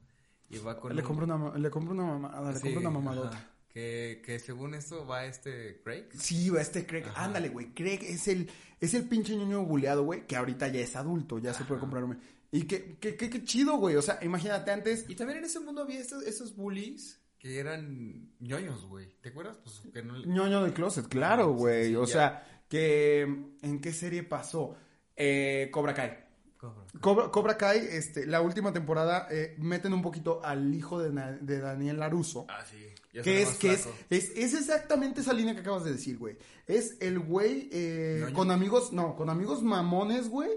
Y 0.51 0.59
va 0.59 0.79
con 0.81 0.95
Le 0.95 1.03
un- 1.03 1.07
compro 1.07 1.25
una, 1.27 1.59
le 1.59 1.71
compro 1.71 1.93
una 1.95 2.05
mamada, 2.05 2.53
le 2.53 2.57
Sí, 2.59 2.63
compro 2.63 2.81
una 2.81 2.91
mamadota. 2.91 3.37
ajá. 3.37 3.51
Que, 3.69 4.23
que 4.25 4.39
según 4.39 4.75
esto 4.75 5.07
va 5.07 5.27
este 5.27 5.81
Craig. 5.85 6.07
Sí, 6.19 6.49
va 6.51 6.61
este 6.63 6.87
Craig. 6.87 7.05
Ándale, 7.15 7.51
güey. 7.51 7.75
Craig 7.75 8.01
es 8.03 8.27
el, 8.29 8.49
es 8.81 8.95
el 8.95 9.07
pinche 9.09 9.37
ñoño 9.37 9.65
buleado, 9.65 10.05
güey, 10.05 10.27
que 10.27 10.37
ahorita 10.37 10.69
ya 10.69 10.81
es 10.81 10.97
adulto, 10.97 11.39
ya 11.39 11.53
se 11.55 11.65
puede 11.65 11.79
comprar 11.81 12.03
un... 12.05 12.19
Y 12.51 12.63
que, 12.63 12.97
que, 12.99 13.15
que, 13.15 13.29
que 13.29 13.45
chido, 13.45 13.77
güey. 13.77 13.95
O 13.97 14.03
sea, 14.03 14.19
imagínate 14.23 14.71
antes... 14.73 15.05
Y 15.09 15.15
también 15.15 15.39
en 15.41 15.45
ese 15.45 15.61
mundo 15.61 15.83
había 15.83 16.01
estos, 16.01 16.23
esos 16.25 16.57
bullies 16.57 17.21
que 17.39 17.59
eran 17.61 18.33
ñoños, 18.41 18.87
güey. 18.87 19.15
¿Te 19.21 19.29
acuerdas? 19.29 19.59
Pues 19.63 19.83
que 19.93 20.03
no 20.03 20.17
le- 20.17 20.27
ñoño 20.27 20.65
de 20.65 20.73
closet, 20.73 21.07
claro, 21.07 21.53
sí, 21.53 21.59
güey. 21.61 21.87
sí, 21.89 21.97
o 21.97 22.05
ya. 22.07 22.13
sea, 22.13 22.63
que... 22.69 23.21
¿En 23.63 23.81
qué 23.83 23.93
serie 23.93 24.23
pasó? 24.23 24.77
Eh, 25.15 25.69
Cobra 25.71 25.93
Kai. 25.95 26.27
Cobra. 26.59 26.85
Cobra, 27.01 27.31
Cobra 27.31 27.57
Kai, 27.57 27.79
este, 27.91 28.27
la 28.27 28.41
última 28.41 28.73
temporada, 28.73 29.29
eh, 29.31 29.55
meten 29.59 29.93
un 29.95 30.03
poquito 30.03 30.45
al 30.45 30.75
hijo 30.75 30.99
de, 31.01 31.13
Na- 31.13 31.31
de 31.41 31.61
Daniel 31.61 31.99
Laruso. 32.01 32.47
Ah, 32.49 32.65
sí. 32.69 32.85
Ya 33.13 33.23
Que 33.23 33.43
es, 33.43 33.51
que 33.57 33.73
es, 33.73 33.89
es, 34.11 34.31
es 34.37 34.55
exactamente 34.55 35.21
esa 35.23 35.33
línea 35.33 35.55
que 35.55 35.61
acabas 35.61 35.85
de 35.85 35.93
decir, 35.93 36.19
güey. 36.19 36.37
Es 36.67 36.97
el 37.01 37.19
güey 37.21 37.69
eh, 37.73 38.27
con 38.35 38.51
amigos, 38.51 38.93
no, 38.93 39.15
con 39.17 39.31
amigos 39.31 39.63
mamones, 39.63 40.29
güey, 40.29 40.51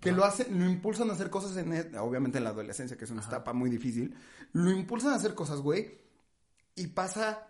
que 0.00 0.10
lo 0.10 0.24
hacen, 0.24 0.58
lo 0.58 0.64
impulsan 0.68 1.10
a 1.10 1.12
hacer 1.12 1.30
cosas 1.30 1.56
en, 1.58 1.72
e- 1.74 1.98
obviamente 1.98 2.38
en 2.38 2.44
la 2.44 2.50
adolescencia, 2.50 2.96
que 2.96 3.04
es 3.04 3.10
una 3.12 3.22
etapa 3.22 3.52
muy 3.52 3.70
difícil, 3.70 4.16
lo 4.52 4.70
impulsan 4.72 5.12
a 5.12 5.16
hacer 5.16 5.34
cosas, 5.34 5.60
güey, 5.60 5.96
y 6.74 6.88
pasa 6.88 7.46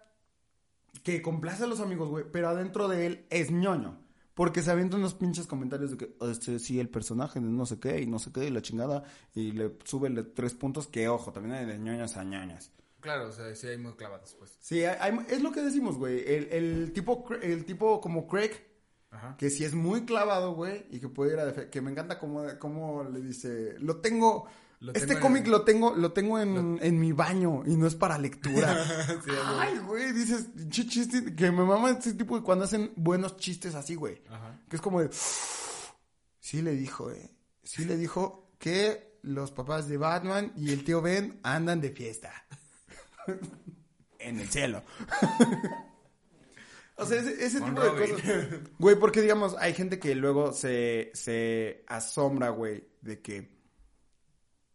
que 1.03 1.23
complace 1.23 1.65
a 1.65 1.67
los 1.67 1.81
amigos, 1.81 2.11
güey, 2.11 2.25
pero 2.31 2.49
adentro 2.49 2.89
de 2.89 3.07
él 3.07 3.27
es 3.31 3.51
ñoño. 3.51 4.02
Porque 4.35 4.63
se 4.63 4.71
avientan 4.71 5.01
unos 5.01 5.15
pinches 5.15 5.47
comentarios 5.47 5.91
de 5.93 5.97
que, 5.99 6.17
este, 6.31 6.59
sí, 6.59 6.81
el 6.81 6.89
personaje 6.89 7.39
de 7.41 7.47
no 7.47 7.67
sé 7.67 7.79
qué, 7.79 8.01
y 8.01 8.07
no 8.07 8.19
sé 8.19 8.33
qué, 8.33 8.47
y 8.47 8.51
la 8.51 8.63
chingada, 8.63 9.05
y 9.35 9.53
le 9.53 9.77
sube 9.85 10.09
tres 10.25 10.55
puntos, 10.55 10.87
que 10.87 11.09
ojo, 11.09 11.33
también 11.33 11.55
hay 11.55 11.67
de 11.67 11.79
ñoñas 11.79 12.17
a 12.17 12.25
ñoñas. 12.25 12.71
Claro, 13.01 13.29
o 13.29 13.33
sea, 13.33 13.55
sí 13.55 13.67
hay 13.67 13.77
muy 13.79 13.93
clavados, 13.93 14.35
pues. 14.39 14.57
Sí, 14.61 14.85
hay- 14.85 14.97
hay- 15.01 15.27
es 15.29 15.43
lo 15.43 15.53
que 15.53 15.61
decimos, 15.61 15.99
güey. 15.99 16.21
El, 16.27 16.45
el 16.53 16.93
tipo, 16.93 17.27
el 17.43 17.65
tipo 17.67 18.01
como 18.01 18.27
Craig, 18.27 18.53
Ajá. 19.11 19.37
que 19.37 19.51
sí 19.51 19.65
es 19.65 19.75
muy 19.75 20.05
clavado, 20.07 20.55
güey, 20.55 20.87
y 20.91 20.99
que 21.01 21.09
puede 21.09 21.33
ir 21.35 21.41
a 21.41 21.69
que 21.71 21.81
me 21.83 21.91
encanta 21.91 22.19
cómo, 22.19 22.45
cómo 22.59 23.05
le 23.05 23.21
dice, 23.21 23.75
lo 23.81 23.97
tengo, 24.01 24.47
Lo 24.83 24.93
este 24.95 25.13
en- 25.15 25.21
cómic 25.21 25.47
lo 25.47 25.63
tengo, 25.63 25.95
lo 25.95 26.13
tengo 26.13 26.41
en, 26.41 26.79
en 26.83 26.99
mi 26.99 27.13
baño 27.13 27.63
y 27.65 27.77
no 27.77 27.87
es 27.87 27.95
para 27.95 28.19
lectura. 28.19 28.77
Sí. 29.25 29.31
Ay, 29.45 29.79
güey, 29.79 30.13
dices, 30.13 30.49
"Che, 30.71 30.87
chiste, 30.87 31.35
que 31.37 31.53
me 31.53 31.65
mama 31.65 31.91
este 31.91 32.15
tipo 32.15 32.37
de 32.37 32.43
cuando 32.43 32.65
hacen 32.65 32.93
buenos 32.97 33.37
chistes 33.37 33.77
así, 33.77 33.95
güey. 33.95 34.21
Ajá. 34.29 34.61
Que 34.69 34.75
es 34.77 34.83
como 34.83 35.01
de, 35.01 35.09
sí 36.41 36.63
le 36.63 36.73
dijo, 36.75 37.13
eh, 37.13 37.31
sí 37.63 37.85
le 37.85 37.97
dijo 37.97 38.51
que 38.59 39.19
los 39.23 39.53
papás 39.53 39.87
de 39.89 39.99
Batman 39.99 40.53
y 40.57 40.73
el 40.73 40.83
tío 40.83 41.01
Ben 41.01 41.39
andan 41.45 41.81
de 41.81 41.91
fiesta. 41.91 42.33
en 44.19 44.41
el 44.41 44.49
cielo. 44.49 44.83
o 46.97 47.07
sea, 47.07 47.21
ese, 47.21 47.61
tipo 47.61 47.81
de 47.81 47.91
cosas. 47.91 48.23
Güey, 48.79 48.97
porque 48.97 49.21
digamos, 49.21 49.55
hay 49.59 49.75
gente 49.75 49.99
que 50.01 50.15
luego 50.17 50.53
se, 50.53 51.11
se 51.15 51.85
asombra, 51.87 52.51
güey, 52.51 52.89
de 53.01 53.21
que 53.21 53.52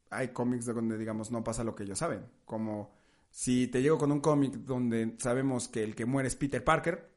hay 0.09 0.29
cómics 0.29 0.65
de 0.65 0.73
donde, 0.73 0.97
digamos, 0.97 1.31
no 1.31 1.43
pasa 1.43 1.63
lo 1.63 1.75
que 1.75 1.83
ellos 1.83 1.99
saben. 1.99 2.25
Como 2.45 2.91
si 3.29 3.67
te 3.67 3.81
llego 3.81 3.97
con 3.97 4.11
un 4.11 4.19
cómic 4.19 4.53
donde 4.53 5.15
sabemos 5.19 5.67
que 5.67 5.83
el 5.83 5.95
que 5.95 6.05
muere 6.05 6.27
es 6.27 6.35
Peter 6.35 6.63
Parker, 6.63 7.09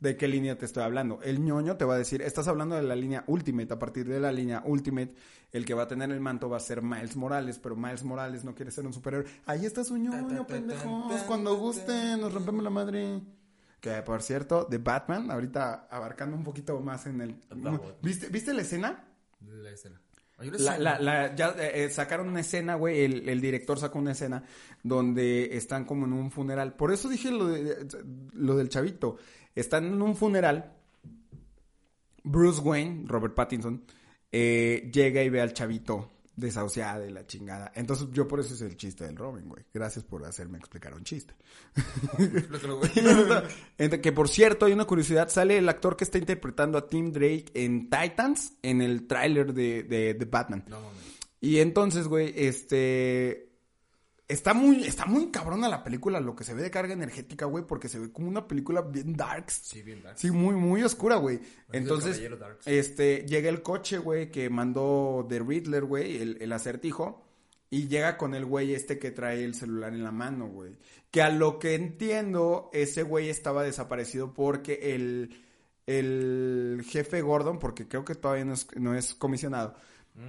¿de 0.00 0.16
qué 0.16 0.28
línea 0.28 0.56
te 0.56 0.64
estoy 0.64 0.82
hablando? 0.82 1.20
El 1.22 1.44
ñoño 1.44 1.76
te 1.76 1.84
va 1.84 1.94
a 1.94 1.98
decir, 1.98 2.22
estás 2.22 2.48
hablando 2.48 2.74
de 2.74 2.82
la 2.82 2.96
línea 2.96 3.24
Ultimate. 3.26 3.74
A 3.74 3.78
partir 3.78 4.08
de 4.08 4.18
la 4.18 4.32
línea 4.32 4.62
Ultimate, 4.64 5.14
el 5.52 5.64
que 5.64 5.74
va 5.74 5.82
a 5.82 5.88
tener 5.88 6.10
el 6.10 6.20
manto 6.20 6.48
va 6.48 6.56
a 6.56 6.60
ser 6.60 6.82
Miles 6.82 7.16
Morales, 7.16 7.58
pero 7.58 7.76
Miles 7.76 8.02
Morales 8.02 8.44
no 8.44 8.54
quiere 8.54 8.70
ser 8.70 8.86
un 8.86 8.92
superhéroe. 8.92 9.26
Ahí 9.46 9.66
está 9.66 9.84
su 9.84 9.96
ñoño, 9.96 10.46
pendejos. 10.46 11.22
Cuando 11.22 11.54
gusten, 11.56 12.20
nos 12.20 12.32
rompemos 12.32 12.64
la 12.64 12.70
madre. 12.70 13.20
Que 13.80 14.02
por 14.02 14.22
cierto, 14.22 14.64
de 14.64 14.78
Batman, 14.78 15.30
ahorita 15.30 15.88
abarcando 15.90 16.36
un 16.36 16.44
poquito 16.44 16.78
más 16.80 17.06
en 17.06 17.20
el. 17.20 17.40
¿Viste, 18.02 18.28
¿viste 18.28 18.52
la 18.52 18.62
escena? 18.62 19.04
La 19.40 19.70
escena. 19.70 20.00
La, 20.40 20.56
escena. 20.56 20.78
la, 20.78 20.98
la- 21.00 21.34
ya 21.34 21.54
eh, 21.58 21.84
eh, 21.84 21.90
sacaron 21.90 22.28
una 22.28 22.40
escena, 22.40 22.74
güey, 22.76 23.00
el, 23.04 23.28
el 23.28 23.40
director 23.40 23.78
sacó 23.78 23.98
una 23.98 24.12
escena 24.12 24.42
donde 24.82 25.56
están 25.56 25.84
como 25.84 26.06
en 26.06 26.12
un 26.12 26.30
funeral. 26.30 26.74
Por 26.74 26.92
eso 26.92 27.08
dije 27.08 27.30
lo, 27.30 27.48
de, 27.48 27.86
lo 28.32 28.56
del 28.56 28.68
chavito. 28.68 29.16
Están 29.54 29.84
en 29.86 30.00
un 30.00 30.16
funeral. 30.16 30.72
Bruce 32.22 32.60
Wayne, 32.60 33.04
Robert 33.06 33.34
Pattinson, 33.34 33.82
eh, 34.30 34.90
llega 34.92 35.22
y 35.22 35.28
ve 35.30 35.40
al 35.40 35.52
chavito 35.54 36.10
desahuciado 36.36 37.06
y 37.06 37.10
la 37.10 37.26
chingada. 37.26 37.70
Entonces 37.74 38.08
yo 38.12 38.26
por 38.26 38.40
eso 38.40 38.54
es 38.54 38.62
el 38.62 38.76
chiste 38.76 39.04
del 39.04 39.16
Robin, 39.16 39.48
güey. 39.48 39.62
Gracias 39.74 40.04
por 40.04 40.24
hacerme 40.24 40.58
explicar 40.58 40.94
un 40.94 41.04
chiste. 41.04 41.34
Explícalo, 42.18 42.78
güey. 42.78 42.90
Entre- 43.78 44.00
que 44.00 44.12
por 44.12 44.28
cierto, 44.28 44.66
hay 44.66 44.72
una 44.72 44.86
curiosidad, 44.86 45.28
sale 45.28 45.58
el 45.58 45.68
actor 45.68 45.96
que 45.96 46.04
está 46.04 46.18
interpretando 46.18 46.78
a 46.78 46.86
Tim 46.88 47.12
Drake 47.12 47.46
en 47.54 47.90
Titans, 47.90 48.54
en 48.62 48.80
el 48.80 49.06
tráiler 49.06 49.52
de, 49.52 49.82
de, 49.82 50.14
de 50.14 50.24
Batman. 50.24 50.64
No. 50.68 50.78
Y 51.40 51.58
entonces, 51.58 52.06
güey, 52.08 52.32
este... 52.36 53.49
Está 54.30 54.54
muy, 54.54 54.84
está 54.84 55.06
muy 55.06 55.30
cabrona 55.32 55.68
la 55.68 55.82
película, 55.82 56.20
lo 56.20 56.36
que 56.36 56.44
se 56.44 56.54
ve 56.54 56.62
de 56.62 56.70
carga 56.70 56.94
energética, 56.94 57.46
güey, 57.46 57.64
porque 57.66 57.88
se 57.88 57.98
ve 57.98 58.12
como 58.12 58.28
una 58.28 58.46
película 58.46 58.80
bien 58.80 59.16
darks. 59.16 59.54
Sí, 59.64 59.82
bien 59.82 60.02
dark. 60.04 60.16
Sí, 60.16 60.30
muy, 60.30 60.54
muy 60.54 60.84
oscura, 60.84 61.16
güey. 61.16 61.40
Entonces, 61.72 62.20
Darks. 62.38 62.64
este, 62.66 63.26
llega 63.26 63.48
el 63.48 63.60
coche, 63.62 63.98
güey, 63.98 64.30
que 64.30 64.48
mandó 64.48 65.26
The 65.28 65.40
Riddler, 65.40 65.84
güey, 65.84 66.22
el, 66.22 66.38
el 66.40 66.52
acertijo. 66.52 67.26
Y 67.70 67.88
llega 67.88 68.16
con 68.16 68.34
el 68.34 68.44
güey 68.44 68.72
este 68.74 68.98
que 68.98 69.10
trae 69.10 69.44
el 69.44 69.54
celular 69.54 69.92
en 69.92 70.04
la 70.04 70.12
mano, 70.12 70.46
güey. 70.46 70.76
Que 71.10 71.22
a 71.22 71.30
lo 71.30 71.58
que 71.58 71.74
entiendo, 71.74 72.70
ese 72.72 73.02
güey 73.02 73.30
estaba 73.30 73.64
desaparecido 73.64 74.32
porque 74.32 74.94
el, 74.94 75.42
el 75.86 76.84
jefe 76.88 77.20
Gordon, 77.20 77.58
porque 77.58 77.88
creo 77.88 78.04
que 78.04 78.14
todavía 78.14 78.44
no 78.44 78.54
es, 78.54 78.68
no 78.76 78.94
es 78.94 79.14
comisionado. 79.14 79.74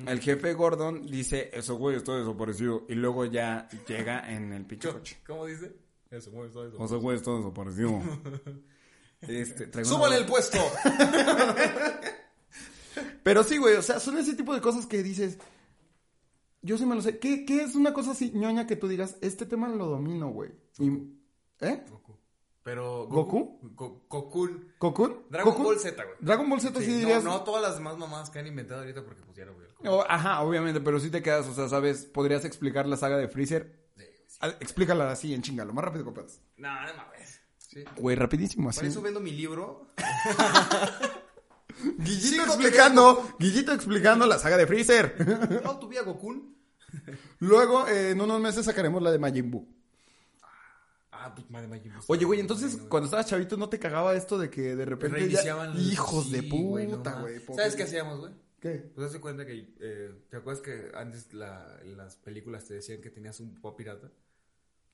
El 0.08 0.20
jefe 0.20 0.54
Gordon 0.54 1.06
dice, 1.06 1.50
eso 1.54 1.76
güey 1.78 1.98
está 1.98 2.16
desaparecido. 2.18 2.86
Y 2.90 2.96
luego 2.96 3.26
ya 3.26 3.68
llega 3.88 4.32
en 4.32 4.52
el 4.54 4.66
pinche 4.66 4.92
coche. 4.92 5.18
¿Cómo 5.28 5.46
dice? 5.46 5.76
Eso, 6.10 6.32
güey, 6.32 6.50
eso, 6.50 6.66
eso. 6.68 6.84
Ese 6.84 6.96
güey 6.96 7.18
está 7.18 7.32
desaparecido. 7.36 8.02
Este, 9.22 9.86
¡Súbale 9.86 10.18
el 10.18 10.26
puesto! 10.26 10.58
Pero 13.24 13.44
sí, 13.44 13.58
güey, 13.58 13.76
o 13.76 13.82
sea, 13.82 14.00
son 14.00 14.18
ese 14.18 14.34
tipo 14.34 14.54
de 14.54 14.62
cosas 14.62 14.86
que 14.88 15.04
dices. 15.04 15.38
Yo 16.64 16.78
sí 16.78 16.86
me 16.86 16.96
lo 16.96 17.02
sé. 17.02 17.20
¿Qué, 17.20 17.46
qué 17.46 17.64
es 17.64 17.76
una 17.76 17.94
cosa 17.94 18.12
así 18.12 18.32
ñoña 18.34 18.68
que 18.68 18.76
tú 18.76 18.88
digas? 18.88 19.18
Este 19.22 19.46
tema 19.46 19.68
lo 19.70 19.88
domino, 19.88 20.30
güey. 20.30 20.52
Y- 20.80 20.90
¿Eh? 21.64 21.84
Goku. 21.90 22.18
Pero... 22.64 23.08
¿Goku? 23.08 23.60
Go-. 23.76 24.06
¿Cocoon? 24.08 25.26
Dragon. 25.30 25.64
Ball 25.64 25.80
Z, 25.80 26.04
güey. 26.04 26.16
Dragon 26.20 26.50
Ball 26.50 26.62
Z 26.62 26.80
sí, 26.80 26.86
Sí, 26.86 26.94
dirías. 27.00 27.24
no, 27.24 27.32
no 27.32 27.44
todas 27.44 27.62
las 27.62 27.76
demás 27.76 27.98
mamás 27.98 28.30
que 28.30 28.40
han 28.40 28.48
inventado 28.48 28.82
ahorita 28.82 29.04
porque 29.04 29.22
voy 29.24 29.42
al 29.42 29.50
Oh, 29.84 30.06
ajá, 30.08 30.42
obviamente, 30.42 30.80
pero 30.80 31.00
sí 31.00 31.10
te 31.10 31.24
quedas, 31.24 31.48
o 31.48 31.56
sea, 31.56 31.68
¿sabes? 31.68 32.06
¿Podrías 32.06 32.46
explicar 32.46 32.86
la 32.86 32.98
saga 32.98 33.18
de 33.18 33.28
Freezer? 33.28 33.82
Sí, 33.96 34.04
güey, 34.04 34.16
sí. 34.28 34.38
Ah, 34.42 34.50
Explícala 34.60 35.12
así, 35.12 35.34
en 35.34 35.42
chinga, 35.42 35.66
lo 35.66 35.74
más 35.74 35.84
rápido 35.84 36.06
que 36.06 36.12
puedas. 36.12 36.40
No, 36.58 36.70
no 36.86 36.94
mames. 36.96 37.42
Sí. 37.58 37.84
Güey, 37.98 38.16
rapidísimo, 38.16 38.70
así. 38.70 38.82
Por 38.82 38.90
eso 38.90 39.02
vendo 39.02 39.20
mi 39.20 39.32
libro. 39.32 39.88
Guillito 41.98 42.44
explicando, 42.44 43.36
Guillito 43.40 43.72
explicando 43.74 44.28
la 44.28 44.38
saga 44.38 44.58
de 44.58 44.68
Freezer. 44.68 45.62
No, 45.64 45.80
tuve 45.80 45.98
a 45.98 46.04
Gokun. 46.04 46.56
Luego, 47.40 47.88
eh, 47.88 48.12
en 48.12 48.22
unos 48.22 48.40
meses 48.40 48.66
sacaremos 48.66 49.02
la 49.02 49.12
de 49.12 49.20
Majin 49.20 49.50
Buu. 49.50 49.68
Ah, 51.24 51.36
pues 51.36 51.50
madre 51.52 51.68
Majin 51.68 51.94
Buu. 51.94 52.02
Oye, 52.08 52.26
güey, 52.26 52.40
entonces, 52.40 52.74
Bueno, 52.74 52.90
cuando 52.90 53.06
estabas 53.06 53.26
chavito, 53.28 53.58
¿no 53.58 53.70
te 53.70 53.78
cagaba 53.80 54.16
esto 54.16 54.38
de 54.40 54.50
que 54.50 54.76
de 54.76 54.86
repente 54.86 55.18
ya... 55.20 55.26
Reiniciaban 55.26 55.74
los- 55.76 55.82
Hijos 55.84 56.32
de 56.32 56.40
Sí, 56.42 56.50
no 56.50 56.98
puta, 56.98 57.22
güey. 57.22 57.40
pobre- 57.46 57.56
¿Sabes 57.58 57.76
qué 57.76 57.84
hacíamos, 57.84 58.20
güey? 58.20 58.34
¿Qué? 58.60 58.92
Pues 58.94 59.08
haz 59.08 59.14
de 59.14 59.20
cuenta 59.22 59.46
que, 59.46 59.74
eh, 59.80 60.12
¿te 60.30 60.38
acuerdas 60.38 60.62
que 60.64 60.92
antes 60.96 61.34
la, 61.34 61.80
en 61.84 61.98
las 61.98 62.16
películas 62.16 62.66
te 62.66 62.76
decían 62.76 63.02
que 63.02 63.10
tenías 63.10 63.40
un 63.40 63.56
papá 63.60 63.76
pirata? 63.78 64.12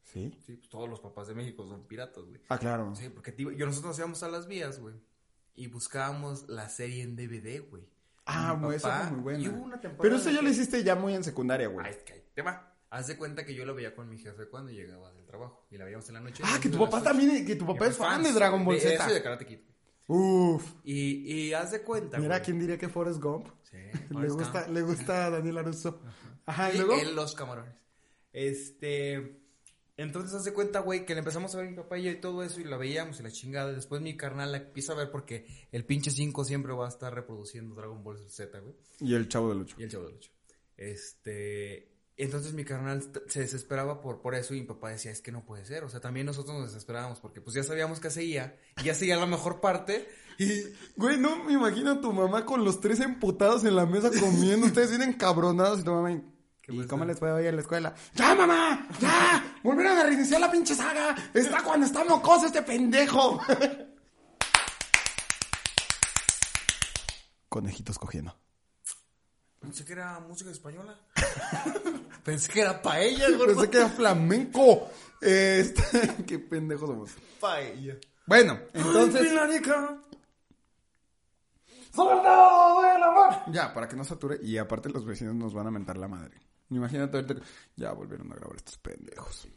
¿Sí? 0.04 0.34
Sí, 0.46 0.56
pues 0.56 0.70
todos 0.70 0.90
los 0.90 1.00
papás 1.02 1.28
de 1.28 1.36
México 1.36 1.68
son 1.68 1.84
piratas, 1.86 2.24
güey. 2.24 2.40
Ah, 2.50 2.58
claro. 2.58 2.96
Sí, 2.96 3.10
porque 3.10 3.32
tío, 3.34 3.52
yo 3.52 3.66
nosotros 3.66 3.90
nos 3.92 3.98
íbamos 4.00 4.24
a 4.24 4.30
las 4.30 4.48
vías, 4.48 4.80
güey. 4.80 4.96
Y 5.56 5.68
buscábamos 5.68 6.48
la 6.48 6.70
serie 6.70 7.04
en 7.04 7.16
DVD, 7.16 7.60
güey. 7.70 7.84
Ah, 8.26 8.58
güey, 8.62 8.78
esa 8.78 9.00
fue 9.08 9.12
muy 9.12 9.22
buena. 9.22 9.40
y 9.40 9.48
hubo 9.50 9.64
una 9.64 9.80
temporada 9.82 10.02
Pero 10.02 10.16
eso 10.18 10.30
ya 10.30 10.42
lo 10.42 10.50
hiciste 10.50 10.84
ya 10.84 10.96
muy 10.96 11.14
en 11.14 11.24
secundaria, 11.24 11.68
güey. 11.68 11.86
Ay, 11.86 11.92
es 11.94 12.04
que 12.04 12.14
ahí 12.14 12.24
te 12.34 12.42
va. 12.42 12.67
Haz 12.90 13.08
de 13.08 13.18
cuenta 13.18 13.46
que 13.46 13.54
yo 13.54 13.66
lo 13.66 13.76
veía 13.76 13.94
con 13.94 14.08
mi 14.10 14.18
jefe 14.18 14.48
cuando 14.48 14.72
llegaba 14.72 15.12
del 15.14 15.26
trabajo. 15.26 15.68
Y 15.70 15.78
la 15.78 15.86
veíamos 15.86 16.08
en 16.08 16.14
la 16.16 16.22
noche. 16.22 16.42
Ah, 16.46 16.58
que 16.62 16.70
tu 16.70 16.78
papá 16.80 17.04
también, 17.04 17.46
que 17.46 17.56
tu 17.56 17.66
papá 17.66 17.88
es 17.88 17.98
fan 17.98 18.24
de 18.24 18.32
Dragon 18.32 18.64
Ball 18.64 18.76
de 18.76 18.82
Z. 18.82 18.94
eso 18.96 19.10
y 19.12 19.14
de 19.14 19.22
Karate 19.24 19.46
Kid. 19.46 19.60
Uf. 20.08 20.64
Y, 20.86 21.48
y 21.48 21.54
haz 21.54 21.72
de 21.72 21.82
cuenta, 21.84 22.18
Mira, 22.18 22.36
güey. 22.38 22.46
¿quién 22.46 22.60
diría 22.60 22.78
que 22.78 22.88
Forrest 22.88 23.22
Gump? 23.22 23.48
Sí, 23.64 23.78
Le 24.12 24.30
gusta, 24.30 24.62
Gump. 24.64 24.74
le 24.74 24.82
gusta 24.84 25.26
a 25.26 25.30
Daniel 25.32 25.58
Aruso. 25.58 26.02
Ajá, 26.46 26.72
y 26.72 26.76
Y 26.76 26.78
luego. 26.80 26.94
él 27.02 27.14
los 27.16 27.36
camarones. 27.36 27.76
Este. 28.32 29.42
Entonces 29.98 30.34
hace 30.36 30.54
cuenta, 30.54 30.80
güey, 30.80 31.06
que 31.06 31.14
le 31.16 31.20
empezamos 31.20 31.54
a 31.54 31.58
ver 31.58 31.68
a 31.68 31.70
mi 31.72 31.76
papá 31.76 31.98
y 31.98 32.04
yo 32.04 32.12
y 32.12 32.22
todo 32.22 32.44
eso 32.44 32.62
y 32.62 32.64
la 32.64 32.78
veíamos 32.78 33.20
y 33.20 33.24
la 33.24 33.32
chingada. 33.32 33.74
Después 33.74 34.00
mi 34.00 34.16
carnal 34.16 34.52
la 34.52 34.60
empieza 34.60 34.94
a 34.94 34.96
ver 34.96 35.10
porque 35.12 35.46
el 35.72 35.86
pinche 35.86 36.12
5 36.12 36.46
siempre 36.46 36.72
va 36.74 36.86
a 36.86 36.90
estar 36.90 37.14
reproduciendo 37.14 37.74
Dragon 37.76 38.02
Ball 38.04 38.30
Z, 38.30 38.60
güey. 38.60 38.76
Y 39.02 39.16
el 39.16 39.28
chavo 39.28 39.50
del 39.50 39.62
8. 39.62 39.76
Y 39.80 39.84
el 39.84 39.90
chavo 39.90 40.06
del 40.06 40.16
8. 40.16 40.32
Este. 40.78 41.97
Entonces 42.18 42.54
mi 42.54 42.66
carnal 42.66 43.04
se 43.28 43.42
desesperaba 43.42 44.02
por, 44.02 44.22
por 44.22 44.34
eso 44.34 44.56
y 44.56 44.62
mi 44.62 44.66
papá 44.66 44.90
decía, 44.90 45.12
es 45.12 45.22
que 45.22 45.32
no 45.32 45.46
puede 45.46 45.66
ser. 45.66 45.84
O 45.84 45.90
sea, 45.90 46.00
también 46.00 46.26
nosotros 46.26 46.58
nos 46.58 46.74
desesperábamos 46.74 47.20
porque 47.20 47.42
pues 47.42 47.56
ya 47.56 47.64
sabíamos 47.64 48.00
que 48.00 48.10
seguía 48.10 48.58
y 48.78 48.84
ya 48.86 48.96
seguía 48.96 49.18
la 49.18 49.28
mejor 49.28 49.62
parte. 49.62 50.10
Y, 50.40 50.64
güey, 50.96 51.18
no 51.18 51.44
me 51.44 51.54
imagino 51.54 51.92
a 51.92 52.02
tu 52.02 52.12
mamá 52.12 52.44
con 52.46 52.66
los 52.66 52.80
tres 52.80 53.00
emputados 53.02 53.64
en 53.66 53.76
la 53.76 53.86
mesa 53.86 54.10
comiendo. 54.20 54.66
Ustedes 54.66 54.90
vienen 54.90 55.14
cabronados 55.14 55.82
y 55.82 55.84
tu 55.84 55.92
mamá. 55.92 56.12
¿Y 56.70 56.86
cómo 56.88 57.06
les 57.06 57.18
fue 57.18 57.32
hoy 57.32 57.46
en 57.48 57.56
la 57.56 57.62
escuela? 57.62 57.96
¡Ya, 58.14 58.36
mamá! 58.36 58.88
¡Ya! 59.00 59.60
¡Volvieron 59.64 59.98
a 59.98 60.04
reiniciar 60.04 60.42
la 60.42 60.52
pinche 60.52 60.76
saga! 60.76 61.16
¡Está 61.34 61.64
cuando 61.64 61.86
está 61.86 62.04
mocoso 62.04 62.48
este 62.48 62.62
pendejo! 62.62 63.40
Conejitos 67.48 67.98
cogiendo. 67.98 68.38
Pensé 69.60 69.84
que 69.86 69.94
era 69.94 70.20
música 70.20 70.52
española. 70.52 71.00
Pensé 72.24 72.52
que 72.52 72.62
era 72.62 72.82
paella, 72.82 73.30
güey. 73.32 73.48
Pensé 73.56 73.70
que 73.70 73.78
era 73.78 73.90
flamenco. 73.90 74.90
Este, 75.22 76.24
qué 76.28 76.40
pendejos 76.40 76.90
somos. 76.90 77.12
Paella. 77.40 77.98
Bueno, 78.26 78.60
entonces. 78.74 79.32
¡Soldado 81.94 82.82
del 82.82 83.04
amor! 83.04 83.34
Ya, 83.52 83.74
para 83.74 83.88
que 83.88 83.96
no 83.96 84.04
sature. 84.04 84.40
Y 84.44 84.58
aparte 84.58 84.90
los 84.90 85.06
vecinos 85.06 85.34
nos 85.36 85.54
van 85.54 85.68
a 85.68 85.72
mentar 85.72 85.98
la 85.98 86.08
madre. 86.08 86.38
Imagínate 86.70 87.18
ahorita. 87.18 87.36
Ya 87.76 87.92
volvieron 87.94 88.32
a 88.32 88.36
grabar 88.36 88.58
estos 88.58 88.78
pendejos. 88.78 89.48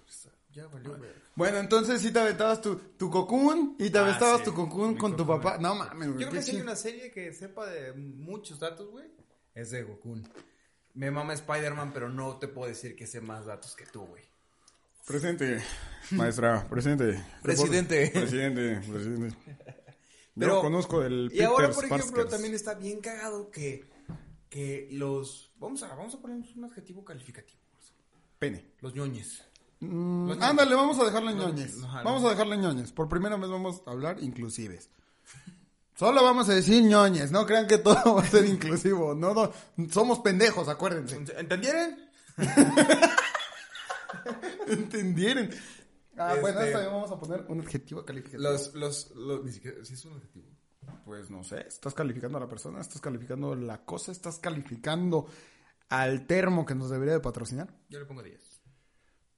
Ya 0.52 0.66
valió, 0.66 0.96
güey. 0.96 1.10
Bueno, 1.36 1.58
entonces 1.58 2.00
sí 2.00 2.10
te 2.12 2.18
aventabas 2.18 2.60
tu, 2.60 2.76
tu 2.76 3.10
cocoon 3.10 3.76
y 3.78 3.90
te 3.90 3.98
Ah, 3.98 4.02
aventabas 4.02 4.38
sí, 4.38 4.44
tu 4.46 4.54
cocoon 4.54 4.92
mi 4.94 4.98
con 4.98 5.16
tu 5.16 5.26
papá. 5.26 5.58
No 5.58 5.74
mames, 5.74 6.08
güey. 6.08 6.24
Yo 6.24 6.28
creo 6.30 6.40
que 6.40 6.42
si 6.42 6.56
hay 6.56 6.62
una 6.62 6.74
serie 6.76 7.10
que 7.10 7.32
sepa 7.34 7.66
de 7.66 7.92
muchos 7.92 8.58
datos, 8.58 8.90
güey. 8.90 9.06
Es 9.60 9.70
de 9.70 9.82
Gokun. 9.82 10.26
Me 10.94 11.10
mama 11.10 11.34
Spider-Man, 11.34 11.92
pero 11.92 12.08
no 12.08 12.38
te 12.38 12.48
puedo 12.48 12.68
decir 12.68 12.96
que 12.96 13.06
sé 13.06 13.20
más 13.20 13.44
datos 13.46 13.76
que 13.76 13.84
tú, 13.86 14.06
güey. 14.06 14.24
Presente, 15.06 15.62
maestra, 16.12 16.66
presente. 16.68 17.22
Presidente. 17.42 18.10
Presidente, 18.14 18.80
presidente. 18.88 19.36
Pero- 20.34 20.54
Yo 20.56 20.60
conozco 20.62 21.02
el 21.02 21.30
Y 21.32 21.42
ahora, 21.42 21.70
por 21.70 21.84
ejemplo, 21.84 22.26
también 22.26 22.54
está 22.54 22.74
bien 22.74 23.00
cagado 23.00 23.50
que 23.50 23.88
que 24.48 24.88
los... 24.92 25.52
Vamos 25.58 25.82
a, 25.82 25.88
vamos 25.94 26.14
a 26.14 26.20
poner 26.20 26.42
un 26.56 26.64
adjetivo 26.64 27.04
calificativo. 27.04 27.60
Pene. 28.38 28.72
Los 28.80 28.94
ñoñes. 28.94 29.44
Mm, 29.80 30.32
ándale, 30.40 30.74
vamos 30.74 30.98
a 30.98 31.04
Los- 31.36 31.46
ñoñes. 31.46 31.80
Vamos 31.82 32.24
a 32.24 32.30
dejarlo 32.30 32.54
en 32.54 32.62
ñoñes. 32.62 32.92
Por 32.92 33.08
primera 33.08 33.36
vez 33.36 33.50
vamos 33.50 33.82
a 33.86 33.90
hablar 33.90 34.16
inclusives. 34.22 34.90
Solo 36.00 36.24
vamos 36.24 36.48
a 36.48 36.54
decir 36.54 36.82
ñoñes. 36.82 37.30
No 37.30 37.44
crean 37.44 37.66
que 37.66 37.76
todo 37.76 38.14
va 38.14 38.22
a 38.22 38.26
ser 38.26 38.46
inclusivo. 38.46 39.14
No, 39.14 39.34
no, 39.34 39.52
somos 39.90 40.20
pendejos, 40.20 40.66
acuérdense. 40.66 41.14
¿Entendieron? 41.36 41.94
¿Entendieron? 44.66 45.50
Ah, 46.16 46.36
bueno, 46.40 46.58
Este- 46.60 46.68
esta 46.68 46.78
vez 46.78 46.88
vamos 46.90 47.10
a 47.10 47.18
poner 47.18 47.44
un 47.48 47.60
adjetivo 47.60 48.02
calificativo. 48.02 48.50
Los, 48.50 48.72
los, 48.72 49.10
los, 49.10 49.44
ni 49.44 49.52
siquiera, 49.52 49.84
si 49.84 49.92
es 49.92 50.02
un 50.06 50.16
adjetivo. 50.16 50.48
Pues 51.04 51.28
no 51.28 51.44
sé, 51.44 51.66
estás 51.68 51.92
calificando 51.92 52.38
a 52.38 52.40
la 52.40 52.48
persona, 52.48 52.80
estás 52.80 53.02
calificando 53.02 53.54
la 53.54 53.84
cosa, 53.84 54.10
estás 54.10 54.38
calificando 54.38 55.26
al 55.90 56.26
termo 56.26 56.64
que 56.64 56.74
nos 56.74 56.88
debería 56.88 57.12
de 57.12 57.20
patrocinar. 57.20 57.76
Yo 57.90 57.98
le 57.98 58.06
pongo 58.06 58.22
10. 58.22 58.40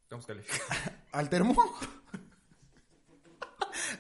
Estamos 0.04 0.26
calificando. 0.26 0.74
¿Al 1.10 1.28
termo? 1.28 1.56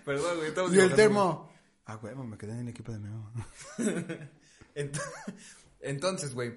Perdón, 0.04 0.36
güey, 0.36 0.48
estamos 0.50 0.72
y 0.72 0.78
el 0.78 0.94
termo. 0.94 1.50
Ah, 1.84 1.98
huevo, 2.02 2.24
me 2.24 2.38
quedé 2.38 2.52
en 2.52 2.60
el 2.60 2.68
equipo 2.68 2.92
de 2.92 2.98
Memo. 2.98 3.32
Ent- 4.74 5.00
Entonces, 5.80 6.34
güey, 6.34 6.56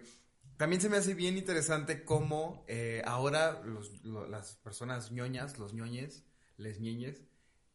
también 0.58 0.82
se 0.82 0.90
me 0.90 0.98
hace 0.98 1.14
bien 1.16 1.38
interesante 1.38 2.04
cómo 2.04 2.64
eh, 2.68 3.02
ahora 3.06 3.62
los- 3.64 4.04
lo- 4.04 4.28
las 4.28 4.56
personas 4.58 5.12
ñoñas, 5.12 5.58
los 5.58 5.74
ñoñes, 5.74 6.24
les 6.58 6.80
ñeñes, 6.80 7.22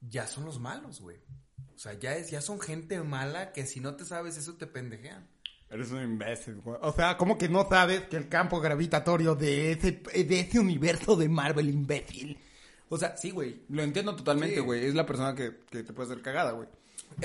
ya 0.01 0.27
son 0.27 0.45
los 0.45 0.61
malos, 0.61 1.01
güey. 1.01 1.19
O 1.75 1.79
sea, 1.79 1.95
ya, 1.95 2.15
es, 2.17 2.31
ya 2.31 2.41
son 2.41 2.61
gente 2.61 3.03
mala 3.03 3.53
que 3.53 3.67
si 3.67 3.81
no 3.81 3.97
te 3.97 4.05
sabes 4.05 4.37
eso 4.37 4.55
te 4.57 4.67
pendejean. 4.67 5.29
Eres 5.71 5.91
un 5.93 6.03
imbécil, 6.03 6.57
güey. 6.61 6.79
O 6.83 6.93
sea, 6.93 7.17
¿cómo 7.17 7.39
que 7.39 7.49
no 7.49 7.69
sabes 7.69 8.03
que 8.03 8.17
el 8.17 8.29
campo 8.29 8.61
gravitatorio 8.61 9.35
de 9.35 9.73
ese, 9.73 9.93
de 9.93 10.41
ese 10.41 10.59
universo 10.59 11.17
de 11.17 11.29
Marvel, 11.29 11.69
imbécil? 11.69 12.39
O 12.89 12.99
sea, 12.99 13.17
sí, 13.17 13.31
güey. 13.31 13.63
Lo 13.69 13.83
entiendo 13.83 14.17
totalmente, 14.17 14.57
Sí. 14.57 14.61
güey. 14.63 14.85
Es 14.85 14.95
la 14.95 15.07
persona 15.07 15.35
que, 15.35 15.61
que 15.71 15.83
te 15.85 15.93
puede 15.93 16.11
hacer 16.11 16.23
cagada, 16.23 16.53
güey. 16.53 16.69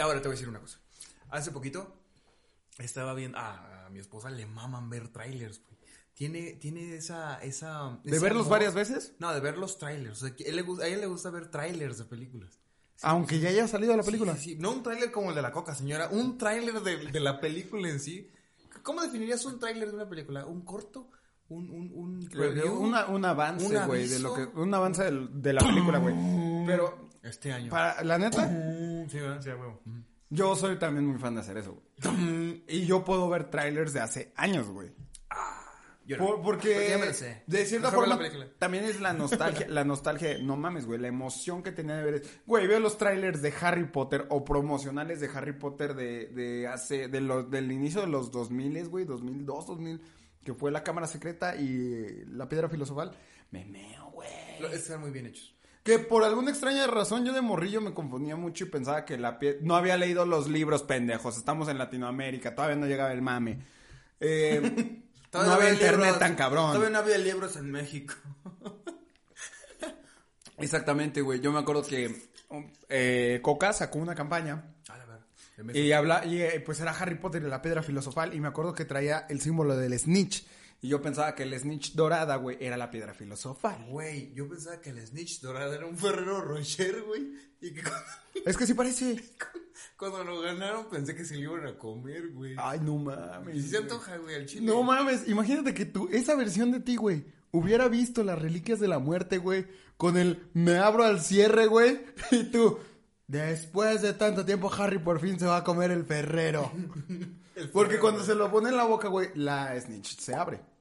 Ahora 0.02 0.22
te 0.22 0.28
voy 0.28 0.36
a 0.36 0.38
decir 0.38 0.50
una 0.50 0.60
cosa. 0.60 0.80
Hace 1.30 1.52
poquito 1.52 1.96
estaba 2.78 3.14
viendo, 3.14 3.38
ah, 3.38 3.86
a 3.86 3.90
mi 3.90 4.00
esposa 4.00 4.30
le 4.30 4.46
maman 4.46 4.90
ver 4.90 5.08
trailers, 5.10 5.62
güey. 5.62 5.76
Tiene, 6.14 6.54
tiene 6.54 6.96
esa, 6.96 7.40
esa... 7.44 8.00
¿De 8.06 8.20
verlos 8.20 8.44
amor- 8.46 8.52
varias 8.52 8.74
veces? 8.74 9.16
No, 9.20 9.34
de 9.34 9.42
ver 9.42 9.58
los 9.58 9.78
trailers. 9.78 10.22
O 10.24 10.26
sea, 10.28 10.36
que 10.36 10.46
él 10.46 10.56
le 10.56 10.62
a 10.84 10.88
ella 10.88 10.98
le 10.98 11.08
gusta 11.08 11.30
ver 11.30 11.52
trailers 11.52 11.98
de 11.98 12.06
películas. 12.06 12.58
Aunque 13.02 13.40
ya 13.42 13.50
haya 13.50 13.68
salido 13.68 13.96
la 13.98 14.04
película. 14.04 14.38
Sí, 14.38 14.56
No 14.58 14.72
un 14.72 14.82
tráiler 14.82 15.12
como 15.12 15.30
el 15.30 15.36
de 15.36 15.42
la 15.42 15.52
coca, 15.52 15.76
señora. 15.76 16.08
Un 16.10 16.38
tráiler 16.38 16.82
de, 16.82 17.12
de 17.12 17.20
la 17.20 17.42
película 17.42 17.90
en 17.90 18.00
sí. 18.00 18.30
¿Cómo 18.84 19.02
definirías 19.02 19.44
un 19.44 19.60
tráiler 19.60 19.90
de 19.90 19.96
una 19.96 20.08
película? 20.08 20.46
¿Un 20.46 20.62
corto? 20.62 21.10
¿Un, 21.50 21.70
un, 21.70 21.92
un? 21.94 22.30
Una- 22.78 23.08
un 23.08 23.26
avance, 23.26 23.66
¿Un 23.78 23.86
güey, 23.86 24.08
de 24.08 24.20
lo 24.20 24.34
que, 24.34 24.44
un 24.58 24.74
avance 24.74 25.04
del- 25.04 25.42
de 25.42 25.52
la 25.54 25.62
película, 25.66 25.98
güey. 25.98 26.16
Pero, 26.66 27.10
Este 27.26 27.51
año. 27.51 27.69
para, 27.71 28.03
la 28.03 28.17
neta, 28.17 28.47
Sí, 29.09 29.19
¿verdad? 29.19 29.41
Sí, 29.41 29.49
a 29.49 29.55
huevo. 29.55 29.82
yo 30.30 30.55
soy 30.55 30.78
también 30.78 31.05
muy 31.07 31.17
fan 31.19 31.36
de 31.36 31.41
hacer 31.41 31.57
eso, 31.57 31.73
güey. 32.03 32.63
Y 32.67 32.86
yo 32.86 33.03
puedo 33.03 33.28
ver 33.30 33.49
trailers 33.49 33.93
de 33.93 33.99
hace 34.01 34.32
años, 34.36 34.67
güey. 34.69 34.91
Yo 36.07 36.17
no. 36.17 36.28
Por- 36.28 36.41
porque, 36.43 36.99
de 37.47 37.65
cierta 37.65 37.89
Mejor 37.89 38.07
forma 38.07 38.30
también 38.59 38.84
es 38.84 39.01
la 39.01 39.11
nostalgia, 39.13 39.65
la 39.67 39.84
nostalgia, 39.84 40.38
no 40.38 40.55
mames, 40.55 40.86
güey, 40.86 40.99
la 40.99 41.07
emoción 41.07 41.63
que 41.63 41.71
tenía 41.71 41.95
de 41.95 42.03
ver, 42.03 42.23
güey, 42.45 42.67
veo 42.67 42.80
los 42.80 42.99
trailers 42.99 43.41
de 43.41 43.51
Harry 43.59 43.86
Potter 43.86 44.28
o 44.30 44.45
promocionales 44.45 45.19
de 45.19 45.30
Harry 45.34 45.53
Potter 45.53 45.95
de, 45.95 46.28
de 46.28 46.67
hace, 46.67 47.07
de 47.07 47.21
los, 47.21 47.49
del 47.49 47.71
inicio 47.71 48.01
de 48.01 48.07
los 48.07 48.30
2000, 48.32 48.88
güey, 48.88 49.05
2002, 49.05 49.65
2000, 49.65 50.01
que 50.43 50.53
fue 50.53 50.69
la 50.69 50.84
cámara 50.84 51.07
secreta 51.07 51.55
y 51.55 52.23
la 52.28 52.47
piedra 52.47 52.69
filosofal, 52.69 53.11
me 53.49 53.65
meo, 53.65 54.11
güey. 54.11 54.30
Están 54.73 55.01
muy 55.01 55.09
bien 55.09 55.26
hechos. 55.26 55.55
Que 55.86 56.00
por 56.00 56.24
alguna 56.24 56.50
extraña 56.50 56.88
razón 56.88 57.26
yo 57.26 57.32
de 57.34 57.42
morrillo 57.42 57.80
me 57.80 57.94
confundía 57.94 58.36
mucho 58.36 58.64
y 58.64 58.70
pensaba 58.70 59.06
que 59.06 59.20
la 59.20 59.38
pie... 59.38 59.60
no 59.62 59.76
había 59.76 59.98
leído 59.98 60.26
los 60.26 60.50
libros 60.50 60.82
pendejos. 60.82 61.38
Estamos 61.38 61.70
en 61.70 61.78
Latinoamérica, 61.78 62.56
todavía 62.56 62.76
no 62.76 62.88
llegaba 62.88 63.12
el 63.14 63.22
mame. 63.22 63.60
Eh, 64.20 65.04
no 65.34 65.40
había 65.42 65.72
internet 65.74 66.00
libros- 66.06 66.18
tan 66.20 66.34
cabrón. 66.36 66.70
Todavía 66.74 66.90
no 66.90 66.98
había 66.98 67.20
libros 67.20 67.56
en 67.58 67.70
México. 67.72 68.16
Exactamente, 70.58 71.22
güey. 71.22 71.40
Yo 71.40 71.52
me 71.52 71.60
acuerdo 71.60 71.84
que 71.86 72.30
eh, 72.90 73.40
Coca 73.44 73.72
sacó 73.72 74.00
una 74.00 74.16
campaña 74.16 74.74
A 74.88 74.98
la 74.98 75.06
verdad. 75.06 75.76
y 75.76 75.92
habla 75.92 76.26
y 76.26 76.42
eh, 76.42 76.64
pues 76.66 76.80
era 76.80 76.92
Harry 76.98 77.16
Potter 77.16 77.44
y 77.44 77.48
la 77.48 77.62
piedra 77.62 77.84
filosofal 77.84 78.34
y 78.34 78.40
me 78.40 78.48
acuerdo 78.48 78.74
que 78.74 78.86
traía 78.86 79.26
el 79.30 79.42
símbolo 79.42 79.76
del 79.78 79.98
snitch 80.00 80.48
y 80.86 80.88
yo 80.88 81.02
pensaba 81.02 81.34
que 81.34 81.42
el 81.42 81.60
snitch 81.60 81.94
dorada, 81.96 82.36
güey, 82.36 82.58
era 82.60 82.78
la 82.78 82.92
piedra 82.92 83.16
filosofal. 83.16 83.88
Güey, 83.88 84.32
yo 84.36 84.48
pensaba 84.48 84.80
que 84.80 84.92
el 84.92 85.04
Snitch 85.04 85.42
dorado 85.42 85.74
era 85.74 85.88
un 85.88 85.98
Ferrero 85.98 86.42
Rocher, 86.42 87.02
güey. 87.02 87.34
Y 87.60 87.74
que 87.74 87.82
cuando, 87.82 88.06
Es 88.46 88.56
que 88.56 88.68
sí 88.68 88.76
parece. 88.76 89.20
cuando 89.98 90.24
lo 90.24 90.42
ganaron 90.42 90.88
pensé 90.88 91.16
que 91.16 91.26
se 91.26 91.38
lo 91.38 91.56
iban 91.56 91.66
a 91.66 91.76
comer, 91.76 92.30
güey. 92.34 92.54
Ay, 92.60 92.82
no 92.84 92.98
mames. 93.00 93.56
Y 93.56 93.62
se 93.64 93.78
antoja, 93.78 94.16
güey, 94.18 94.36
al 94.36 94.46
chile. 94.46 94.64
No 94.64 94.84
mames, 94.84 95.28
imagínate 95.28 95.74
que 95.74 95.86
tú, 95.86 96.08
esa 96.12 96.36
versión 96.36 96.72
de 96.72 96.82
ti, 96.82 96.98
güey, 96.98 97.26
hubiera 97.50 97.88
visto 97.88 98.24
las 98.24 98.40
reliquias 98.40 98.80
de 98.80 98.88
la 98.88 99.00
muerte, 99.00 99.40
güey, 99.40 99.66
con 99.98 100.18
el 100.18 100.48
me 100.54 100.78
abro 100.78 101.04
al 101.04 101.20
cierre, 101.20 101.66
güey, 101.66 102.00
y 102.32 102.44
tú, 102.44 102.78
después 103.26 104.04
de 104.04 104.14
tanto 104.14 104.46
tiempo, 104.46 104.72
Harry 104.72 105.00
por 105.00 105.20
fin 105.20 105.40
se 105.40 105.48
va 105.48 105.58
a 105.58 105.64
comer 105.64 105.90
el 105.90 106.06
ferrero. 106.06 106.72
Porque 107.74 107.98
cuando 107.98 108.24
se 108.24 108.36
lo 108.36 108.52
pone 108.52 108.70
en 108.70 108.78
la 108.78 108.84
boca, 108.84 109.08
güey, 109.08 109.30
la 109.34 109.82
snitch 109.82 110.20
se 110.20 110.36
abre. 110.36 110.74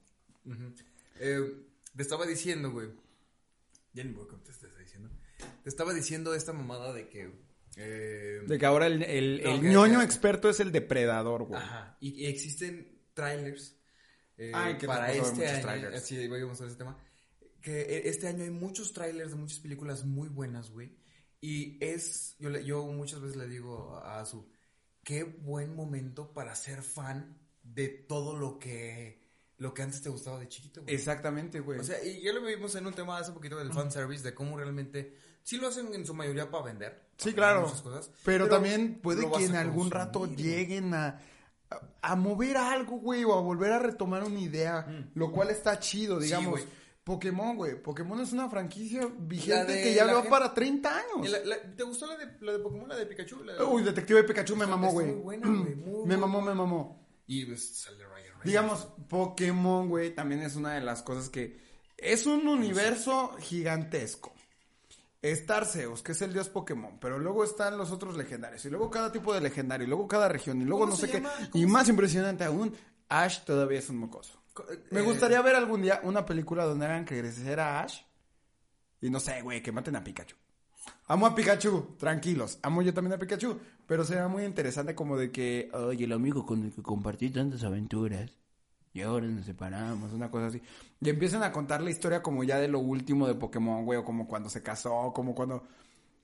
Eh, 1.21 1.41
te 1.97 2.03
estaba 2.03 2.27
diciendo, 2.27 2.71
güey. 2.71 2.89
Ya 3.93 4.03
ni 4.05 4.11
me 4.11 4.17
acuerdo 4.23 4.39
qué 4.39 4.45
te 4.47 4.51
estaba 4.53 4.79
diciendo. 4.79 5.11
Te 5.63 5.69
estaba 5.69 5.95
diciendo 5.95 6.35
esta 6.35 6.53
mamada 6.53 6.93
de 6.93 7.09
que. 7.09 7.31
eh, 7.77 8.43
De 8.47 8.59
que 8.59 8.67
ahora 8.67 8.87
el, 8.87 9.03
el, 9.03 9.43
No, 9.43 9.51
el 9.55 9.61
que- 9.61 9.69
ñoño 9.69 9.99
que- 10.01 10.05
experto 10.05 10.49
es 10.49 10.61
el 10.61 10.73
depredador, 10.73 11.45
güey. 11.45 11.61
Ajá. 11.61 11.97
Y, 12.01 12.11
y 12.23 12.27
existen 12.27 13.01
trailers. 13.15 13.77
eh, 14.37 14.51
Ay, 14.55 14.77
que 14.79 14.87
para 14.87 15.13
este 15.13 15.47
año. 15.47 15.63
trailers. 15.63 15.97
Así, 15.97 16.27
vamos 16.29 16.61
a 16.61 16.67
ese 16.67 16.77
tema. 16.77 16.99
Que 17.61 17.81
eh, 17.83 18.09
este 18.09 18.27
año 18.29 18.43
hay 18.45 18.51
muchos 18.51 18.93
trailers 18.93 19.31
de 19.31 19.37
muchas 19.37 19.61
películas 19.61 20.05
muy 20.05 20.29
buenas, 20.29 20.71
güey. 20.71 20.97
Y 21.41 21.79
es. 21.85 22.37
Yo, 22.39 22.51
yo 22.59 22.85
muchas 22.87 23.21
veces 23.21 23.37
le 23.37 23.47
digo 23.49 23.97
a 23.97 24.21
Azu. 24.21 24.49
Qué 25.05 25.23
buen 25.25 25.75
momento 25.77 26.33
para 26.33 26.55
ser 26.57 26.83
fan 26.83 27.39
de 27.63 27.89
todo 27.89 28.37
lo 28.37 28.59
que. 28.59 29.24
Lo 29.59 29.73
que 29.73 29.83
antes 29.83 30.03
te 30.03 30.09
gustaba 30.09 30.41
de 30.41 30.49
chiquito, 30.49 30.83
güey. 30.83 30.95
Exactamente, 30.95 31.61
güey. 31.61 31.79
O 31.79 31.85
sea, 31.85 32.03
y 32.05 32.23
ya 32.23 32.33
lo 32.33 32.43
vimos 32.43 32.75
en 32.75 32.87
un 32.87 32.93
tema 32.93 33.19
hace 33.19 33.33
poquito 33.33 33.57
del 33.57 33.73
fanservice, 33.73 34.23
de 34.25 34.35
cómo 34.35 34.57
realmente 34.57 35.15
sí 35.45 35.59
lo 35.59 35.69
hacen 35.69 35.95
en 35.95 36.05
su 36.05 36.13
mayoría 36.15 36.51
para 36.51 36.65
vender. 36.65 37.05
Sí, 37.17 37.31
para 37.31 37.35
claro. 37.35 37.55
vender 37.61 37.71
muchas 37.77 37.83
cosas, 37.83 38.11
pero, 38.25 38.49
también 38.49 39.01
puede 39.01 39.31
que 39.31 39.45
en 39.45 39.55
algún 39.55 39.91
rato 39.93 40.21
güey. 40.21 40.35
lleguen 40.35 40.93
a, 40.95 41.21
a, 41.71 41.81
a 42.03 42.17
mover 42.17 42.57
algo, 42.57 42.97
güey, 42.99 43.23
o 43.23 43.33
a 43.33 43.41
volver 43.41 43.71
a 43.73 43.79
retomar 43.79 44.25
una 44.25 44.41
idea, 44.41 45.09
lo 45.15 45.31
cual 45.31 45.51
está 45.51 45.79
chido, 45.79 46.19
digamos. 46.19 46.51
güey. 46.51 46.65
Pokémon, 47.05 47.55
güey. 47.57 47.81
Pokémon 47.81 48.19
es 48.21 48.33
una 48.33 48.49
franquicia 48.49 49.07
vigente 49.19 49.73
de 49.73 49.83
que 49.83 49.95
ya 49.95 50.07
va 50.07 50.15
gente- 50.15 50.31
para 50.31 50.55
30 50.55 50.89
años. 50.99 51.27
Y 51.27 51.29
la- 51.29 51.45
la- 51.45 51.77
¿Te 51.77 51.83
gustó 51.85 52.07
la 52.07 52.17
de, 52.17 52.39
la 52.41 52.53
de 52.53 52.59
Pokémon, 52.61 52.89
la 52.89 52.97
de 52.97 53.05
Pikachu? 53.07 53.45
De- 53.45 53.63
Uy, 53.63 53.83
Detective 53.83 54.25
Pikachu 54.25 54.57
me 54.57 54.67
mamó, 54.67 54.91
güey. 54.91 55.09
muy 55.09 55.17
buena, 55.21 55.47
güey, 55.49 55.75
muy, 55.77 56.07
Me 56.07 56.17
mamó, 56.17 56.41
me 56.41 56.55
mamó. 56.55 57.07
Y 57.27 57.45
pues 57.45 57.77
sale. 57.77 57.99
Digamos, 58.45 58.87
Pokémon, 59.09 59.89
güey, 59.89 60.15
también 60.15 60.43
es 60.43 60.57
una 60.57 60.75
de 60.75 60.81
las 60.81 61.03
cosas 61.03 61.29
que 61.31 61.59
es 61.97 62.27
un 62.27 62.47
universo 62.47 63.35
gigantesco. 63.41 64.33
Está 65.23 65.57
Arceus, 65.59 66.03
que 66.03 66.13
es 66.13 66.21
el 66.21 66.35
dios 66.35 66.51
Pokémon, 66.51 66.99
pero 67.01 67.19
luego 67.19 67.45
están 67.45 67.79
los 67.79 67.91
otros 67.91 68.17
legendarios, 68.17 68.63
y 68.67 68.71
luego 68.71 68.91
cada 68.91 69.11
tipo 69.11 69.33
de 69.33 69.41
legendario, 69.41 69.87
y 69.87 69.89
luego 69.89 70.07
cada 70.07 70.29
región, 70.29 70.61
y 70.61 70.65
luego 70.65 70.81
¿Cómo 70.81 70.93
no 70.93 70.97
sé 70.99 71.09
qué. 71.11 71.23
Y 71.55 71.63
¿Cómo 71.63 71.73
más 71.73 71.89
impresionante 71.89 72.45
aún, 72.45 72.75
Ash 73.09 73.41
todavía 73.45 73.79
es 73.79 73.89
un 73.89 73.97
mocoso. 73.97 74.39
Co- 74.53 74.71
eh, 74.71 74.83
Me 74.91 75.01
gustaría 75.01 75.41
ver 75.41 75.55
algún 75.57 75.81
día 75.81 76.01
una 76.03 76.27
película 76.27 76.65
donde 76.65 76.85
hagan 76.85 77.05
que 77.07 77.19
crecer 77.19 77.59
a 77.59 77.81
Ash. 77.83 78.03
Y 79.01 79.09
no 79.09 79.19
sé, 79.19 79.41
güey, 79.43 79.63
que 79.63 79.73
maten 79.73 79.97
a 79.97 80.05
Pikachu. 80.05 80.37
Amo 81.07 81.27
a 81.27 81.35
Pikachu, 81.35 81.97
tranquilos. 81.99 82.59
Amo 82.63 82.83
yo 82.83 82.95
también 82.95 83.13
a 83.15 83.19
Pikachu. 83.19 83.59
Pero 83.87 84.05
será 84.05 84.29
muy 84.29 84.45
interesante 84.45 84.95
como 84.95 85.17
de 85.17 85.31
que, 85.31 85.71
oye, 85.75 86.05
el 86.05 86.13
amigo 86.13 86.47
con 86.47 86.65
el 86.65 86.73
que 86.73 86.83
compartí 86.83 87.31
tantas 87.31 87.63
aventuras. 87.65 88.31
Y 88.95 89.03
ahora 89.03 89.27
nos 89.27 89.45
separamos, 89.45 90.13
una 90.13 90.31
cosa 90.31 90.47
así. 90.47 90.63
Y 91.01 91.11
empiezan 91.11 91.43
a 91.43 91.53
contar 91.53 91.83
la 91.83 91.91
historia 91.91 92.23
como 92.23 92.45
ya 92.45 92.59
de 92.59 92.69
lo 92.69 92.79
último 92.79 93.27
de 93.27 93.35
Pokémon, 93.35 93.85
güey. 93.85 93.99
O 93.99 94.05
como 94.05 94.27
cuando 94.27 94.49
se 94.49 94.63
casó, 94.63 95.13
como 95.15 95.35
cuando... 95.35 95.65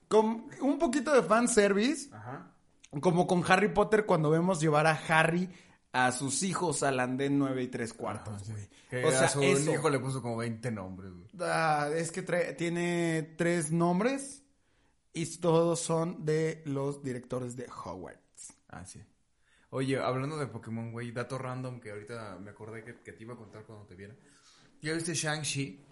Con 0.08 0.46
un 0.62 0.78
poquito 0.78 1.12
de 1.12 1.22
fanservice. 1.22 2.08
Ajá. 2.14 2.52
Como 3.00 3.26
con 3.26 3.44
Harry 3.46 3.68
Potter 3.68 4.06
cuando 4.06 4.30
vemos 4.30 4.60
llevar 4.60 4.86
a 4.86 4.92
Harry 5.08 5.48
a 5.92 6.12
sus 6.12 6.42
hijos 6.42 6.82
al 6.82 7.00
andén 7.00 7.38
9 7.38 7.62
y 7.64 7.68
3 7.68 7.92
cuartos, 7.92 8.50
güey. 8.50 8.68
Que 8.88 9.04
O 9.04 9.10
sea, 9.10 9.24
a 9.24 9.28
su 9.28 9.42
eso. 9.42 9.72
hijo 9.72 9.90
le 9.90 9.98
puso 9.98 10.22
como 10.22 10.36
20 10.38 10.70
nombres, 10.70 11.12
güey. 11.12 11.28
Ah, 11.40 11.88
es 11.94 12.10
que 12.10 12.22
tiene 12.54 13.34
tres 13.36 13.70
nombres 13.70 14.42
y 15.12 15.26
todos 15.38 15.80
son 15.80 16.24
de 16.24 16.62
los 16.66 17.02
directores 17.02 17.56
de 17.56 17.66
Hogwarts. 17.66 18.54
Ah, 18.68 18.84
sí. 18.84 19.00
Oye, 19.70 19.98
hablando 19.98 20.36
de 20.36 20.46
Pokémon, 20.46 20.92
güey, 20.92 21.12
dato 21.12 21.38
random 21.38 21.80
que 21.80 21.90
ahorita 21.92 22.38
me 22.40 22.50
acordé 22.50 22.82
que, 22.84 22.96
que 23.00 23.12
te 23.12 23.22
iba 23.22 23.34
a 23.34 23.36
contar 23.36 23.64
cuando 23.64 23.86
te 23.86 23.94
viera. 23.94 24.16
¿Ya 24.82 24.92
viste 24.94 25.14
Shang-Chi? 25.14 25.84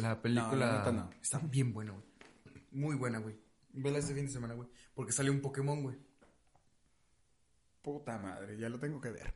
La 0.00 0.20
película 0.20 0.82
No, 0.86 0.92
no. 0.92 1.10
está 1.22 1.38
bien 1.38 1.72
buena, 1.72 1.92
güey. 1.92 2.04
Muy 2.72 2.96
buena, 2.96 3.18
güey. 3.18 3.36
Vela 3.72 3.98
este 3.98 4.14
fin 4.14 4.26
de 4.26 4.32
semana, 4.32 4.54
güey. 4.54 4.68
Porque 4.94 5.12
salió 5.12 5.30
un 5.32 5.40
Pokémon, 5.40 5.82
güey. 5.82 5.96
Puta 7.82 8.18
madre, 8.18 8.56
ya 8.58 8.68
lo 8.68 8.80
tengo 8.80 9.00
que 9.00 9.10
ver. 9.10 9.32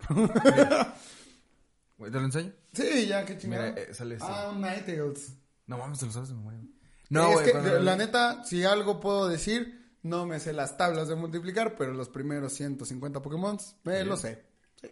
Güey, 1.98 2.10
¿Te 2.12 2.18
lo 2.18 2.24
enseño? 2.24 2.52
sí, 2.72 3.06
ya, 3.06 3.24
qué 3.24 3.36
chingada. 3.36 3.70
Mira, 3.70 3.82
eh, 3.82 3.94
sale 3.94 4.14
este. 4.14 4.26
Ah, 4.28 4.52
Ninetales. 4.54 5.36
No 5.66 5.76
mames, 5.78 5.98
te 5.98 6.06
lo 6.06 6.12
sabes 6.12 6.30
de 6.30 6.34
memoria, 6.34 6.58
güey. 6.60 6.72
No, 7.10 7.22
No, 7.32 7.40
es 7.40 7.52
güey. 7.52 7.64
que, 7.64 7.80
la 7.80 7.96
neta, 7.96 8.44
si 8.44 8.64
algo 8.64 9.00
puedo 9.00 9.28
decir, 9.28 9.92
no 10.02 10.26
me 10.26 10.40
sé 10.40 10.52
las 10.52 10.76
tablas 10.76 11.08
de 11.08 11.14
multiplicar, 11.16 11.74
pero 11.76 11.92
los 11.94 12.08
primeros 12.08 12.52
150 12.52 13.22
Pokémon, 13.22 13.58
me 13.84 14.04
lo 14.04 14.16
sé. 14.16 14.44
Sí. 14.80 14.90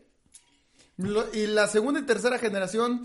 Lo- 0.97 1.33
y 1.35 1.47
la 1.47 1.67
segunda 1.69 2.01
y 2.01 2.05
tercera 2.05 2.39
generación, 2.39 3.03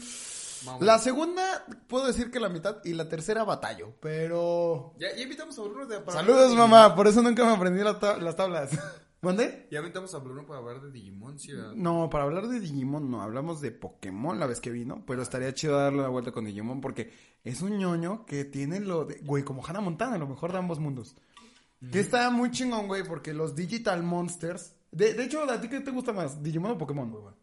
Vamos. 0.63 0.81
la 0.81 0.97
segunda, 0.99 1.65
puedo 1.87 2.07
decir 2.07 2.31
que 2.31 2.39
la 2.39 2.47
mitad, 2.49 2.77
y 2.85 2.93
la 2.93 3.09
tercera 3.09 3.43
batallo, 3.43 3.93
pero... 3.99 4.93
Ya, 4.97 5.13
ya 5.15 5.23
invitamos 5.23 5.57
a 5.59 5.61
Bruno 5.63 5.85
de 5.87 5.99
para 5.99 6.19
Saludos, 6.19 6.55
mamá, 6.55 6.95
por 6.95 7.07
eso 7.07 7.21
nunca 7.21 7.43
me 7.43 7.51
aprendí 7.51 7.83
la 7.83 7.99
ta- 7.99 8.17
las 8.17 8.35
tablas. 8.35 8.69
Digimon. 9.21 9.67
Ya 9.69 9.79
invitamos 9.79 10.13
a 10.15 10.17
Bruno 10.17 10.45
para 10.45 10.59
hablar 10.59 10.81
de 10.81 10.91
Digimon, 10.91 11.37
sí. 11.37 11.51
No, 11.75 12.09
para 12.09 12.23
hablar 12.23 12.47
de 12.47 12.59
Digimon 12.59 13.09
no, 13.11 13.21
hablamos 13.21 13.61
de 13.61 13.71
Pokémon 13.71 14.39
la 14.39 14.47
vez 14.47 14.59
que 14.59 14.71
vino, 14.71 15.03
pero 15.05 15.21
estaría 15.21 15.53
chido 15.53 15.77
darle 15.77 15.99
una 15.99 16.09
vuelta 16.09 16.31
con 16.31 16.45
Digimon 16.45 16.81
porque 16.81 17.11
es 17.43 17.61
un 17.61 17.77
ñoño 17.77 18.25
que 18.25 18.45
tiene 18.45 18.79
lo 18.79 19.05
de, 19.05 19.19
güey, 19.19 19.43
como 19.43 19.65
Hannah 19.65 19.81
Montana, 19.81 20.17
lo 20.17 20.27
mejor 20.27 20.51
de 20.51 20.57
ambos 20.57 20.79
mundos. 20.79 21.15
Que 21.91 21.99
está 21.99 22.29
muy 22.29 22.51
chingón, 22.51 22.87
güey, 22.87 23.03
porque 23.03 23.33
los 23.33 23.55
Digital 23.55 24.03
Monsters, 24.03 24.75
de, 24.91 25.13
de 25.15 25.23
hecho, 25.23 25.49
¿a 25.49 25.59
ti 25.59 25.67
qué 25.67 25.79
te 25.79 25.91
gusta 25.91 26.13
más, 26.13 26.41
Digimon 26.41 26.71
o 26.71 26.77
Pokémon? 26.77 27.35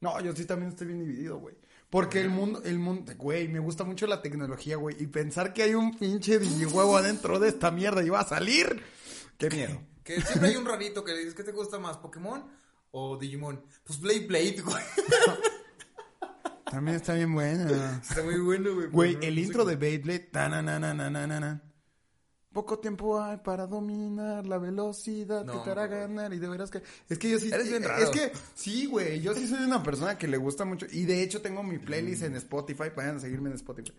No, 0.00 0.20
yo 0.20 0.34
sí 0.34 0.44
también 0.44 0.70
estoy 0.70 0.88
bien 0.88 1.00
dividido, 1.00 1.38
güey. 1.38 1.56
Porque 1.88 2.20
el 2.20 2.30
mundo, 2.30 2.62
el 2.64 2.78
mundo, 2.78 3.12
güey, 3.16 3.48
me 3.48 3.58
gusta 3.58 3.84
mucho 3.84 4.06
la 4.06 4.22
tecnología, 4.22 4.76
güey, 4.76 4.96
y 5.00 5.06
pensar 5.06 5.52
que 5.52 5.62
hay 5.62 5.74
un 5.74 5.96
pinche 5.96 6.38
Digihuevo 6.38 6.96
adentro 6.96 7.38
de 7.38 7.48
esta 7.48 7.70
mierda 7.70 8.02
y 8.02 8.08
va 8.08 8.20
a 8.20 8.26
salir, 8.26 8.82
qué 9.36 9.50
miedo. 9.50 9.80
Que 10.04 10.20
siempre 10.20 10.50
hay 10.50 10.56
un 10.56 10.64
rarito 10.64 11.04
que 11.04 11.12
le 11.12 11.18
dices, 11.18 11.34
¿qué 11.34 11.44
te 11.44 11.52
gusta 11.52 11.78
más, 11.78 11.96
Pokémon 11.98 12.44
o 12.90 13.16
Digimon? 13.16 13.64
Pues 13.84 14.00
Blade 14.00 14.26
Blade, 14.26 14.60
güey. 14.62 14.82
También 16.70 16.96
está 16.96 17.14
bien 17.14 17.34
buena. 17.34 18.00
Está 18.02 18.22
muy 18.22 18.38
bueno, 18.40 18.74
güey. 18.74 18.86
Güey, 18.88 19.18
el 19.20 19.38
intro 19.38 19.64
de 19.66 19.76
Beyblade. 19.76 20.20
tanananananana. 20.20 21.62
Poco 22.50 22.78
tiempo 22.78 23.22
hay 23.22 23.38
para 23.38 23.66
dominar 23.66 24.46
la 24.46 24.58
velocidad 24.58 25.44
No, 25.44 25.52
que 25.52 25.58
te 25.64 25.70
hará 25.70 25.86
güey. 25.86 26.00
ganar 26.00 26.32
y 26.34 26.38
de 26.38 26.48
veras 26.48 26.70
que... 26.70 26.82
Es 27.08 27.18
que 27.18 27.30
yo 27.30 27.38
sí... 27.38 27.50
Eres 27.50 27.68
bien 27.68 27.82
es 27.82 27.88
raro. 27.88 28.10
que, 28.10 28.32
sí, 28.54 28.86
güey, 28.86 29.20
yo 29.20 29.34
sí 29.34 29.46
soy 29.48 29.62
una 29.64 29.82
persona 29.82 30.16
que 30.18 30.28
le 30.28 30.36
gusta 30.36 30.64
mucho. 30.64 30.86
Y 30.90 31.04
de 31.04 31.22
hecho 31.22 31.40
tengo 31.40 31.62
mi 31.62 31.78
playlist 31.78 32.22
en 32.24 32.36
Spotify, 32.36 32.90
vayan 32.94 33.16
a 33.16 33.20
seguirme 33.20 33.48
en 33.50 33.56
Spotify. 33.56 33.92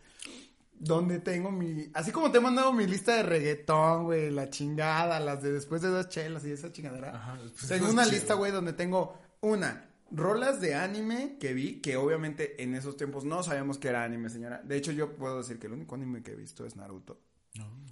Donde 0.86 1.20
tengo 1.20 1.52
mi... 1.52 1.90
Así 1.94 2.12
como 2.12 2.32
te 2.32 2.38
he 2.38 2.42
mandado 2.42 2.74
mi 2.74 2.86
lista 2.86 3.16
de 3.16 3.24
reggaetón, 3.24 4.04
güey, 4.06 4.30
la 4.32 4.50
chingada, 4.50 5.20
las 5.20 5.42
de 5.42 5.52
después 5.54 5.82
de 5.82 5.90
dos 5.90 6.10
chelas 6.10 6.46
y 6.46 6.52
esa 6.52 6.72
chingadera. 6.72 7.16
Ajá, 7.16 7.38
tengo 7.68 7.90
una 7.90 8.06
lista, 8.06 8.34
güey, 8.34 8.52
donde 8.52 8.74
tengo 8.74 9.18
una... 9.42 9.90
Rolas 10.16 10.62
de 10.62 10.76
anime 10.76 11.38
que 11.40 11.54
vi, 11.56 11.82
que 11.82 11.98
obviamente 11.98 12.62
en 12.62 12.76
esos 12.76 12.96
tiempos 12.98 13.26
no 13.26 13.42
sabíamos 13.42 13.80
que 13.80 13.88
era 13.88 14.04
anime, 14.04 14.30
señora. 14.30 14.62
De 14.64 14.78
hecho, 14.78 14.92
yo 14.92 15.16
puedo 15.16 15.40
decir 15.40 15.58
que 15.58 15.66
el 15.66 15.74
único 15.74 15.96
anime 15.96 16.22
que 16.22 16.34
he 16.34 16.36
visto 16.36 16.68
es 16.68 16.76
Naruto. 16.76 17.20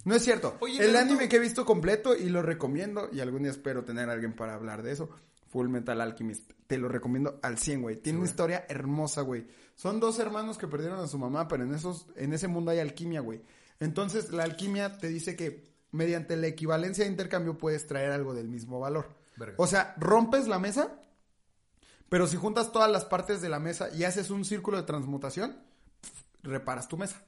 No 0.04 0.14
es 0.14 0.22
cierto. 0.22 0.56
Oye, 0.60 0.84
el 0.84 0.92
Naruto- 0.92 0.98
anime 1.00 1.28
que 1.28 1.36
he 1.36 1.40
visto 1.40 1.64
completo 1.64 2.16
y 2.16 2.28
lo 2.28 2.40
recomiendo, 2.42 3.08
y 3.12 3.18
algún 3.18 3.42
día 3.42 3.50
espero 3.50 3.84
tener 3.84 4.08
a 4.08 4.12
alguien 4.12 4.34
para 4.34 4.54
hablar 4.54 4.84
de 4.84 4.92
eso, 4.92 5.10
Full 5.48 5.68
Metal 5.68 6.00
Alchemist. 6.00 6.52
Te 6.68 6.78
lo 6.78 6.88
recomiendo 6.88 7.40
al 7.42 7.58
100, 7.58 7.82
güey. 7.82 7.96
Tiene 7.96 8.20
una 8.20 8.28
historia 8.28 8.66
hermosa, 8.68 9.22
güey. 9.22 9.44
Son 9.82 9.98
dos 9.98 10.18
hermanos 10.20 10.58
que 10.58 10.68
perdieron 10.68 11.00
a 11.00 11.08
su 11.08 11.18
mamá, 11.18 11.48
pero 11.48 11.64
en, 11.64 11.74
esos, 11.74 12.06
en 12.14 12.32
ese 12.32 12.46
mundo 12.46 12.70
hay 12.70 12.78
alquimia, 12.78 13.20
güey. 13.20 13.42
Entonces, 13.80 14.30
la 14.30 14.44
alquimia 14.44 14.96
te 14.98 15.08
dice 15.08 15.34
que 15.34 15.74
mediante 15.90 16.36
la 16.36 16.46
equivalencia 16.46 17.04
de 17.04 17.10
intercambio 17.10 17.58
puedes 17.58 17.86
traer 17.88 18.12
algo 18.12 18.32
del 18.32 18.48
mismo 18.48 18.78
valor. 18.78 19.08
Verga. 19.36 19.56
O 19.58 19.66
sea, 19.66 19.94
rompes 19.98 20.46
la 20.46 20.60
mesa, 20.60 21.00
pero 22.08 22.28
si 22.28 22.36
juntas 22.36 22.70
todas 22.70 22.90
las 22.90 23.04
partes 23.04 23.42
de 23.42 23.48
la 23.48 23.58
mesa 23.58 23.90
y 23.92 24.04
haces 24.04 24.30
un 24.30 24.44
círculo 24.44 24.76
de 24.76 24.84
transmutación, 24.84 25.56
reparas 26.44 26.86
tu 26.86 26.96
mesa 26.96 27.20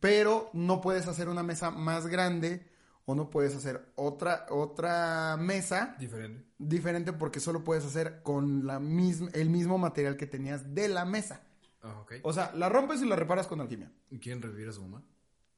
pero 0.00 0.50
no 0.52 0.80
puedes 0.80 1.06
hacer 1.06 1.28
una 1.28 1.42
mesa 1.42 1.70
más 1.70 2.06
grande 2.06 2.66
o 3.04 3.14
no 3.14 3.30
puedes 3.30 3.54
hacer 3.54 3.92
otra 3.96 4.46
otra 4.50 5.36
mesa 5.36 5.96
Diferente. 5.98 6.44
diferente 6.58 7.12
porque 7.12 7.40
solo 7.40 7.64
puedes 7.64 7.84
hacer 7.84 8.22
con 8.22 8.66
la 8.66 8.78
misma 8.78 9.30
el 9.32 9.50
mismo 9.50 9.78
material 9.78 10.16
que 10.16 10.26
tenías 10.26 10.74
de 10.74 10.88
la 10.88 11.04
mesa. 11.04 11.42
Ah, 11.82 12.00
ok. 12.00 12.14
O 12.22 12.32
sea, 12.32 12.52
la 12.54 12.68
rompes 12.68 13.02
y 13.02 13.06
la 13.06 13.16
reparas 13.16 13.46
con 13.46 13.60
alquimia. 13.60 13.92
¿Y 14.10 14.18
¿Quieren 14.18 14.42
revivir 14.42 14.68
a 14.68 14.72
su 14.72 14.82
mamá? 14.82 15.02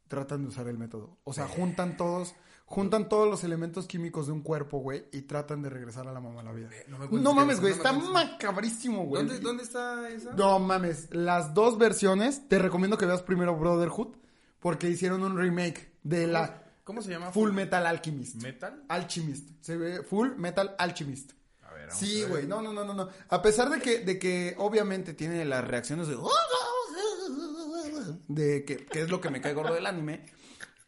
Tratan 0.09 0.43
de 0.43 0.49
usar 0.49 0.69
el 0.69 0.79
método. 0.79 1.19
O 1.25 1.33
sea, 1.33 1.47
juntan 1.49 1.97
todos 1.97 2.35
juntan 2.67 3.09
todos 3.09 3.29
los 3.29 3.45
elementos 3.45 3.87
químicos 3.87 4.27
de 4.27 4.33
un 4.33 4.41
cuerpo, 4.41 4.79
güey, 4.79 5.05
y 5.13 5.23
tratan 5.23 5.63
de 5.63 5.71
regresar 5.71 6.09
a 6.09 6.13
la 6.13 6.21
mamá 6.21 6.41
a 6.41 6.45
la 6.45 6.53
vida. 6.53 6.71
no 6.89 6.99
me 6.99 7.07
No, 7.21 7.35
mames, 7.35 7.55
eso, 7.55 7.63
güey, 7.63 7.75
no 7.75 7.83
me 7.83 7.83
está 7.83 7.91
cuentes 7.91 8.11
macabrísimo, 8.11 9.05
güey. 9.05 9.23
¿Dónde, 9.23 9.41
¿Dónde 9.41 9.63
está 9.63 10.09
esa? 10.09 10.33
No 10.33 10.59
mames, 10.59 11.09
las 11.11 11.55
dos 11.55 11.79
versiones, 11.79 12.49
te 12.49 12.59
recomiendo 12.59 12.97
que 12.97 13.07
veas 13.07 13.23
primero 13.23 13.57
Brotherhood, 13.57 14.17
porque 14.61 14.89
hicieron 14.89 15.23
un 15.23 15.37
remake 15.37 15.93
de 16.03 16.27
la 16.27 16.63
¿Cómo 16.85 17.01
se 17.01 17.11
llama? 17.11 17.33
Full 17.33 17.53
Metal 17.53 17.87
Alchemist. 17.87 18.37
¿Metal? 18.43 18.85
Alchemist. 18.89 19.49
Se 19.63 19.77
ve 19.79 20.03
Full 20.03 20.37
Metal 20.37 20.77
Alchemist. 20.79 21.33
A 21.91 21.95
ver, 21.95 21.97
Sí, 21.97 22.23
a 22.23 22.29
güey, 22.29 22.47
no, 22.47 22.63
no, 22.63 22.73
no, 22.73 22.85
no, 22.85 22.95
no. 22.95 23.09
A 23.29 23.43
pesar 23.43 23.71
de 23.71 23.81
que, 23.81 24.01
de 24.01 24.19
que 24.19 24.55
obviamente 24.59 25.15
tiene 25.15 25.45
las 25.45 25.67
reacciones 25.67 26.09
de... 26.09 26.17
De 28.29 28.65
que, 28.65 28.87
que 28.87 29.03
es 29.03 29.11
lo 29.11 29.21
que 29.21 29.31
me 29.31 29.41
cae 29.41 29.55
gordo 29.55 29.75
del 29.75 29.87
anime. 29.87 30.27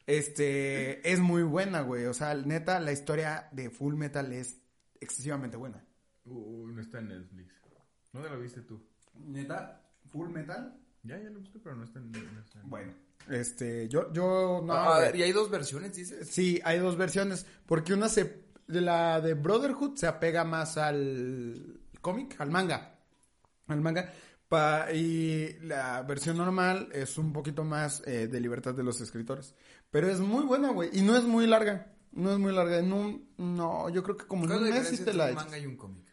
Este, 0.07 1.11
es 1.11 1.19
muy 1.19 1.43
buena, 1.43 1.81
güey. 1.83 2.07
O 2.07 2.15
sea, 2.15 2.35
neta, 2.35 2.81
la 2.81 2.93
historia 2.93 3.49
de 3.53 3.71
Full 3.71 3.95
Metal 3.95 4.33
es 4.33 4.59
excesivamente 5.01 5.57
buena. 5.57 5.85
Uy, 6.25 6.73
no 6.73 6.81
está 6.81 6.99
en 6.99 7.09
Netflix. 7.09 7.55
¿Dónde 8.13 8.31
la 8.31 8.37
viste 8.37 8.63
tú? 8.63 8.83
Neta, 9.15 9.83
Full 10.11 10.31
Metal. 10.31 10.79
Ya, 11.03 11.19
ya 11.19 11.31
lo 11.31 11.41
viste, 11.41 11.59
pero 11.59 11.77
no 11.77 11.85
está 11.85 11.99
en 11.99 12.11
Netflix. 12.13 12.53
Bueno, 12.65 12.93
este, 13.29 13.89
yo, 13.89 14.13
yo, 14.13 14.63
no. 14.65 14.73
a 14.73 14.97
güey. 14.97 15.07
ver, 15.07 15.17
y 15.17 15.23
hay 15.25 15.33
dos 15.33 15.51
versiones, 15.51 15.95
dices. 15.95 16.29
Sí, 16.29 16.61
hay 16.65 16.79
dos 16.79 16.97
versiones, 16.97 17.47
porque 17.67 17.93
una 17.95 18.09
se, 18.09 18.45
la 18.69 19.21
de 19.21 19.35
Brotherhood 19.35 19.97
se 19.97 20.07
apega 20.07 20.45
más 20.45 20.77
al 20.77 21.81
cómic, 22.01 22.41
al 22.41 22.51
manga, 22.51 22.99
al 23.69 23.81
manga, 23.81 24.13
pa- 24.49 24.93
y 24.93 25.59
la 25.63 26.03
versión 26.03 26.37
normal 26.37 26.89
es 26.93 27.19
un 27.19 27.33
poquito 27.33 27.65
más 27.65 28.03
eh, 28.07 28.29
de 28.29 28.41
libertad 28.41 28.75
de 28.75 28.83
los 28.85 29.01
escritores, 29.01 29.55
pero 29.91 30.09
es 30.09 30.21
muy 30.21 30.45
buena, 30.45 30.71
güey, 30.71 30.91
y 30.93 31.03
no 31.03 31.17
es 31.17 31.25
muy 31.25 31.47
larga, 31.47 31.93
no 32.13 32.33
es 32.33 32.39
muy 32.39 32.53
larga, 32.53 32.79
un, 32.81 33.29
no, 33.39 33.89
yo 33.91 34.03
creo 34.03 34.17
que 34.17 34.27
como 34.27 34.45
en 34.45 34.51
¿Cuál 34.51 34.63
un 34.63 34.69
es 34.73 35.07
la 35.15 35.27
un 35.29 35.35
manga 35.35 35.59
y 35.59 35.67
un 35.67 35.77
cómic? 35.77 36.05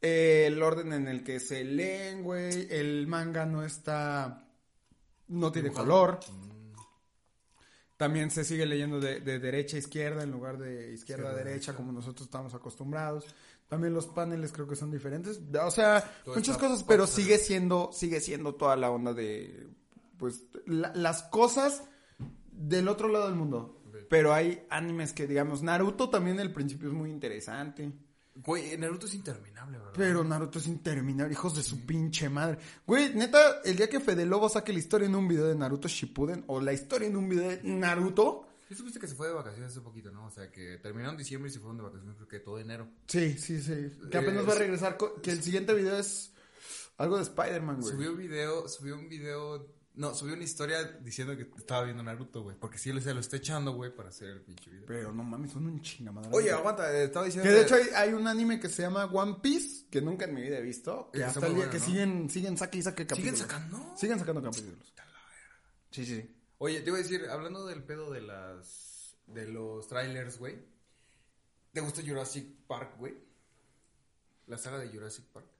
Eh, 0.00 0.44
el 0.46 0.62
orden 0.62 0.92
en 0.92 1.08
el 1.08 1.24
que 1.24 1.40
se 1.40 1.64
leen, 1.64 2.22
güey, 2.22 2.68
el 2.70 3.06
manga 3.08 3.44
no 3.46 3.64
está, 3.64 4.46
no 5.26 5.50
tiene 5.50 5.70
Dibujado. 5.70 5.88
color. 5.88 6.20
Mm. 6.30 6.57
También 7.98 8.30
se 8.30 8.44
sigue 8.44 8.64
leyendo 8.64 8.98
de, 9.00 9.20
de 9.20 9.38
derecha 9.38 9.76
a 9.76 9.80
izquierda 9.80 10.22
en 10.22 10.30
lugar 10.30 10.56
de 10.56 10.94
izquierda 10.94 11.30
a 11.30 11.34
derecha 11.34 11.74
como 11.74 11.92
nosotros 11.92 12.26
estamos 12.26 12.54
acostumbrados. 12.54 13.26
También 13.68 13.92
los 13.92 14.06
paneles 14.06 14.50
creo 14.52 14.66
que 14.66 14.76
son 14.76 14.90
diferentes. 14.90 15.38
O 15.62 15.70
sea, 15.70 16.00
Todo 16.24 16.36
muchas 16.36 16.56
cosas, 16.56 16.84
pero 16.84 17.06
sigue 17.06 17.36
siendo, 17.38 17.90
sigue 17.92 18.20
siendo 18.20 18.54
toda 18.54 18.76
la 18.76 18.90
onda 18.90 19.12
de, 19.12 19.66
pues, 20.16 20.44
la- 20.64 20.94
las 20.94 21.24
cosas 21.24 21.82
del 22.50 22.88
otro 22.88 23.08
lado 23.08 23.26
del 23.26 23.34
mundo. 23.34 23.74
Pero 24.08 24.32
hay 24.32 24.64
animes 24.70 25.12
que, 25.12 25.26
digamos, 25.26 25.62
Naruto 25.62 26.08
también 26.08 26.40
al 26.40 26.52
principio 26.52 26.88
es 26.88 26.94
muy 26.94 27.10
interesante. 27.10 27.92
Güey, 28.44 28.76
Naruto 28.78 29.06
es 29.06 29.14
interminable, 29.14 29.78
¿verdad? 29.78 29.92
Pero 29.96 30.24
Naruto 30.24 30.58
es 30.58 30.66
interminable, 30.66 31.32
hijos 31.32 31.54
de 31.56 31.62
su 31.62 31.84
pinche 31.84 32.28
madre. 32.28 32.58
Güey, 32.86 33.14
neta, 33.14 33.60
el 33.64 33.76
día 33.76 33.88
que 33.88 34.00
Fede 34.00 34.26
Lobo 34.26 34.48
saque 34.48 34.72
la 34.72 34.78
historia 34.78 35.06
en 35.06 35.14
un 35.14 35.26
video 35.28 35.46
de 35.46 35.54
Naruto 35.54 35.88
Shippuden 35.88 36.44
o 36.46 36.60
la 36.60 36.72
historia 36.72 37.08
en 37.08 37.16
un 37.16 37.28
video 37.28 37.48
de 37.48 37.60
Naruto, 37.64 38.44
Sí 38.68 38.74
supiste 38.74 39.00
que 39.00 39.08
se 39.08 39.14
fue 39.14 39.28
de 39.28 39.32
vacaciones 39.32 39.70
hace 39.70 39.80
poquito, 39.80 40.10
¿no? 40.10 40.26
O 40.26 40.30
sea, 40.30 40.50
que 40.50 40.76
terminaron 40.82 41.16
diciembre 41.16 41.48
y 41.50 41.54
se 41.54 41.58
fueron 41.58 41.78
de 41.78 41.84
vacaciones 41.84 42.16
creo 42.16 42.28
que 42.28 42.40
todo 42.40 42.58
enero. 42.58 42.86
Sí, 43.06 43.38
sí, 43.38 43.62
sí. 43.62 43.90
Que 44.10 44.18
apenas 44.18 44.42
Eh, 44.44 44.46
va 44.46 44.52
a 44.52 44.58
regresar. 44.58 44.98
Que 45.22 45.30
el 45.30 45.42
siguiente 45.42 45.72
video 45.72 45.96
es 45.98 46.32
algo 46.98 47.16
de 47.16 47.22
Spider-Man, 47.22 47.80
güey. 47.80 47.94
Subió 47.94 48.10
un 48.10 48.18
video, 48.18 48.68
subió 48.68 48.96
un 48.96 49.08
video, 49.08 49.66
no, 49.98 50.14
subió 50.14 50.34
una 50.34 50.44
historia 50.44 50.84
diciendo 50.84 51.36
que 51.36 51.50
estaba 51.56 51.82
viendo 51.82 52.04
Naruto, 52.04 52.44
güey. 52.44 52.56
Porque 52.56 52.78
sí, 52.78 52.92
se 53.00 53.12
lo 53.12 53.18
está 53.18 53.36
echando, 53.36 53.72
güey, 53.72 53.92
para 53.92 54.10
hacer 54.10 54.28
el 54.28 54.40
pinche 54.42 54.70
video. 54.70 54.86
Pero 54.86 55.12
no 55.12 55.24
mames, 55.24 55.50
son 55.50 55.66
un 55.66 55.82
chingamadral. 55.82 56.32
Oye, 56.32 56.52
aguanta, 56.52 56.92
eh, 56.94 57.04
estaba 57.04 57.26
diciendo 57.26 57.50
Que 57.50 57.56
de 57.56 57.62
hecho 57.62 57.74
hay, 57.74 57.88
hay 57.96 58.12
un 58.12 58.28
anime 58.28 58.60
que 58.60 58.68
se 58.68 58.82
llama 58.82 59.06
One 59.06 59.38
Piece, 59.42 59.86
que 59.90 60.00
nunca 60.00 60.26
en 60.26 60.34
mi 60.34 60.42
vida 60.42 60.58
he 60.58 60.62
visto. 60.62 61.10
Que 61.12 61.24
hasta 61.24 61.40
el 61.40 61.46
día 61.46 61.64
bueno, 61.64 61.72
que 61.72 61.80
¿no? 61.80 61.84
siguen, 61.84 62.30
siguen 62.30 62.56
saque 62.56 62.78
y 62.78 62.82
saque 62.82 63.02
¿Siguen 63.02 63.08
capítulos. 63.08 63.38
sacando? 63.40 63.94
Siguen 63.96 64.18
sacando 64.20 64.42
capítulos. 64.42 64.94
Sí, 65.90 66.04
sí, 66.04 66.14
sí. 66.14 66.36
Oye, 66.58 66.80
te 66.80 66.90
iba 66.90 66.98
a 66.98 67.02
decir, 67.02 67.26
hablando 67.28 67.66
del 67.66 67.82
pedo 67.82 68.12
de 68.12 68.20
las, 68.20 69.16
de 69.26 69.48
los 69.48 69.88
trailers, 69.88 70.38
güey. 70.38 70.58
¿Te 71.72 71.80
gusta 71.80 72.02
Jurassic 72.06 72.46
Park, 72.68 72.98
güey? 72.98 73.16
La 74.46 74.58
saga 74.58 74.78
de 74.78 74.90
Jurassic 74.90 75.24
Park. 75.24 75.57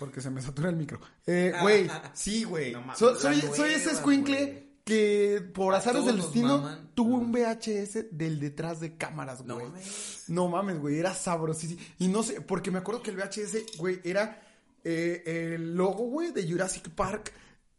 Porque 0.00 0.20
se 0.20 0.30
me 0.30 0.42
satura 0.42 0.70
el 0.70 0.76
micro. 0.76 0.98
Eh, 1.26 1.52
güey, 1.62 1.88
sí, 2.14 2.42
güey. 2.42 2.72
No 2.72 2.82
So- 2.96 3.14
soy, 3.14 3.36
nueva, 3.36 3.54
soy 3.56 3.70
ese 3.74 3.92
escuincle 3.92 4.66
que 4.82 5.40
por 5.54 5.74
azares 5.74 6.04
del 6.06 6.16
destino 6.16 6.68
tuvo 6.94 7.14
un 7.16 7.30
VHS 7.30 8.06
del 8.10 8.40
detrás 8.40 8.80
de 8.80 8.96
cámaras, 8.96 9.44
No 9.44 9.54
güey. 9.54 9.66
mames. 9.68 10.24
No 10.28 10.48
mames, 10.48 10.80
güey, 10.80 10.98
era 10.98 11.14
sabrosísimo. 11.14 11.80
Y 12.00 12.08
no 12.08 12.22
sé, 12.24 12.40
porque 12.40 12.72
me 12.72 12.78
acuerdo 12.78 13.02
que 13.02 13.10
el 13.10 13.16
VHS, 13.16 13.76
güey, 13.78 14.00
era 14.02 14.42
eh, 14.82 15.52
el 15.54 15.76
logo, 15.76 16.04
güey, 16.08 16.32
de 16.32 16.50
Jurassic 16.50 16.88
Park. 16.90 17.32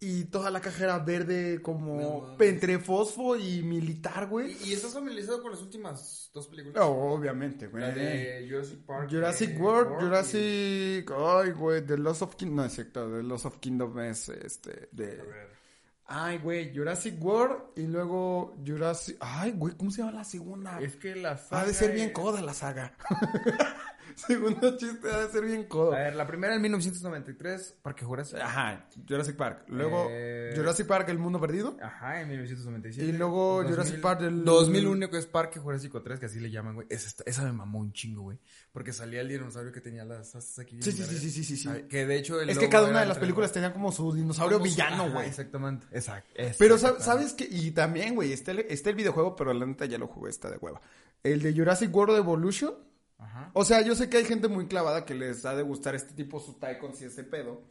Y 0.03 0.23
toda 0.25 0.49
la 0.49 0.59
caja 0.61 0.83
era 0.85 0.97
verde 0.97 1.57
No 1.57 1.61
como 1.63 2.21
mames. 2.21 2.49
entre 2.49 2.79
fosfo 2.79 3.35
y 3.35 3.61
militar, 3.61 4.25
güey. 4.27 4.57
¿Y, 4.63 4.69
y 4.69 4.73
estás 4.73 4.93
familiarizado 4.95 5.43
con 5.43 5.51
las 5.51 5.61
últimas 5.61 6.31
dos 6.33 6.47
películas? 6.47 6.75
No, 6.75 6.87
obviamente, 6.89 7.67
güey. 7.67 7.83
La 7.83 7.91
de 7.91 8.47
Jurassic 8.49 8.79
Park. 8.83 9.09
Jurassic 9.11 9.51
eh, 9.51 9.57
World, 9.59 9.91
World 9.91 10.03
Jurassic... 10.07 11.11
Ay, 11.15 11.51
güey, 11.51 11.85
The 11.85 11.97
Lost 11.99 12.23
of 12.23 12.35
Kingdom... 12.35 12.55
No, 12.55 12.65
es 12.65 12.73
cierto, 12.73 13.11
The 13.11 13.21
Lost 13.21 13.45
of 13.45 13.59
Kingdom 13.59 13.99
es 13.99 14.27
este... 14.29 14.89
De... 14.91 15.21
A 15.21 15.23
ver. 15.23 15.61
Ay, 16.13 16.39
güey, 16.39 16.75
Jurassic 16.75 17.23
World 17.23 17.57
y 17.77 17.83
luego 17.83 18.55
Jurassic... 18.65 19.17
Ay, 19.19 19.51
güey, 19.51 19.75
¿cómo 19.77 19.91
se 19.91 19.99
llama 19.99 20.13
la 20.13 20.23
segunda? 20.23 20.81
Es 20.81 20.95
que 20.95 21.15
la 21.15 21.39
Ha 21.51 21.63
de 21.65 21.73
ser 21.73 21.89
saga 21.89 21.93
bien 21.93 22.07
es- 22.07 22.13
coda 22.13 22.41
la 22.41 22.53
saga. 22.55 22.97
Segundo 24.27 24.77
chiste, 24.77 25.09
ha 25.11 25.25
de 25.25 25.29
ser 25.31 25.43
bien 25.45 25.63
codo. 25.65 25.93
A 25.93 25.99
ver, 25.99 26.15
la 26.15 26.25
primera 26.27 26.55
en 26.55 26.61
1993, 26.61 27.77
Parque 27.81 28.05
Jurásico. 28.05 28.41
Ajá, 28.41 28.87
Jurassic 29.07 29.35
Park. 29.35 29.63
Luego 29.67 30.07
Eh, 30.09 30.53
Jurassic 30.55 30.87
Park, 30.87 31.09
El 31.09 31.17
Mundo 31.19 31.39
Perdido. 31.39 31.77
Ajá, 31.81 32.21
en 32.21 32.27
1997. 32.29 33.05
Y 33.05 33.11
luego 33.17 33.63
Jurassic 33.63 34.01
Park 34.01 34.21
del- 34.21 34.43
2001, 34.43 35.09
que 35.09 35.17
es 35.17 35.25
Parque 35.25 35.59
Jurásico 35.59 36.01
3, 36.01 36.19
que 36.19 36.25
así 36.27 36.39
le 36.39 36.51
llaman, 36.51 36.75
güey. 36.75 36.87
Esa, 36.89 37.43
me 37.43 37.51
mamó 37.53 37.79
un 37.79 37.93
chingo, 37.93 38.21
güey. 38.23 38.37
Porque 38.71 38.93
salía 38.93 39.21
el 39.21 39.27
dinosaurio 39.29 39.71
que 39.71 39.81
tenía 39.81 40.05
las 40.05 40.35
asas 40.35 40.59
aquí. 40.59 40.81
Sí, 40.81 40.91
sí, 40.91 41.03
sí, 41.03 41.17
sí, 41.17 41.29
sí, 41.31 41.43
sí, 41.43 41.57
sí. 41.57 41.69
Que 41.89 42.05
de 42.05 42.15
hecho 42.17 42.39
el 42.41 42.49
Es 42.49 42.57
que 42.57 42.69
cada 42.69 42.87
una 42.89 43.01
de 43.01 43.05
las 43.07 43.17
películas 43.17 43.51
tenía 43.51 43.73
como 43.73 43.91
su 43.91 44.13
dinosaurio 44.13 44.57
como 44.59 44.69
villano, 44.69 45.11
güey. 45.11 45.27
Exactamente. 45.27 45.87
Exacto. 45.91 46.29
Pero 46.57 46.77
sab- 46.77 46.99
sabes 46.99 47.33
que, 47.33 47.47
y 47.49 47.71
también, 47.71 48.15
güey, 48.15 48.31
está 48.33 48.51
el, 48.51 48.59
está 48.59 48.89
el 48.89 48.95
videojuego, 48.95 49.35
pero 49.35 49.53
la 49.53 49.65
neta 49.65 49.85
ya 49.85 49.97
lo 49.97 50.07
jugué, 50.07 50.29
está 50.29 50.49
de 50.49 50.57
hueva. 50.57 50.79
El 51.23 51.41
de 51.41 51.53
Jurassic 51.53 51.93
World 51.95 52.17
Evolution. 52.17 52.73
Ajá. 53.21 53.51
O 53.53 53.63
sea, 53.63 53.81
yo 53.81 53.95
sé 53.95 54.09
que 54.09 54.17
hay 54.17 54.25
gente 54.25 54.47
muy 54.49 54.67
clavada 54.67 55.05
que 55.05 55.15
les 55.15 55.45
ha 55.45 55.55
de 55.55 55.63
gustar 55.63 55.95
este 55.95 56.13
tipo 56.13 56.39
sus 56.39 56.59
Tycons 56.59 57.01
y 57.01 57.05
ese 57.05 57.23
pedo. 57.23 57.61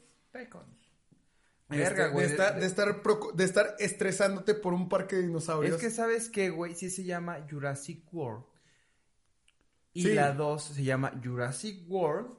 Verga, 1.69 2.07
Este, 2.07 2.09
güey. 2.09 2.27
De 2.27 2.33
estar, 2.33 2.59
de, 2.61 2.67
estar 2.67 3.03
proco- 3.03 3.33
de 3.33 3.45
estar 3.45 3.77
estresándote 3.79 4.55
por 4.55 4.75
un 4.75 4.89
parque 4.89 5.17
de 5.17 5.23
dinosaurios. 5.23 5.75
Es 5.77 5.81
que 5.81 5.91
sabes 5.91 6.29
que, 6.29 6.51
güey, 6.51 6.75
sí 6.75 6.91
se 6.91 7.05
llama 7.05 7.47
Jurassic 7.49 8.03
World. 8.13 8.45
Y 9.93 10.03
Sí. 10.05 10.15
la 10.15 10.33
2 10.33 10.63
se 10.63 10.83
llama 10.85 11.13
Jurassic 11.23 11.89
World, 11.91 12.31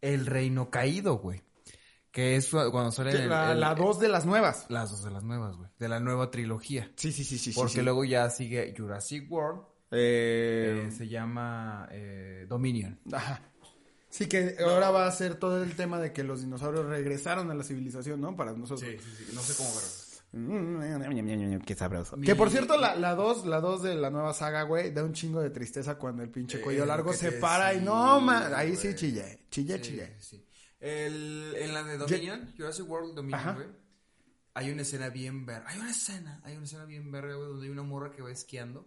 El 0.00 0.26
Reino 0.26 0.70
Caído, 0.70 1.18
güey. 1.18 1.42
Que 2.12 2.36
es 2.36 2.48
cuando 2.50 2.90
sale 2.90 3.10
el- 3.12 3.28
la, 3.28 3.52
el- 3.52 3.60
la 3.60 3.74
dos 3.74 4.00
de 4.00 4.08
las 4.08 4.24
nuevas. 4.24 4.66
Las 4.68 4.90
dos 4.90 5.04
de 5.04 5.10
las 5.10 5.22
nuevas, 5.24 5.56
güey. 5.56 5.68
De 5.78 5.88
la 5.88 6.00
nueva 6.00 6.30
trilogía. 6.30 6.90
Sí, 6.96 7.12
sí, 7.12 7.22
sí, 7.24 7.38
sí. 7.38 7.52
Porque 7.52 7.74
sí. 7.74 7.82
luego 7.82 8.04
ya 8.04 8.28
sigue 8.30 8.74
Jurassic 8.76 9.30
World. 9.30 9.62
Eh, 9.90 10.84
eh, 10.86 10.90
se 10.90 11.08
llama 11.08 11.88
eh, 11.92 12.46
Dominion. 12.48 12.98
Ajá. 13.12 13.42
Sí, 14.10 14.26
que 14.26 14.56
ahora 14.60 14.90
va 14.90 15.06
a 15.06 15.12
ser 15.12 15.34
todo 15.36 15.62
el 15.62 15.74
tema 15.76 16.00
de 16.00 16.12
que 16.12 16.24
los 16.24 16.40
dinosaurios 16.40 16.86
regresaron 16.86 17.50
a 17.50 17.54
la 17.54 17.62
civilización, 17.62 18.20
¿no? 18.20 18.34
Para 18.36 18.52
nosotros. 18.52 18.80
sí, 18.80 18.96
sí. 18.98 19.32
No 19.34 19.40
sé 19.42 19.54
cómo 19.56 19.68
verlo. 19.74 19.98
Mm, 20.30 21.60
Qué 21.64 21.74
sabroso. 21.74 22.16
Mi- 22.16 22.26
Que 22.26 22.34
por 22.34 22.50
cierto, 22.50 22.76
la, 22.78 22.94
la 22.96 23.14
dos, 23.14 23.46
la 23.46 23.60
dos 23.60 23.82
de 23.82 23.94
la 23.94 24.10
nueva 24.10 24.34
saga, 24.34 24.62
güey, 24.62 24.92
da 24.92 25.04
un 25.04 25.12
chingo 25.14 25.40
de 25.40 25.50
tristeza 25.50 25.96
cuando 25.96 26.22
el 26.22 26.30
pinche 26.30 26.60
cuello 26.60 26.84
largo 26.84 27.12
se 27.14 27.32
para 27.32 27.72
y 27.74 27.78
sí, 27.78 27.84
no, 27.84 28.20
man, 28.20 28.52
ahí 28.54 28.76
sí 28.76 28.94
chillé, 28.94 29.44
chillé, 29.50 29.76
Sí, 29.76 29.82
chillé. 29.82 30.14
sí, 30.18 30.36
sí. 30.36 30.44
El, 30.80 31.54
en 31.56 31.72
la 31.74 31.82
de 31.82 31.96
Dominion, 31.98 32.52
Jurassic 32.56 32.88
World 32.88 33.14
Dominion, 33.14 33.40
Ajá. 33.40 33.52
güey. 33.54 33.66
Hay 34.54 34.70
una 34.70 34.82
escena 34.82 35.08
bien 35.08 35.46
verga. 35.46 35.68
Hay 35.68 35.78
una 35.80 35.90
escena, 35.90 36.40
hay 36.44 36.56
una 36.56 36.64
escena 36.64 36.84
bien 36.84 37.10
verga, 37.10 37.34
güey, 37.36 37.48
donde 37.48 37.66
hay 37.66 37.72
una 37.72 37.82
morra 37.82 38.10
que 38.10 38.22
va 38.22 38.30
esquiando. 38.30 38.86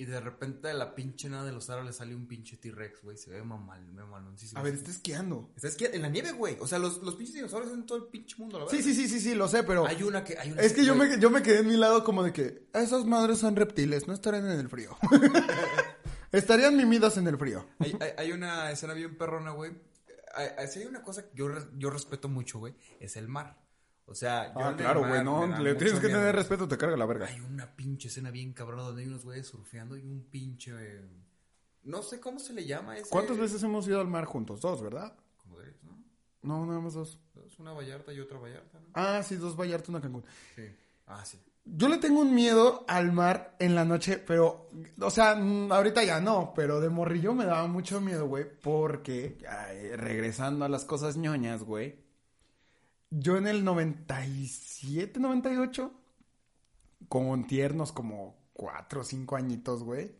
Y 0.00 0.06
de 0.06 0.18
repente 0.18 0.68
de 0.68 0.72
la 0.72 0.94
pinche 0.94 1.28
nada 1.28 1.44
de 1.44 1.52
los 1.52 1.68
árboles 1.68 1.96
sale 1.96 2.14
un 2.14 2.26
pinche 2.26 2.56
T-Rex, 2.56 3.02
güey. 3.02 3.18
Se 3.18 3.30
ve 3.30 3.42
mamal, 3.42 3.84
me 3.92 4.02
maloncísimo. 4.02 4.58
A 4.58 4.62
ver, 4.62 4.72
está 4.72 4.90
esquiando. 4.90 5.52
Está 5.54 5.68
esquiando 5.68 5.96
en 5.96 6.00
la 6.00 6.08
nieve, 6.08 6.32
güey. 6.32 6.56
O 6.58 6.66
sea, 6.66 6.78
los, 6.78 7.02
los 7.02 7.16
pinches 7.16 7.34
dinosaurios 7.34 7.70
en 7.74 7.84
todo 7.84 7.98
el 7.98 8.04
pinche 8.04 8.34
mundo, 8.38 8.58
la 8.58 8.64
verdad. 8.64 8.78
Sí, 8.78 8.82
sí, 8.82 8.94
sí, 8.94 9.10
sí, 9.10 9.20
sí, 9.20 9.34
lo 9.34 9.46
sé, 9.46 9.62
pero 9.62 9.86
Hay 9.86 10.02
una 10.02 10.24
que. 10.24 10.38
Hay 10.38 10.52
una 10.52 10.62
es 10.62 10.72
que 10.72 10.86
yo 10.86 10.94
me, 10.94 11.20
yo 11.20 11.28
me 11.28 11.42
quedé 11.42 11.58
en 11.58 11.66
mi 11.68 11.76
lado 11.76 12.02
como 12.02 12.22
de 12.22 12.32
que 12.32 12.66
esas 12.72 13.04
madres 13.04 13.40
son 13.40 13.56
reptiles, 13.56 14.08
no 14.08 14.14
estarían 14.14 14.50
en 14.50 14.58
el 14.58 14.70
frío. 14.70 14.96
Estarían 16.32 16.76
mimidas 16.76 17.16
en 17.18 17.26
el 17.26 17.36
frío. 17.36 17.66
Hay, 17.80 17.94
hay, 18.00 18.10
hay 18.16 18.32
una 18.32 18.70
escena 18.70 18.94
bien 18.94 19.18
perrona, 19.18 19.50
güey. 19.50 19.72
Hay- 20.34 20.68
si 20.68 20.78
hay 20.78 20.86
una 20.86 21.02
cosa 21.02 21.24
que 21.28 21.36
yo, 21.36 21.48
yo 21.76 21.90
respeto 21.90 22.28
mucho, 22.28 22.58
güey, 22.58 22.74
es 23.00 23.16
el 23.16 23.28
mar. 23.28 23.58
O 24.10 24.14
sea, 24.14 24.52
yo 24.52 24.60
Ah, 24.60 24.74
claro, 24.76 25.06
güey, 25.06 25.22
no, 25.24 25.46
le 25.46 25.74
tienes 25.76 26.00
que 26.00 26.08
miedo. 26.08 26.18
tener 26.18 26.34
respeto, 26.34 26.66
te 26.66 26.76
carga 26.76 26.96
la 26.96 27.06
verga. 27.06 27.26
Hay 27.26 27.40
una 27.40 27.74
pinche 27.76 28.08
escena 28.08 28.30
bien 28.32 28.52
cabrona 28.52 28.82
donde 28.82 29.02
hay 29.02 29.08
unos 29.08 29.24
güeyes 29.24 29.46
surfeando 29.46 29.96
y 29.96 30.02
un 30.02 30.24
pinche... 30.30 30.72
eh, 30.76 31.08
No 31.84 32.02
sé 32.02 32.18
cómo 32.20 32.40
se 32.40 32.52
le 32.52 32.66
llama 32.66 32.96
ese... 32.98 33.08
¿Cuántas 33.08 33.38
veces 33.38 33.62
hemos 33.62 33.86
ido 33.86 34.00
al 34.00 34.08
mar 34.08 34.24
juntos? 34.24 34.60
Dos, 34.60 34.82
¿verdad? 34.82 35.14
Como 35.36 35.58
de, 35.60 35.72
¿no? 35.84 36.02
No, 36.42 36.66
nada 36.66 36.80
más 36.80 36.94
dos. 36.94 37.20
Es 37.46 37.58
una 37.60 37.72
Vallarta 37.72 38.12
y 38.12 38.18
otra 38.20 38.38
Vallarta, 38.38 38.80
¿no? 38.80 38.86
Ah, 38.94 39.22
sí, 39.22 39.36
dos 39.36 39.56
Vallarta, 39.56 39.92
una 39.92 40.00
Cancún. 40.00 40.24
Sí. 40.56 40.62
Ah, 41.06 41.24
sí. 41.24 41.38
Yo 41.64 41.88
le 41.88 41.98
tengo 41.98 42.20
un 42.20 42.34
miedo 42.34 42.84
al 42.88 43.12
mar 43.12 43.54
en 43.60 43.74
la 43.76 43.84
noche, 43.84 44.18
pero, 44.18 44.68
o 45.00 45.10
sea, 45.10 45.36
mm, 45.36 45.70
ahorita 45.70 46.02
ya 46.02 46.20
no, 46.20 46.52
pero 46.56 46.80
de 46.80 46.88
morrillo 46.88 47.32
me 47.34 47.44
daba 47.44 47.66
mucho 47.68 48.00
miedo, 48.00 48.26
güey, 48.26 48.44
porque, 48.60 49.38
ay, 49.48 49.94
regresando 49.94 50.64
a 50.64 50.68
las 50.68 50.84
cosas 50.84 51.16
ñoñas, 51.16 51.62
güey, 51.62 51.96
yo 53.10 53.36
en 53.36 53.46
el 53.46 53.64
97, 53.64 55.18
98, 55.20 55.92
con 57.08 57.46
tiernos 57.46 57.92
como 57.92 58.36
cuatro 58.52 59.00
o 59.00 59.04
cinco 59.04 59.36
añitos, 59.36 59.82
güey, 59.82 60.12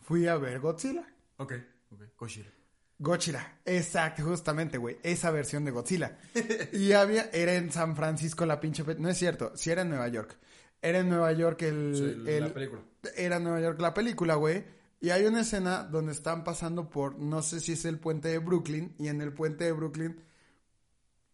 fui 0.00 0.26
a 0.26 0.36
ver 0.36 0.60
Godzilla. 0.60 1.06
Ok, 1.38 1.52
ok. 1.92 2.02
Godzilla. 2.18 2.50
Godzilla, 2.98 3.58
exacto, 3.64 4.22
justamente, 4.24 4.78
güey, 4.78 4.98
esa 5.02 5.30
versión 5.30 5.64
de 5.64 5.70
Godzilla. 5.72 6.18
Y 6.72 6.92
había, 6.92 7.30
era 7.32 7.54
en 7.54 7.72
San 7.72 7.96
Francisco 7.96 8.46
la 8.46 8.60
pinche, 8.60 8.84
no 8.98 9.08
es 9.08 9.18
cierto, 9.18 9.52
sí 9.56 9.70
era 9.70 9.82
en 9.82 9.90
Nueva 9.90 10.08
York. 10.08 10.36
Era 10.82 10.98
en 10.98 11.08
Nueva 11.08 11.32
York 11.32 11.62
el, 11.62 11.94
Sí, 11.96 12.22
la 12.24 12.30
el- 12.46 12.52
película. 12.52 12.82
Era 13.16 13.36
en 13.36 13.44
Nueva 13.44 13.60
York 13.60 13.80
la 13.80 13.94
película, 13.94 14.34
güey. 14.34 14.64
Y 15.00 15.10
hay 15.10 15.24
una 15.24 15.40
escena 15.42 15.82
donde 15.84 16.12
están 16.12 16.44
pasando 16.44 16.88
por, 16.88 17.18
no 17.18 17.42
sé 17.42 17.60
si 17.60 17.72
es 17.72 17.84
el 17.84 17.98
puente 17.98 18.28
de 18.28 18.38
Brooklyn, 18.38 18.94
y 18.98 19.08
en 19.08 19.20
el 19.20 19.32
puente 19.32 19.64
de 19.64 19.72
Brooklyn, 19.72 20.20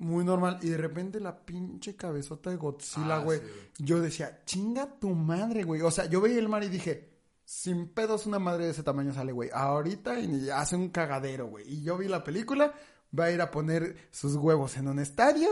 muy 0.01 0.25
normal, 0.25 0.59
y 0.63 0.69
de 0.71 0.77
repente 0.77 1.21
la 1.21 1.45
pinche 1.45 1.95
cabezota 1.95 2.51
de 2.51 2.57
Godzilla, 2.57 3.17
Ah, 3.17 3.23
güey. 3.23 3.39
sí, 3.39 3.85
yo 3.85 4.01
decía, 4.01 4.43
chinga 4.45 4.99
tu 4.99 5.11
madre, 5.11 5.63
güey. 5.63 5.83
O 5.83 5.91
sea, 5.91 6.07
yo 6.07 6.21
veía 6.21 6.39
el 6.39 6.49
mar 6.49 6.65
y 6.65 6.69
dije, 6.69 7.09
sin 7.45 7.89
pedos 7.89 8.27
una 8.27 8.39
madre 8.39 8.65
de 8.65 8.71
ese 8.73 8.83
tamaño 8.83 9.13
sale, 9.15 9.33
güey. 9.33 9.51
Ahorita 9.53 10.19
y 10.19 10.51
hace 10.51 10.75
un 10.77 10.89
cagadero, 10.89 11.47
güey. 11.49 11.65
Y 11.73 11.83
yo 11.83 11.97
vi 11.99 12.09
la 12.09 12.25
película, 12.25 12.75
va 13.19 13.25
a 13.27 13.31
ir 13.31 13.41
a 13.41 13.51
poner 13.51 14.09
sus 14.11 14.35
huevos 14.37 14.77
en 14.77 14.89
un 14.89 14.99
estadio 15.01 15.49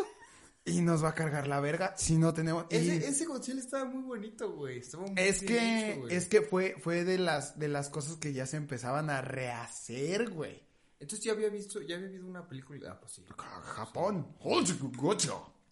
y 0.65 0.81
nos 0.83 1.03
va 1.03 1.09
a 1.11 1.15
cargar 1.15 1.47
la 1.49 1.61
verga 1.61 1.95
si 1.97 2.17
no 2.19 2.33
tenemos... 2.35 2.67
y- 2.71 2.77
Ese, 2.77 3.09
ese 3.09 3.25
Godzilla 3.27 3.59
estaba 3.61 3.85
muy 3.87 4.03
bonito, 4.03 4.53
güey. 4.53 4.79
Estaba 4.79 5.07
muy 5.07 5.15
es 5.17 5.41
bien 5.41 5.55
que, 5.59 5.91
hecho, 5.91 6.01
güey. 6.03 6.15
es 6.15 6.29
que 6.29 6.43
fue, 6.43 6.77
fue 6.79 7.05
de 7.05 7.19
las, 7.19 7.59
de 7.59 7.69
las 7.69 7.89
cosas 7.89 8.17
que 8.17 8.33
ya 8.33 8.47
se 8.47 8.57
empezaban 8.59 9.11
a 9.11 9.21
rehacer, 9.21 10.31
güey. 10.31 10.63
Entonces 11.01 11.25
ya 11.25 11.33
había 11.33 11.49
visto, 11.49 11.81
ya 11.81 11.97
había 11.97 12.09
visto 12.09 12.27
una 12.27 12.47
película. 12.49 12.91
Ah, 12.93 12.99
pues 13.01 13.13
sí. 13.13 13.25
Ja- 13.37 13.61
Japón. 13.63 14.35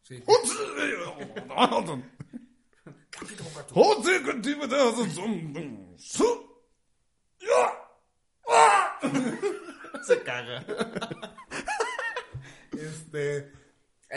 Sí. 0.03 0.23
Se 10.07 10.23
caga. 10.23 10.65
este. 12.73 13.51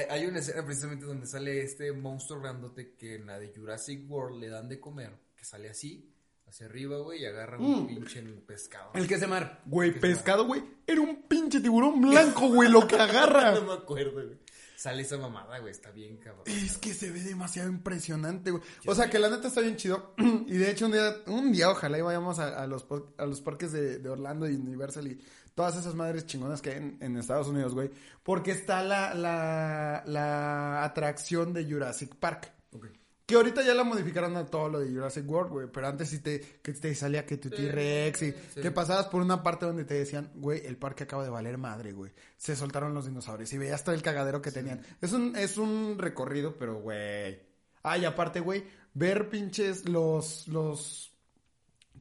Hay 0.09 0.25
una 0.27 0.39
escena 0.39 0.63
precisamente 0.63 1.05
donde 1.05 1.25
sale 1.25 1.63
este 1.63 1.91
monstruo 1.91 2.39
grandote 2.41 2.93
que 2.95 3.15
en 3.15 3.25
la 3.25 3.39
de 3.39 3.51
Jurassic 3.55 4.09
World 4.09 4.39
le 4.39 4.49
dan 4.49 4.69
de 4.69 4.79
comer. 4.79 5.17
Que 5.35 5.43
sale 5.45 5.69
así, 5.69 6.13
hacia 6.49 6.65
arriba, 6.65 6.97
güey, 6.97 7.21
y 7.21 7.25
agarra 7.25 7.57
un 7.59 7.87
pinche 7.87 8.21
pescado. 8.45 8.91
El 8.95 9.07
que 9.07 9.15
es 9.15 9.21
de 9.21 9.27
mar. 9.27 9.61
Güey, 9.65 9.99
pescado, 9.99 10.45
güey. 10.45 10.63
Era 10.85 10.99
un 11.01 11.23
pinche 11.23 11.59
tiburón 11.61 12.01
blanco, 12.01 12.49
güey, 12.49 12.69
lo 12.69 12.87
que 12.87 12.95
agarra. 12.99 13.53
No 13.53 13.61
me 13.65 13.73
acuerdo, 13.73 14.13
güey. 14.13 14.37
Sale 14.75 15.01
esa 15.01 15.17
mamada, 15.17 15.59
güey, 15.59 15.71
está 15.71 15.91
bien 15.91 16.17
cabrón. 16.17 16.43
Es 16.45 16.77
que 16.77 16.93
se 16.93 17.11
ve 17.11 17.19
demasiado 17.21 17.69
impresionante, 17.69 18.51
güey. 18.51 18.63
O 18.87 18.95
sea, 18.95 19.09
que 19.09 19.19
la 19.19 19.29
neta 19.29 19.49
está 19.49 19.61
bien 19.61 19.75
chido. 19.75 20.13
Y 20.47 20.57
de 20.57 20.71
hecho, 20.71 20.85
un 20.85 20.93
día, 20.93 21.15
un 21.27 21.51
día 21.51 21.69
ojalá 21.69 21.99
y 21.99 22.01
vayamos 22.01 22.39
a, 22.39 22.59
a 22.59 22.65
los, 22.65 22.87
a 23.17 23.25
los 23.25 23.41
parques 23.41 23.71
de, 23.71 23.99
de 23.99 24.09
Orlando 24.09 24.49
y 24.49 24.55
Universal 24.55 25.05
y 25.07 25.21
todas 25.53 25.75
esas 25.75 25.93
madres 25.93 26.25
chingonas 26.25 26.61
que 26.61 26.71
hay 26.71 26.77
en, 26.77 26.97
en 27.01 27.17
Estados 27.17 27.49
Unidos, 27.49 27.75
güey. 27.75 27.91
Porque 28.23 28.51
está 28.51 28.81
la, 28.81 29.13
la, 29.13 30.01
la 30.07 30.83
atracción 30.85 31.53
de 31.53 31.65
Jurassic 31.65 32.15
Park. 32.15 32.51
Ok. 32.71 32.87
Que 33.29 33.35
ahorita 33.35 33.61
ya 33.61 33.75
la 33.75 33.83
modificaron 33.83 34.35
a 34.37 34.45
todo 34.47 34.69
lo 34.69 34.79
de 34.79 34.91
Jurassic 34.91 35.29
World, 35.29 35.51
güey. 35.51 35.67
Pero 35.71 35.87
antes 35.87 36.09
sí 36.09 36.17
te, 36.17 36.41
que 36.63 36.73
te 36.73 36.95
salía 36.95 37.27
que 37.27 37.37
tu 37.37 37.51
T-Rex 37.51 38.23
y 38.23 38.33
que 38.59 38.71
pasabas 38.71 39.05
por 39.05 39.21
una 39.21 39.43
parte 39.43 39.67
donde 39.67 39.85
te 39.85 39.93
decían, 39.93 40.31
güey, 40.33 40.65
el 40.65 40.77
parque 40.77 41.03
acaba 41.03 41.23
de 41.23 41.29
valer 41.29 41.59
madre, 41.59 41.91
güey. 41.91 42.11
Se 42.37 42.55
soltaron 42.55 42.95
los 42.95 43.05
dinosaurios 43.05 43.53
y 43.53 43.59
veías 43.59 43.83
todo 43.83 43.93
el 43.93 44.01
cagadero 44.01 44.41
que 44.41 44.51
tenían. 44.51 44.81
Es 44.99 45.13
un, 45.13 45.35
es 45.35 45.59
un 45.59 45.99
recorrido, 45.99 46.57
pero, 46.57 46.79
güey. 46.81 47.39
Ay, 47.83 48.05
aparte, 48.05 48.39
güey, 48.39 48.63
ver 48.95 49.29
pinches 49.29 49.87
los, 49.87 50.47
los 50.47 51.13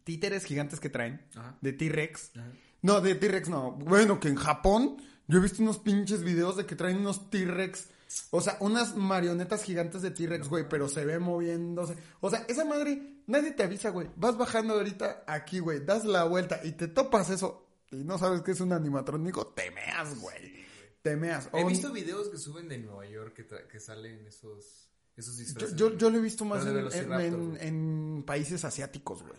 títeres 0.04 0.46
gigantes 0.46 0.80
que 0.80 0.88
traen 0.88 1.28
Ajá. 1.36 1.58
de 1.60 1.74
T-Rex. 1.74 2.32
No, 2.80 3.02
de 3.02 3.16
T-Rex 3.16 3.50
no. 3.50 3.72
Bueno, 3.72 4.18
que 4.18 4.28
en 4.28 4.36
Japón 4.36 4.96
yo 5.26 5.36
he 5.36 5.42
visto 5.42 5.62
unos 5.62 5.78
pinches 5.78 6.24
videos 6.24 6.56
de 6.56 6.64
que 6.64 6.74
traen 6.74 6.96
unos 6.96 7.28
T-Rex. 7.28 7.90
O 8.30 8.40
sea, 8.40 8.56
unas 8.60 8.96
marionetas 8.96 9.62
gigantes 9.64 10.00
de 10.02 10.10
T-Rex, 10.10 10.48
güey, 10.48 10.66
pero 10.68 10.88
se 10.88 11.04
ve 11.04 11.18
moviéndose. 11.18 11.94
O 12.20 12.30
sea, 12.30 12.44
esa 12.48 12.64
madre, 12.64 13.20
nadie 13.26 13.52
te 13.52 13.62
avisa, 13.64 13.90
güey. 13.90 14.08
Vas 14.16 14.36
bajando 14.38 14.74
ahorita 14.74 15.24
aquí, 15.26 15.58
güey, 15.58 15.84
das 15.84 16.04
la 16.04 16.24
vuelta 16.24 16.60
y 16.64 16.72
te 16.72 16.88
topas 16.88 17.28
eso 17.30 17.66
y 17.90 17.96
no 18.04 18.16
sabes 18.18 18.40
que 18.42 18.52
es 18.52 18.60
un 18.60 18.72
animatrónico, 18.72 19.48
te 19.48 19.70
meas, 19.70 20.18
güey. 20.20 20.64
Te 21.02 21.16
meas. 21.16 21.48
He 21.52 21.62
O- 21.64 21.66
visto 21.66 21.92
videos 21.92 22.28
que 22.28 22.38
suben 22.38 22.68
de 22.68 22.78
Nueva 22.78 23.06
York 23.06 23.34
que, 23.34 23.46
tra- 23.48 23.66
que 23.66 23.78
salen 23.78 24.26
esos, 24.26 24.88
esos 25.16 25.36
yo, 25.36 25.42
disfraces. 25.44 25.76
yo, 25.76 25.96
yo 25.96 26.10
lo 26.10 26.18
he 26.18 26.20
visto 26.22 26.44
más 26.44 26.64
en, 26.66 27.58
en 27.60 28.22
países 28.26 28.64
asiáticos, 28.64 29.22
güey. 29.22 29.38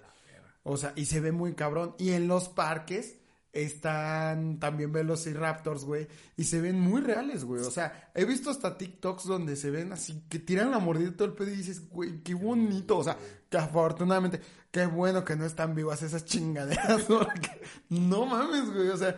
O 0.64 0.78
sea, 0.78 0.94
y 0.96 1.06
se 1.06 1.20
ve 1.20 1.32
muy 1.32 1.54
cabrón. 1.54 1.96
Y 1.98 2.12
en 2.12 2.28
los 2.28 2.50
parques 2.50 3.16
están 3.64 4.60
también 4.60 4.92
Velociraptors, 4.92 5.84
güey. 5.86 6.08
Y 6.38 6.44
se 6.46 6.62
ven 6.62 6.80
muy 6.80 7.02
reales, 7.02 7.44
güey. 7.46 7.62
O 7.64 7.72
sea, 7.72 8.12
he 8.16 8.26
visto 8.26 8.50
hasta 8.50 8.78
TikToks 8.78 9.26
donde 9.26 9.56
se 9.56 9.70
ven 9.72 9.92
así, 9.94 10.24
que 10.30 10.40
tiran 10.40 10.72
la 10.72 10.80
mordida 10.80 11.12
todo 11.16 11.28
el 11.28 11.34
pedo 11.34 11.50
y 11.52 11.56
dices, 11.56 11.90
güey, 11.90 12.22
qué 12.24 12.34
bonito. 12.34 12.98
O 12.98 13.04
sea, 13.04 13.18
que 13.50 13.58
afortunadamente, 13.58 14.40
qué 14.72 14.86
bueno 14.86 15.24
que 15.26 15.36
no 15.36 15.46
están 15.46 15.76
vivas 15.76 16.02
esas 16.02 16.26
chingaderas. 16.26 17.04
porque 17.08 17.62
no 17.90 18.26
mames, 18.26 18.70
güey. 18.74 18.90
O 18.90 18.98
sea, 18.98 19.18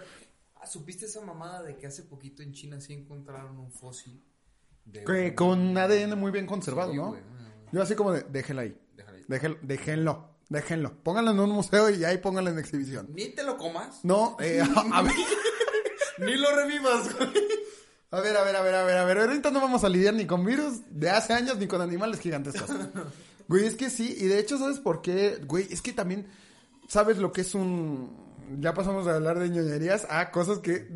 Ah, 0.63 0.67
¿Supiste 0.67 1.07
esa 1.07 1.21
mamada 1.21 1.63
de 1.63 1.75
que 1.75 1.87
hace 1.87 2.03
poquito 2.03 2.43
en 2.43 2.51
China 2.53 2.79
sí 2.79 2.93
encontraron 2.93 3.57
un 3.57 3.71
fósil? 3.71 4.23
De 4.85 5.03
que 5.03 5.29
un- 5.29 5.31
con 5.35 5.75
ADN 5.77 6.15
muy 6.15 6.31
bien 6.31 6.45
conservado, 6.45 6.91
Sí, 6.91 6.97
¿no? 6.97 7.09
güey, 7.09 7.21
no, 7.23 7.39
no. 7.39 7.71
Yo 7.71 7.81
así 7.81 7.95
como 7.95 8.11
de, 8.11 8.21
déjela 8.29 8.61
ahí. 8.61 8.77
Déjala 8.95 9.17
ahí. 9.17 9.25
Déjelo, 9.27 9.57
déjenlo, 9.63 10.30
déjenlo. 10.51 10.93
Pónganlo 11.01 11.31
en 11.31 11.39
un 11.39 11.49
museo 11.51 11.89
y 11.89 12.03
ahí 12.03 12.17
pónganlo 12.17 12.51
en 12.51 12.59
exhibición. 12.59 13.07
Ni 13.13 13.29
te 13.29 13.43
lo 13.43 13.57
comas. 13.57 14.03
No, 14.03 14.35
eh, 14.39 14.61
a, 14.61 14.65
a 14.97 15.01
ver, 15.01 15.13
Ni 16.19 16.35
lo 16.35 16.53
revivas, 16.55 17.15
güey. 17.15 17.29
a 18.11 18.19
ver, 18.19 18.35
a 18.35 18.43
ver, 18.43 18.55
a 18.57 18.61
ver, 18.61 18.75
a 18.75 18.83
ver, 18.83 18.97
a 18.97 19.05
ver. 19.05 19.17
Ahorita 19.19 19.49
no 19.49 19.61
vamos 19.61 19.83
a 19.85 19.89
lidiar 19.89 20.13
ni 20.13 20.25
con 20.25 20.45
virus 20.45 20.81
de 20.89 21.09
hace 21.09 21.33
años 21.33 21.57
ni 21.57 21.67
con 21.67 21.81
animales 21.81 22.19
gigantescos. 22.19 22.69
Güey, 23.47 23.65
es 23.65 23.75
que 23.75 23.89
sí, 23.89 24.15
y 24.17 24.27
de 24.27 24.39
hecho, 24.39 24.57
¿sabes 24.57 24.79
por 24.79 25.01
qué? 25.01 25.41
Güey, 25.45 25.67
es 25.69 25.81
que 25.81 25.91
también, 25.91 26.25
¿sabes 26.87 27.17
lo 27.17 27.33
que 27.33 27.41
es 27.41 27.53
un... 27.53 28.15
Ya 28.61 28.73
pasamos 28.73 29.05
de 29.05 29.11
hablar 29.11 29.39
de 29.39 29.49
ñoñerías 29.49 30.07
a 30.09 30.31
cosas 30.31 30.59
que 30.59 30.87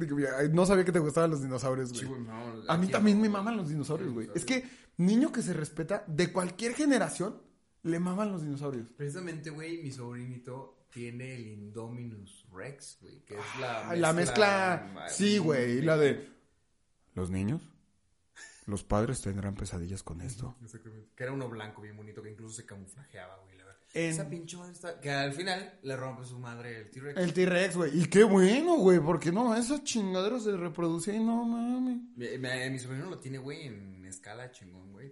no 0.54 0.66
sabía 0.66 0.86
que 0.86 0.94
te 0.94 1.00
gustaban 1.00 1.32
los 1.32 1.42
dinosaurios, 1.42 1.90
güey. 1.90 2.02
Sí, 2.02 2.06
güey, 2.06 2.22
no, 2.22 2.72
A 2.72 2.78
mí 2.78 2.88
también 2.88 3.20
me 3.20 3.28
maman 3.28 3.58
los 3.58 3.68
dinosaurios, 3.68 4.14
güey. 4.14 4.30
Es 4.36 4.46
que 4.46 4.64
niño 4.96 5.34
que 5.34 5.42
se 5.42 5.52
respeta 5.52 6.06
de 6.08 6.32
cualquier 6.32 6.76
generación 6.76 7.42
le 7.86 8.00
maman 8.00 8.32
los 8.32 8.44
dinosaurios. 8.44 8.88
Precisamente, 8.98 9.50
güey, 9.50 9.82
mi 9.82 9.92
sobrinito 9.92 10.88
tiene 10.92 11.36
el 11.36 11.48
Indominus 11.48 12.46
Rex, 12.54 12.98
güey, 13.02 13.20
que 13.26 13.36
es 13.36 13.60
la 13.60 13.90
Ay, 13.90 14.00
la 14.00 14.14
mezcla, 14.14 15.06
sí, 15.10 15.38
güey, 15.38 15.82
la 15.82 15.98
de 15.98 16.30
los 17.14 17.30
niños, 17.30 17.62
los 18.66 18.84
padres 18.84 19.22
tendrán 19.22 19.56
pesadillas 19.56 20.04
con 20.04 20.22
esto. 20.22 20.56
Exactamente. 20.64 21.10
Que 21.16 21.24
era 21.24 21.32
uno 21.34 21.48
blanco 21.50 21.82
bien 21.82 21.96
bonito 21.96 22.22
que 22.22 22.32
incluso 22.32 22.56
se 22.56 22.66
camuflajeaba, 22.66 23.38
güey, 23.44 23.58
la 23.58 23.66
verdad. 23.66 23.82
En- 23.94 24.10
Esa 24.12 24.28
pinche 24.30 24.58
madre 24.58 24.72
está... 24.74 25.00
Que 25.00 25.12
al 25.12 25.32
final 25.34 25.80
le 25.84 25.96
rompe 25.96 26.26
su 26.26 26.40
madre 26.40 26.80
el 26.82 26.90
T-Rex. 26.90 27.18
El 27.20 27.34
T-Rex, 27.34 27.76
güey, 27.78 28.02
y 28.02 28.08
qué 28.08 28.24
bueno, 28.24 28.78
güey, 28.78 29.00
porque 29.00 29.32
no, 29.32 29.56
esos 29.56 29.84
chingaderos 29.84 30.44
se 30.46 30.58
reproducen 30.58 31.22
y 31.22 31.24
no 31.24 31.46
mames. 31.46 32.02
Mi, 32.16 32.38
mi- 32.38 32.70
mi 32.72 32.80
sobrino 32.80 33.10
lo 33.10 33.20
tiene, 33.20 33.38
güey, 33.38 33.68
en 33.68 34.04
escala 34.06 34.50
chingón, 34.52 34.92
güey. 34.92 35.12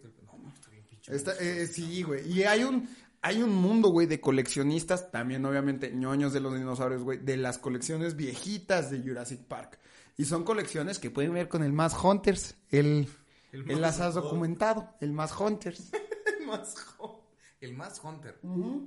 Está 1.08 1.34
eh, 1.39 1.68
sí, 1.68 2.04
güey, 2.04 2.30
y 2.32 2.43
hay 2.43 2.64
un, 2.64 2.88
hay 3.22 3.41
un 3.43 3.54
mundo, 3.54 3.89
güey, 3.89 4.08
de 4.08 4.22
coleccionistas, 4.22 5.12
también 5.12 5.45
obviamente 5.45 5.91
ñoños 5.91 6.32
de 6.34 6.39
los 6.39 6.54
dinosaurios, 6.56 7.04
güey, 7.04 7.18
de 7.20 7.38
las 7.38 7.58
colecciones 7.58 8.16
viejitas 8.16 8.89
de 8.91 8.99
Jurassic 9.01 9.41
Park. 9.41 9.80
Y 10.18 10.26
son 10.26 10.43
colecciones 10.43 10.99
que 10.99 11.10
pueden 11.10 11.34
ver 11.34 11.49
con 11.49 11.64
el 11.64 11.74
más 11.74 11.93
Hunters, 12.01 12.56
el, 12.70 13.08
El 13.51 13.70
el, 13.70 13.84
has 13.84 14.14
documentado, 14.14 14.95
el 15.01 15.12
más 15.12 15.38
Hunters. 15.39 15.91
el 16.39 16.45
más... 16.47 16.76
jo- 16.97 17.28
El 17.60 17.74
más 17.74 18.01
Hunter. 18.04 18.38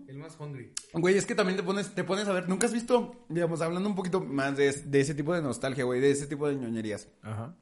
El 0.07 0.19
más 0.19 0.37
Hungry. 0.39 0.71
Güey, 0.93 1.17
es 1.17 1.25
que 1.27 1.35
también 1.35 1.57
te 1.57 1.63
pones, 1.63 1.95
te 1.95 2.05
pones 2.05 2.29
a 2.29 2.33
ver, 2.35 2.47
nunca 2.49 2.67
has 2.67 2.73
visto, 2.75 3.25
digamos, 3.31 3.61
hablando 3.63 3.89
un 3.89 3.95
poquito 3.95 4.21
más 4.21 4.55
de, 4.57 4.71
de 4.71 5.01
ese 5.01 5.15
tipo 5.15 5.33
de 5.35 5.41
nostalgia, 5.43 5.85
güey, 5.85 6.01
de 6.01 6.11
ese 6.11 6.27
tipo 6.27 6.47
de 6.47 6.57
ñoñerías. 6.57 7.09
Ajá. 7.23 7.57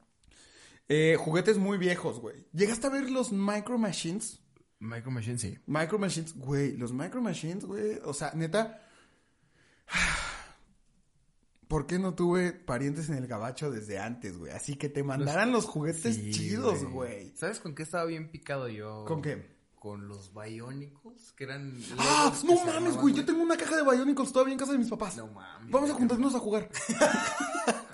Eh, 0.87 1.15
juguetes 1.17 1.57
muy 1.57 1.77
viejos, 1.77 2.19
güey. 2.19 2.45
¿Llegaste 2.53 2.85
a 2.87 2.89
ver 2.91 3.09
los 3.09 3.31
Micro 3.31 3.77
Machines? 3.77 4.41
Micro 4.79 5.11
Machine, 5.11 5.37
sí. 5.37 5.57
Micro 5.65 5.97
Machines, 5.99 6.35
güey, 6.37 6.75
los 6.77 6.93
Micro 6.93 7.21
Machines, 7.21 7.65
güey, 7.65 7.99
o 8.03 8.13
sea, 8.13 8.31
neta. 8.33 8.81
¿Por 11.67 11.87
qué 11.87 11.97
no 11.97 12.13
tuve 12.13 12.51
parientes 12.53 13.09
en 13.09 13.15
el 13.15 13.27
gabacho 13.27 13.71
desde 13.71 13.97
antes, 13.97 14.37
güey? 14.37 14.51
Así 14.51 14.75
que 14.75 14.87
te 14.87 15.03
mandaran 15.03 15.51
los, 15.51 15.65
juguetes 15.65 16.15
Sí, 16.15 16.31
chidos, 16.31 16.83
güey. 16.83 17.35
¿Sabes 17.35 17.59
con 17.59 17.73
qué 17.73 17.83
estaba 17.83 18.05
bien 18.05 18.29
picado 18.29 18.67
yo? 18.67 19.03
¿Con 19.05 19.21
qué? 19.21 19.55
Con 19.75 20.07
los 20.07 20.31
Bionicles, 20.33 21.33
que 21.33 21.43
eran... 21.45 21.73
¡Ah! 21.97 22.31
No 22.43 22.65
mames, 22.65 22.95
güey, 22.97 23.15
yo 23.15 23.25
tengo 23.25 23.41
una 23.41 23.57
caja 23.57 23.77
de 23.77 23.83
Bionicles 23.83 24.31
todavía 24.31 24.53
en 24.53 24.59
casa 24.59 24.73
de 24.73 24.77
mis 24.77 24.89
papás. 24.89 25.17
No 25.17 25.27
mames. 25.27 25.71
Vamos 25.71 25.89
a 25.89 25.93
juntarnos 25.93 26.35
a 26.35 26.39
jugar. 26.39 26.69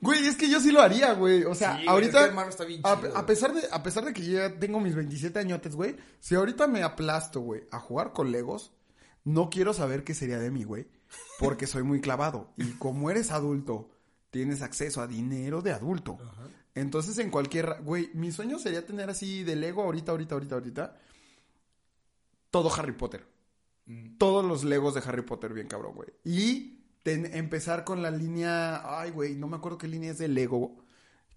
Güey, 0.00 0.26
es 0.26 0.36
que 0.36 0.48
yo 0.48 0.60
sí 0.60 0.70
lo 0.70 0.80
haría, 0.80 1.12
güey. 1.14 1.44
O 1.44 1.54
sea, 1.54 1.78
Sí, 1.78 1.86
ahorita. 1.88 2.18
es 2.18 2.24
que 2.24 2.30
armarlo 2.30 2.50
está 2.50 2.64
bien 2.64 2.80
a, 2.84 2.96
chido, 2.96 3.16
a 3.16 3.26
pesar 3.26 3.52
de, 3.54 3.62
a 3.70 3.82
pesar 3.82 4.04
de 4.04 4.12
que 4.12 4.24
yo 4.24 4.32
ya 4.38 4.58
tengo 4.58 4.80
mis 4.80 4.94
27 4.94 5.38
añotes, 5.38 5.74
güey. 5.74 5.96
Si 6.20 6.34
ahorita 6.34 6.66
me 6.68 6.82
aplasto, 6.82 7.40
güey, 7.40 7.62
a 7.72 7.80
jugar 7.80 8.12
con 8.12 8.30
Legos, 8.30 8.72
no 9.24 9.50
quiero 9.50 9.74
saber 9.74 10.04
qué 10.04 10.14
sería 10.14 10.38
de 10.38 10.50
mí, 10.50 10.64
güey. 10.64 10.86
Porque 11.40 11.66
soy 11.66 11.82
muy 11.82 12.00
clavado. 12.00 12.52
Y 12.56 12.72
como 12.72 13.10
eres 13.10 13.30
adulto, 13.30 13.90
tienes 14.30 14.62
acceso 14.62 15.00
a 15.00 15.06
dinero 15.06 15.62
de 15.62 15.72
adulto. 15.72 16.18
Entonces, 16.74 17.18
en 17.18 17.30
cualquier. 17.30 17.78
Güey, 17.82 18.10
mi 18.14 18.30
sueño 18.30 18.58
sería 18.58 18.86
tener 18.86 19.10
así 19.10 19.42
de 19.42 19.56
Lego 19.56 19.82
ahorita, 19.82 20.12
ahorita, 20.12 20.34
ahorita, 20.34 20.54
ahorita. 20.54 20.96
Todo 22.50 22.72
Harry 22.74 22.92
Potter. 22.92 23.26
Todos 24.18 24.44
los 24.44 24.64
Legos 24.64 24.94
de 24.94 25.00
Harry 25.06 25.22
Potter, 25.22 25.52
bien 25.54 25.66
cabrón, 25.66 25.94
güey. 25.94 26.08
Y 26.24 26.77
ten- 27.16 27.34
empezar 27.34 27.84
con 27.84 28.02
la 28.02 28.10
línea. 28.10 29.00
Ay, 29.00 29.10
güey, 29.10 29.34
no 29.36 29.48
me 29.48 29.56
acuerdo 29.56 29.78
qué 29.78 29.88
línea 29.88 30.10
es 30.12 30.18
de 30.18 30.28
Lego. 30.28 30.76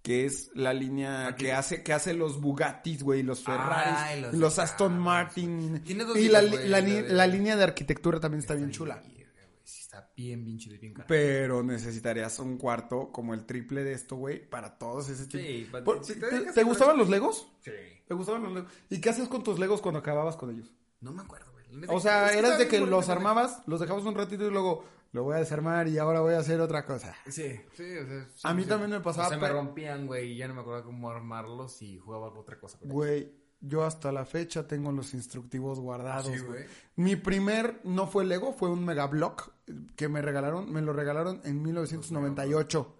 Que 0.01 0.25
es 0.25 0.49
la 0.55 0.73
línea 0.73 1.35
que 1.37 1.53
hace, 1.53 1.83
que 1.83 1.93
hace 1.93 2.15
los 2.15 2.41
Bugattis, 2.41 3.03
güey, 3.03 3.21
los 3.21 3.43
Ferraris, 3.43 3.93
Ay, 3.97 4.25
los, 4.33 4.57
Aston 4.57 4.97
Martin. 4.97 5.83
Tiene 5.83 6.05
dos 6.05 6.17
y 6.17 6.27
la, 6.27 6.41
la 6.41 6.55
la 6.59 6.79
li- 6.81 7.01
de- 7.03 7.09
la 7.13 7.27
línea 7.27 7.55
de 7.55 7.63
arquitectura 7.63 8.19
también 8.19 8.39
está 8.39 8.55
bien 8.55 8.71
chula. 8.71 8.95
Güey, 8.95 9.21
Sí, 9.63 9.81
está 9.81 10.09
bien, 10.17 10.43
bien 10.43 10.57
chido 10.57 10.75
y 10.75 10.79
bien 10.79 10.93
caro. 10.95 11.05
Pero 11.07 11.61
necesitarías 11.61 12.39
un 12.39 12.57
cuarto 12.57 13.11
como 13.11 13.35
el 13.35 13.45
triple 13.45 13.83
de 13.83 13.93
esto, 13.93 14.15
güey, 14.15 14.49
para 14.49 14.77
todos 14.79 15.07
ese 15.07 15.27
tipo. 15.27 15.37
Sí, 15.43 15.69
Por- 15.85 16.03
si 16.03 16.15
¿Te, 16.15 16.27
te 16.27 16.51
te- 16.51 16.63
gustaban 16.63 16.97
los 16.97 17.07
Legos? 17.09 17.47
Sí. 17.63 17.71
¿Te 18.07 18.13
gustaban 18.15 18.41
los 18.41 18.53
Legos? 18.53 18.71
¿Y 18.89 18.99
qué 18.99 19.11
haces 19.11 19.27
con 19.29 19.43
tus 19.43 19.59
Legos 19.59 19.81
cuando 19.81 19.99
acababas 19.99 20.35
con 20.35 20.49
ellos? 20.49 20.71
No 20.99 21.11
me 21.13 21.21
acuerdo, 21.21 21.51
güey. 21.51 21.85
O 21.89 21.99
sea, 22.01 22.31
eras 22.33 22.57
de 22.57 22.67
que 22.67 22.79
bien 22.79 22.89
los 22.89 23.07
armabas, 23.07 23.61
los 23.67 23.79
dejabas 23.79 24.03
un 24.03 24.15
ratito 24.15 24.45
y 24.47 24.49
luego 24.51 24.83
lo 25.13 25.23
voy 25.23 25.35
a 25.35 25.39
desarmar 25.39 25.87
y 25.87 25.97
ahora 25.97 26.21
voy 26.21 26.33
a 26.35 26.39
hacer 26.39 26.61
otra 26.61 26.85
cosa. 26.85 27.13
Sí, 27.27 27.59
sí, 27.73 27.97
o 27.97 28.05
sea. 28.07 28.25
sí, 28.33 28.41
A 28.43 28.53
mí 28.53 28.63
sí. 28.63 28.69
también 28.69 28.91
me 28.91 28.99
pasaba, 29.01 29.27
O 29.27 29.29
sea, 29.29 29.37
me 29.39 29.49
rompían, 29.49 30.07
güey, 30.07 30.31
y 30.31 30.37
ya 30.37 30.47
no 30.47 30.53
me 30.53 30.61
acordaba 30.61 30.83
cómo 30.85 31.09
armarlos 31.09 31.81
y 31.81 31.97
jugaba 31.97 32.27
otra 32.29 32.59
cosa. 32.59 32.77
Güey, 32.81 33.31
yo 33.59 33.83
hasta 33.83 34.11
la 34.11 34.25
fecha 34.25 34.65
tengo 34.67 34.91
los 34.91 35.13
instructivos 35.13 35.79
guardados, 35.79 36.27
Sí, 36.31 36.39
güey. 36.39 36.63
güey. 36.63 36.65
Mi 36.95 37.15
primer 37.15 37.81
no 37.83 38.07
fue 38.07 38.25
Lego, 38.25 38.53
fue 38.53 38.69
un 38.69 38.83
Megablock 38.85 39.51
que 39.95 40.07
me 40.07 40.21
regalaron, 40.21 40.71
me 40.71 40.81
lo 40.81 40.93
regalaron 40.93 41.41
en 41.43 41.61
1998. 41.61 42.95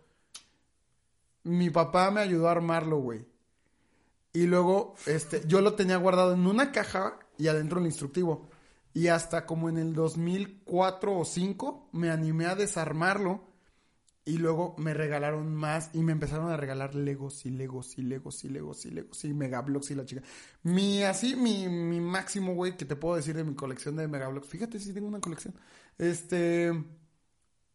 Mi 1.44 1.70
papá 1.70 2.12
me 2.12 2.22
ayudó 2.22 2.48
a 2.48 2.52
armarlo, 2.52 2.98
güey. 2.98 3.26
Y 4.34 4.46
luego, 4.48 4.94
este, 5.08 5.42
yo 5.48 5.62
lo 5.62 5.74
tenía 5.74 5.98
guardado 5.98 6.34
en 6.34 6.46
una 6.46 6.72
caja 6.72 7.18
y 7.38 7.48
adentro 7.48 7.80
el 7.80 7.86
instructivo. 7.88 8.48
Y 8.94 9.08
hasta 9.08 9.46
como 9.46 9.70
en 9.70 9.78
el 9.78 9.94
2004 9.94 11.14
o 11.14 11.20
2005 11.20 11.90
me 11.94 12.10
animé 12.10 12.46
a 12.46 12.56
desarmarlo. 12.56 13.50
Y 14.24 14.38
luego 14.38 14.76
me 14.78 14.94
regalaron 14.94 15.56
más 15.56 15.90
y 15.94 16.04
me 16.04 16.12
empezaron 16.12 16.52
a 16.52 16.58
regalar 16.58 16.94
Legos 16.94 17.44
y 17.48 17.50
Legos 17.50 17.98
y 17.98 18.04
Legos 18.04 18.44
y 18.44 18.50
Legos 18.50 18.86
y 18.86 18.92
Legos 18.92 19.26
y 19.26 19.34
Megablocks 19.34 19.90
y 19.90 19.96
la 19.96 20.06
chica. 20.06 20.22
Mi, 20.62 21.02
así, 21.02 21.36
mi, 21.36 21.68
mi 21.68 22.00
máximo, 22.00 22.54
güey, 22.54 22.78
que 22.78 22.86
te 22.86 22.96
puedo 22.96 23.16
decir 23.16 23.36
de 23.36 23.44
mi 23.44 23.56
colección 23.56 23.96
de 23.96 24.08
Megablocks. 24.08 24.48
Fíjate 24.48 24.80
si 24.80 24.94
tengo 24.94 25.08
una 25.08 25.20
colección. 25.20 25.56
Este, 25.98 26.70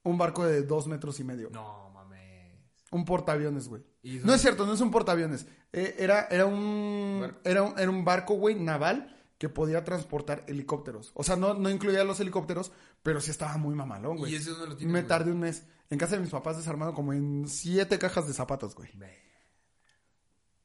un 0.05 0.19
barco 0.19 0.47
de 0.47 0.63
dos 0.63 0.87
metros 0.87 1.19
y 1.19 1.25
medio. 1.25 1.51
No, 1.51 1.91
mames. 1.91 2.55
Un 2.93 3.05
portaaviones, 3.05 3.67
güey. 3.67 3.83
¿Y 4.05 4.19
No 4.19 4.33
es 4.33 4.41
cierto, 4.41 4.67
no 4.67 4.75
es 4.75 4.81
un 4.81 4.93
portaaviones. 4.93 5.49
Eh, 5.73 5.97
era, 5.99 6.29
era 6.31 6.47
un, 6.47 7.19
Barco. 7.23 7.41
era 7.43 7.63
un, 7.65 7.79
era 7.79 7.91
un 7.91 8.05
barco, 8.05 8.35
güey, 8.35 8.55
naval 8.55 9.16
que 9.39 9.49
podía 9.49 9.85
transportar 9.85 10.45
helicópteros. 10.47 11.13
O 11.15 11.23
sea, 11.23 11.37
no, 11.37 11.55
no 11.55 11.69
incluía 11.71 12.05
los 12.05 12.21
helicópteros, 12.21 12.73
pero 13.03 13.21
sí 13.21 13.31
estaba 13.31 13.57
muy 13.59 13.75
mamalón, 13.75 14.17
güey. 14.17 14.33
¿Y 14.33 14.37
ese 14.37 14.51
dónde 14.51 14.69
lo 14.69 14.77
tienes, 14.77 14.93
Me 14.93 15.01
güey? 15.01 15.09
tardé 15.09 15.31
un 15.33 15.41
mes. 15.41 15.65
En 15.91 15.99
casa 15.99 16.17
de 16.17 16.23
mis 16.23 16.31
papás 16.31 16.57
desarmado 16.57 16.95
como 16.95 17.13
en 17.13 17.47
siete 17.49 17.99
cajas 17.99 18.27
de 18.27 18.33
zapatos, 18.33 18.75
güey. 18.75 18.91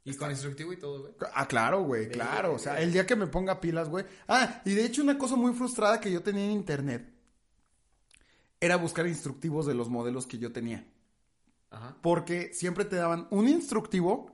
Y 0.03 0.15
con 0.15 0.31
instructivo 0.31 0.73
y 0.73 0.77
todo, 0.77 1.01
güey. 1.01 1.13
Ah, 1.35 1.47
claro, 1.47 1.83
güey, 1.83 2.09
claro. 2.09 2.53
O 2.55 2.59
sea, 2.59 2.81
el 2.81 2.91
día 2.91 3.05
que 3.05 3.15
me 3.15 3.27
ponga 3.27 3.59
pilas, 3.61 3.87
güey. 3.87 4.05
Ah, 4.27 4.61
y 4.65 4.73
de 4.73 4.85
hecho 4.85 5.03
una 5.03 5.17
cosa 5.17 5.35
muy 5.35 5.53
frustrada 5.53 5.99
que 5.99 6.11
yo 6.11 6.23
tenía 6.23 6.45
en 6.45 6.51
internet 6.51 7.13
era 8.59 8.77
buscar 8.77 9.05
instructivos 9.07 9.65
de 9.65 9.73
los 9.75 9.89
modelos 9.89 10.25
que 10.25 10.37
yo 10.39 10.51
tenía. 10.51 10.87
Ajá. 11.69 11.97
Porque 12.01 12.51
siempre 12.53 12.85
te 12.85 12.95
daban 12.95 13.27
un 13.31 13.47
instructivo 13.47 14.31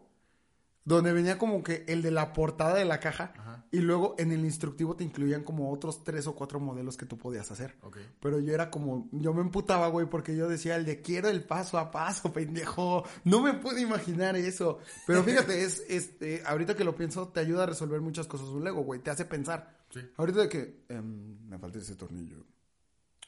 donde 0.85 1.11
venía 1.11 1.37
como 1.37 1.63
que 1.63 1.83
el 1.87 2.01
de 2.01 2.11
la 2.11 2.31
portada 2.33 2.75
de 2.75 2.85
la 2.85 2.99
caja 2.99 3.33
Ajá. 3.37 3.56
Y 3.71 3.79
luego 3.79 4.15
en 4.17 4.31
el 4.31 4.45
instructivo 4.45 4.95
te 4.95 5.03
incluían 5.03 5.43
como 5.43 5.71
otros 5.71 6.03
tres 6.03 6.27
o 6.27 6.35
cuatro 6.35 6.59
modelos 6.59 6.95
que 6.95 7.05
tú 7.05 7.17
podías 7.17 7.51
hacer. 7.51 7.75
Ok. 7.81 7.97
Pero 8.19 8.39
yo 8.39 8.53
era 8.53 8.69
como, 8.69 9.09
yo 9.11 9.33
me 9.33 9.41
emputaba, 9.41 9.87
güey, 9.87 10.09
porque 10.09 10.35
yo 10.35 10.47
decía 10.47 10.75
el 10.75 10.85
de 10.85 11.01
quiero 11.01 11.27
el 11.29 11.43
paso 11.43 11.77
a 11.77 11.91
paso, 11.91 12.31
pendejo. 12.33 13.03
No 13.23 13.41
me 13.41 13.53
puedo 13.53 13.77
imaginar 13.77 14.35
eso. 14.35 14.79
Pero 15.05 15.23
fíjate, 15.23 15.63
es, 15.63 15.83
este, 15.89 16.43
ahorita 16.45 16.75
que 16.75 16.83
lo 16.83 16.95
pienso, 16.95 17.27
te 17.29 17.39
ayuda 17.39 17.63
a 17.63 17.67
resolver 17.67 17.99
muchas 18.01 18.27
cosas 18.27 18.47
un 18.49 18.63
Lego, 18.63 18.81
güey. 18.81 19.01
Te 19.01 19.11
hace 19.11 19.25
pensar. 19.25 19.77
Sí. 19.89 20.01
Ahorita 20.17 20.41
de 20.41 20.49
que 20.49 20.83
em, 20.89 21.47
me 21.47 21.57
falta 21.57 21.79
ese 21.79 21.95
tornillo. 21.95 22.45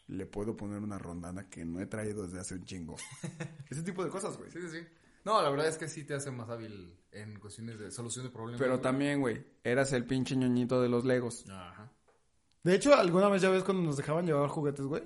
Le 0.08 0.26
puedo 0.26 0.58
poner 0.58 0.80
una 0.80 0.98
rondana 0.98 1.50
que 1.50 1.64
no 1.64 1.80
he 1.80 1.86
traído 1.86 2.24
desde 2.24 2.40
hace 2.40 2.56
un 2.56 2.64
chingo. 2.64 2.96
Ese 3.70 3.84
tipo 3.84 4.04
de 4.04 4.10
cosas, 4.10 4.36
güey. 4.38 4.50
Sí, 4.50 4.60
sí, 4.60 4.70
sí. 4.80 4.88
No, 5.26 5.42
la 5.42 5.50
verdad 5.50 5.68
es 5.68 5.78
que 5.78 5.88
sí 5.88 6.04
te 6.04 6.14
hace 6.16 6.32
más 6.32 6.50
hábil 6.50 6.96
en 7.12 7.40
cuestiones 7.40 7.80
de 7.80 7.92
solución 7.92 8.26
de 8.26 8.32
problemas. 8.32 8.60
Pero 8.60 8.74
güey. 8.74 8.82
también, 8.82 9.20
güey, 9.22 9.44
eras 9.64 9.92
el 9.94 10.06
pinche 10.06 10.36
ñoñito 10.36 10.82
de 10.82 10.90
los 10.90 11.06
Legos. 11.06 11.46
Ajá. 11.50 11.92
De 12.64 12.76
hecho, 12.76 12.94
alguna 12.96 13.30
vez 13.30 13.42
ya 13.42 13.50
ves 13.50 13.64
cuando 13.64 13.84
nos 13.84 13.98
dejaban 13.98 14.26
llevar 14.26 14.50
juguetes, 14.50 14.86
güey. 14.86 15.04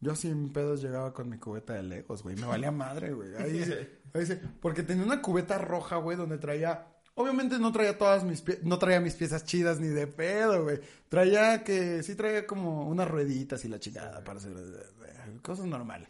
Yo 0.00 0.14
sin 0.14 0.52
pedos 0.52 0.80
llegaba 0.80 1.12
con 1.12 1.28
mi 1.28 1.38
cubeta 1.38 1.74
de 1.74 1.82
Legos, 1.82 2.22
güey. 2.22 2.36
Me 2.36 2.46
valía 2.46 2.70
madre, 2.70 3.12
güey. 3.12 3.34
Ahí 3.36 3.52
dice, 3.52 3.98
ahí 4.14 4.20
dice, 4.20 4.40
porque 4.60 4.82
tenía 4.82 5.04
una 5.04 5.20
cubeta 5.22 5.58
roja, 5.58 5.96
güey, 5.96 6.16
donde 6.16 6.38
traía. 6.38 6.86
Obviamente 7.14 7.58
no 7.58 7.72
traía 7.72 7.98
todas 7.98 8.22
mis 8.22 8.44
pie- 8.44 8.60
no 8.62 8.78
traía 8.78 9.00
mis 9.00 9.14
piezas 9.14 9.44
chidas 9.44 9.80
ni 9.80 9.88
de 9.88 10.06
pedo, 10.06 10.62
güey. 10.62 10.80
Traía 11.08 11.64
que 11.64 12.02
sí 12.04 12.14
traía 12.14 12.46
como 12.46 12.88
unas 12.88 13.08
rueditas 13.08 13.64
y 13.64 13.68
la 13.68 13.80
chingada 13.80 14.22
para 14.22 14.38
hacer 14.38 14.52
eh, 14.56 15.38
cosas 15.42 15.66
normales. 15.66 16.08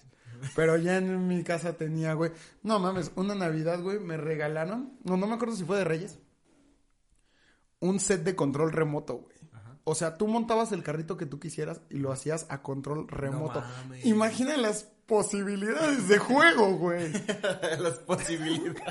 Pero 0.55 0.77
ya 0.77 0.99
en 0.99 1.27
mi 1.27 1.43
casa 1.43 1.75
tenía, 1.75 2.15
güey. 2.15 2.33
No 2.63 2.79
mames, 2.79 3.13
una 3.17 3.35
Navidad, 3.35 3.81
güey, 3.81 3.99
me 3.99 4.17
regalaron. 4.17 4.93
No, 5.05 5.17
no 5.17 5.27
me 5.27 5.35
acuerdo 5.35 5.57
si 5.57 5.65
fue 5.65 5.79
de 5.79 5.85
Reyes. 5.85 6.19
Un 7.81 8.01
set 8.01 8.23
de 8.25 8.35
control 8.35 8.73
remoto, 8.73 9.19
güey. 9.19 9.39
O 9.85 9.95
sea, 9.95 10.19
tú 10.19 10.29
montabas 10.29 10.73
el 10.73 10.83
carrito 10.83 11.17
que 11.17 11.25
tú 11.25 11.41
quisieras 11.41 11.81
y 11.89 11.97
lo 11.97 12.13
hacías 12.13 12.47
a 12.51 12.61
control 12.63 13.09
remoto. 13.09 13.63
mames. 13.63 14.05
Imagina 14.05 14.57
las 14.59 14.85
posibilidades 15.07 16.09
de 16.09 16.19
juego, 16.19 16.77
güey. 16.77 17.11
Las 17.81 17.95
posibilidades. 18.01 18.85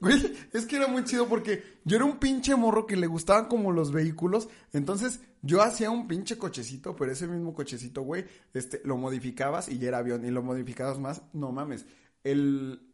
Güey, 0.00 0.36
es 0.52 0.66
que 0.66 0.76
era 0.76 0.86
muy 0.86 1.04
chido 1.04 1.28
porque 1.28 1.62
yo 1.84 1.96
era 1.96 2.04
un 2.04 2.18
pinche 2.18 2.54
morro 2.54 2.86
que 2.86 2.96
le 2.96 3.06
gustaban 3.06 3.46
como 3.46 3.72
los 3.72 3.92
vehículos. 3.92 4.48
Entonces, 4.72 5.20
yo 5.42 5.62
hacía 5.62 5.90
un 5.90 6.06
pinche 6.06 6.38
cochecito, 6.38 6.94
pero 6.94 7.12
ese 7.12 7.26
mismo 7.26 7.54
cochecito, 7.54 8.02
güey, 8.02 8.24
este, 8.54 8.80
lo 8.84 8.96
modificabas 8.96 9.68
y 9.68 9.78
ya 9.78 9.88
era 9.88 9.98
avión. 9.98 10.24
Y 10.24 10.30
lo 10.30 10.42
modificabas 10.42 10.98
más, 10.98 11.22
no 11.32 11.52
mames. 11.52 11.86
El... 12.24 12.88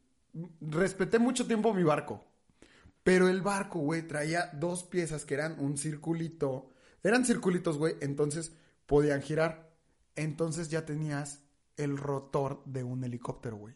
Respeté 0.60 1.18
mucho 1.18 1.46
tiempo 1.46 1.74
mi 1.74 1.82
barco. 1.82 2.24
Pero 3.02 3.28
el 3.28 3.40
barco, 3.40 3.80
güey, 3.80 4.06
traía 4.06 4.50
dos 4.52 4.84
piezas 4.84 5.24
que 5.24 5.34
eran 5.34 5.58
un 5.58 5.78
circulito. 5.78 6.70
Eran 7.02 7.24
circulitos, 7.24 7.78
güey, 7.78 7.96
entonces 8.00 8.52
podían 8.86 9.22
girar. 9.22 9.70
Entonces 10.14 10.68
ya 10.68 10.84
tenías 10.84 11.42
el 11.76 11.96
rotor 11.96 12.62
de 12.66 12.84
un 12.84 13.04
helicóptero, 13.04 13.56
güey. 13.56 13.74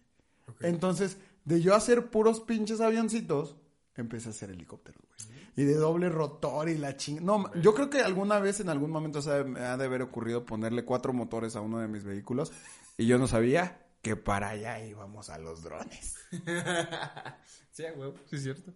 Entonces, 0.61 1.17
de 1.45 1.61
yo 1.61 1.75
hacer 1.75 2.11
puros 2.11 2.41
pinches 2.41 2.81
avioncitos, 2.81 3.57
empecé 3.95 4.29
a 4.29 4.31
hacer 4.31 4.51
helicópteros, 4.51 5.03
güey. 5.07 5.43
Y 5.55 5.65
de 5.65 5.75
doble 5.75 6.09
rotor 6.09 6.71
y 6.71 6.79
la 6.79 6.97
ching... 6.97 7.23
No, 7.23 7.53
yo 7.61 7.75
creo 7.75 7.91
que 7.91 8.01
alguna 8.01 8.39
vez, 8.39 8.61
en 8.61 8.71
algún 8.71 8.91
momento, 8.91 9.21
se 9.21 9.45
me 9.45 9.61
ha 9.61 9.77
de 9.77 9.85
haber 9.85 10.01
ocurrido 10.01 10.47
ponerle 10.47 10.85
cuatro 10.85 11.13
motores 11.13 11.57
a 11.57 11.61
uno 11.61 11.79
de 11.79 11.89
mis 11.89 12.05
vehículos. 12.05 12.53
Y 12.97 13.07
yo 13.07 13.19
no 13.19 13.27
sabía 13.27 13.87
que 14.01 14.17
para 14.17 14.51
allá 14.51 14.83
íbamos 14.85 15.29
a 15.29 15.39
los 15.39 15.63
drones. 15.63 16.17
sí, 17.71 17.85
güey, 17.95 18.15
sí 18.27 18.37
es 18.37 18.43
cierto. 18.43 18.73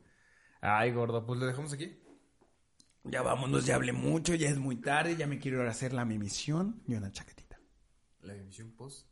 Ay, 0.61 0.93
gordo, 0.93 1.25
pues 1.25 1.41
le 1.41 1.47
dejamos 1.47 1.73
aquí. 1.73 1.99
Ya 3.05 3.23
vámonos, 3.23 3.65
ya 3.65 3.77
hablé 3.77 3.93
mucho, 3.93 4.35
ya 4.35 4.49
es 4.49 4.59
muy 4.59 4.77
tarde, 4.77 5.17
ya 5.17 5.27
me 5.27 5.39
quiero 5.39 5.63
ir 5.63 5.69
a 5.69 5.71
hacer 5.71 5.93
la 5.93 6.05
mimisión 6.05 6.83
y 6.87 6.95
una 6.95 7.13
chaquetita. 7.13 7.59
La 8.21 8.35
emisión 8.35 8.73
post. 8.73 9.09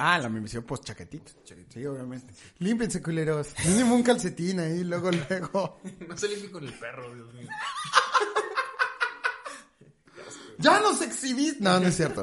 Ah, 0.00 0.16
la 0.16 0.28
mimisión 0.28 0.62
post 0.62 0.84
chaquetita. 0.84 1.32
Chaquetita. 1.42 1.74
Sí, 1.74 1.84
obviamente. 1.84 2.32
Límpense, 2.58 3.02
culeros. 3.02 3.48
Mínimo 3.66 3.96
un 3.96 4.04
calcetín 4.04 4.60
ahí, 4.60 4.84
luego, 4.84 5.10
luego. 5.10 5.80
no 6.08 6.16
se 6.16 6.28
limpie 6.28 6.52
con 6.52 6.62
el 6.62 6.72
perro, 6.72 7.12
Dios 7.12 7.34
mío. 7.34 7.48
¡Ya 10.58 10.78
nos 10.78 11.02
exhibís! 11.02 11.60
No, 11.60 11.80
no 11.80 11.88
es 11.88 11.96
cierto. 11.96 12.22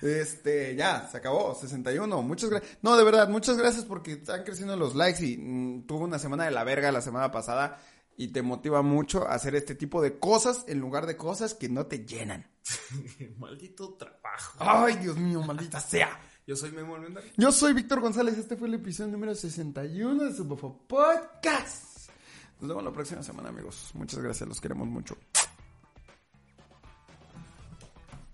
Este, 0.00 0.74
ya, 0.74 1.08
se 1.10 1.18
acabó, 1.18 1.54
61. 1.54 2.22
Muchas 2.22 2.48
gracias. 2.48 2.78
No, 2.80 2.96
de 2.96 3.04
verdad, 3.04 3.28
muchas 3.28 3.58
gracias 3.58 3.84
porque 3.84 4.12
están 4.12 4.42
creciendo 4.42 4.74
los 4.78 4.94
likes 4.94 5.22
y 5.22 5.36
mm, 5.36 5.86
tuve 5.86 6.04
una 6.04 6.18
semana 6.18 6.46
de 6.46 6.52
la 6.52 6.64
verga 6.64 6.90
la 6.90 7.02
semana 7.02 7.30
pasada 7.30 7.82
y 8.16 8.28
te 8.28 8.40
motiva 8.40 8.80
mucho 8.80 9.28
a 9.28 9.34
hacer 9.34 9.54
este 9.56 9.74
tipo 9.74 10.00
de 10.00 10.18
cosas 10.18 10.64
en 10.68 10.78
lugar 10.78 11.04
de 11.04 11.18
cosas 11.18 11.52
que 11.52 11.68
no 11.68 11.84
te 11.84 12.06
llenan. 12.06 12.50
Maldito 13.36 13.92
trabajo. 13.94 14.56
Ay, 14.58 14.96
Dios 14.96 15.18
mío, 15.18 15.42
maldita 15.42 15.80
sea. 15.80 16.18
Yo 16.50 16.56
soy 16.56 16.72
Memo 16.72 16.96
Almendar. 16.96 17.22
Yo 17.36 17.52
soy 17.52 17.72
Víctor 17.72 18.00
González, 18.00 18.36
este 18.36 18.56
fue 18.56 18.66
el 18.66 18.74
episodio 18.74 19.12
número 19.12 19.36
61 19.36 20.24
de 20.24 20.34
Subofo 20.34 20.80
Podcast. 20.88 22.10
Nos 22.58 22.68
vemos 22.70 22.82
la 22.82 22.90
próxima 22.90 23.22
semana, 23.22 23.50
amigos. 23.50 23.92
Muchas 23.94 24.18
gracias, 24.18 24.48
los 24.48 24.60
queremos 24.60 24.88
mucho. 24.88 25.16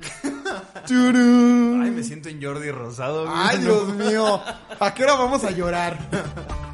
Ay, 0.88 1.90
me 1.90 2.02
siento 2.02 2.30
en 2.30 2.42
Jordi 2.42 2.70
Rosado. 2.70 3.26
Ay, 3.28 3.58
Dios 3.58 3.94
mío. 3.94 4.40
¿A 4.80 4.94
qué 4.94 5.04
hora 5.04 5.16
vamos 5.16 5.44
a 5.44 5.50
llorar? 5.50 5.98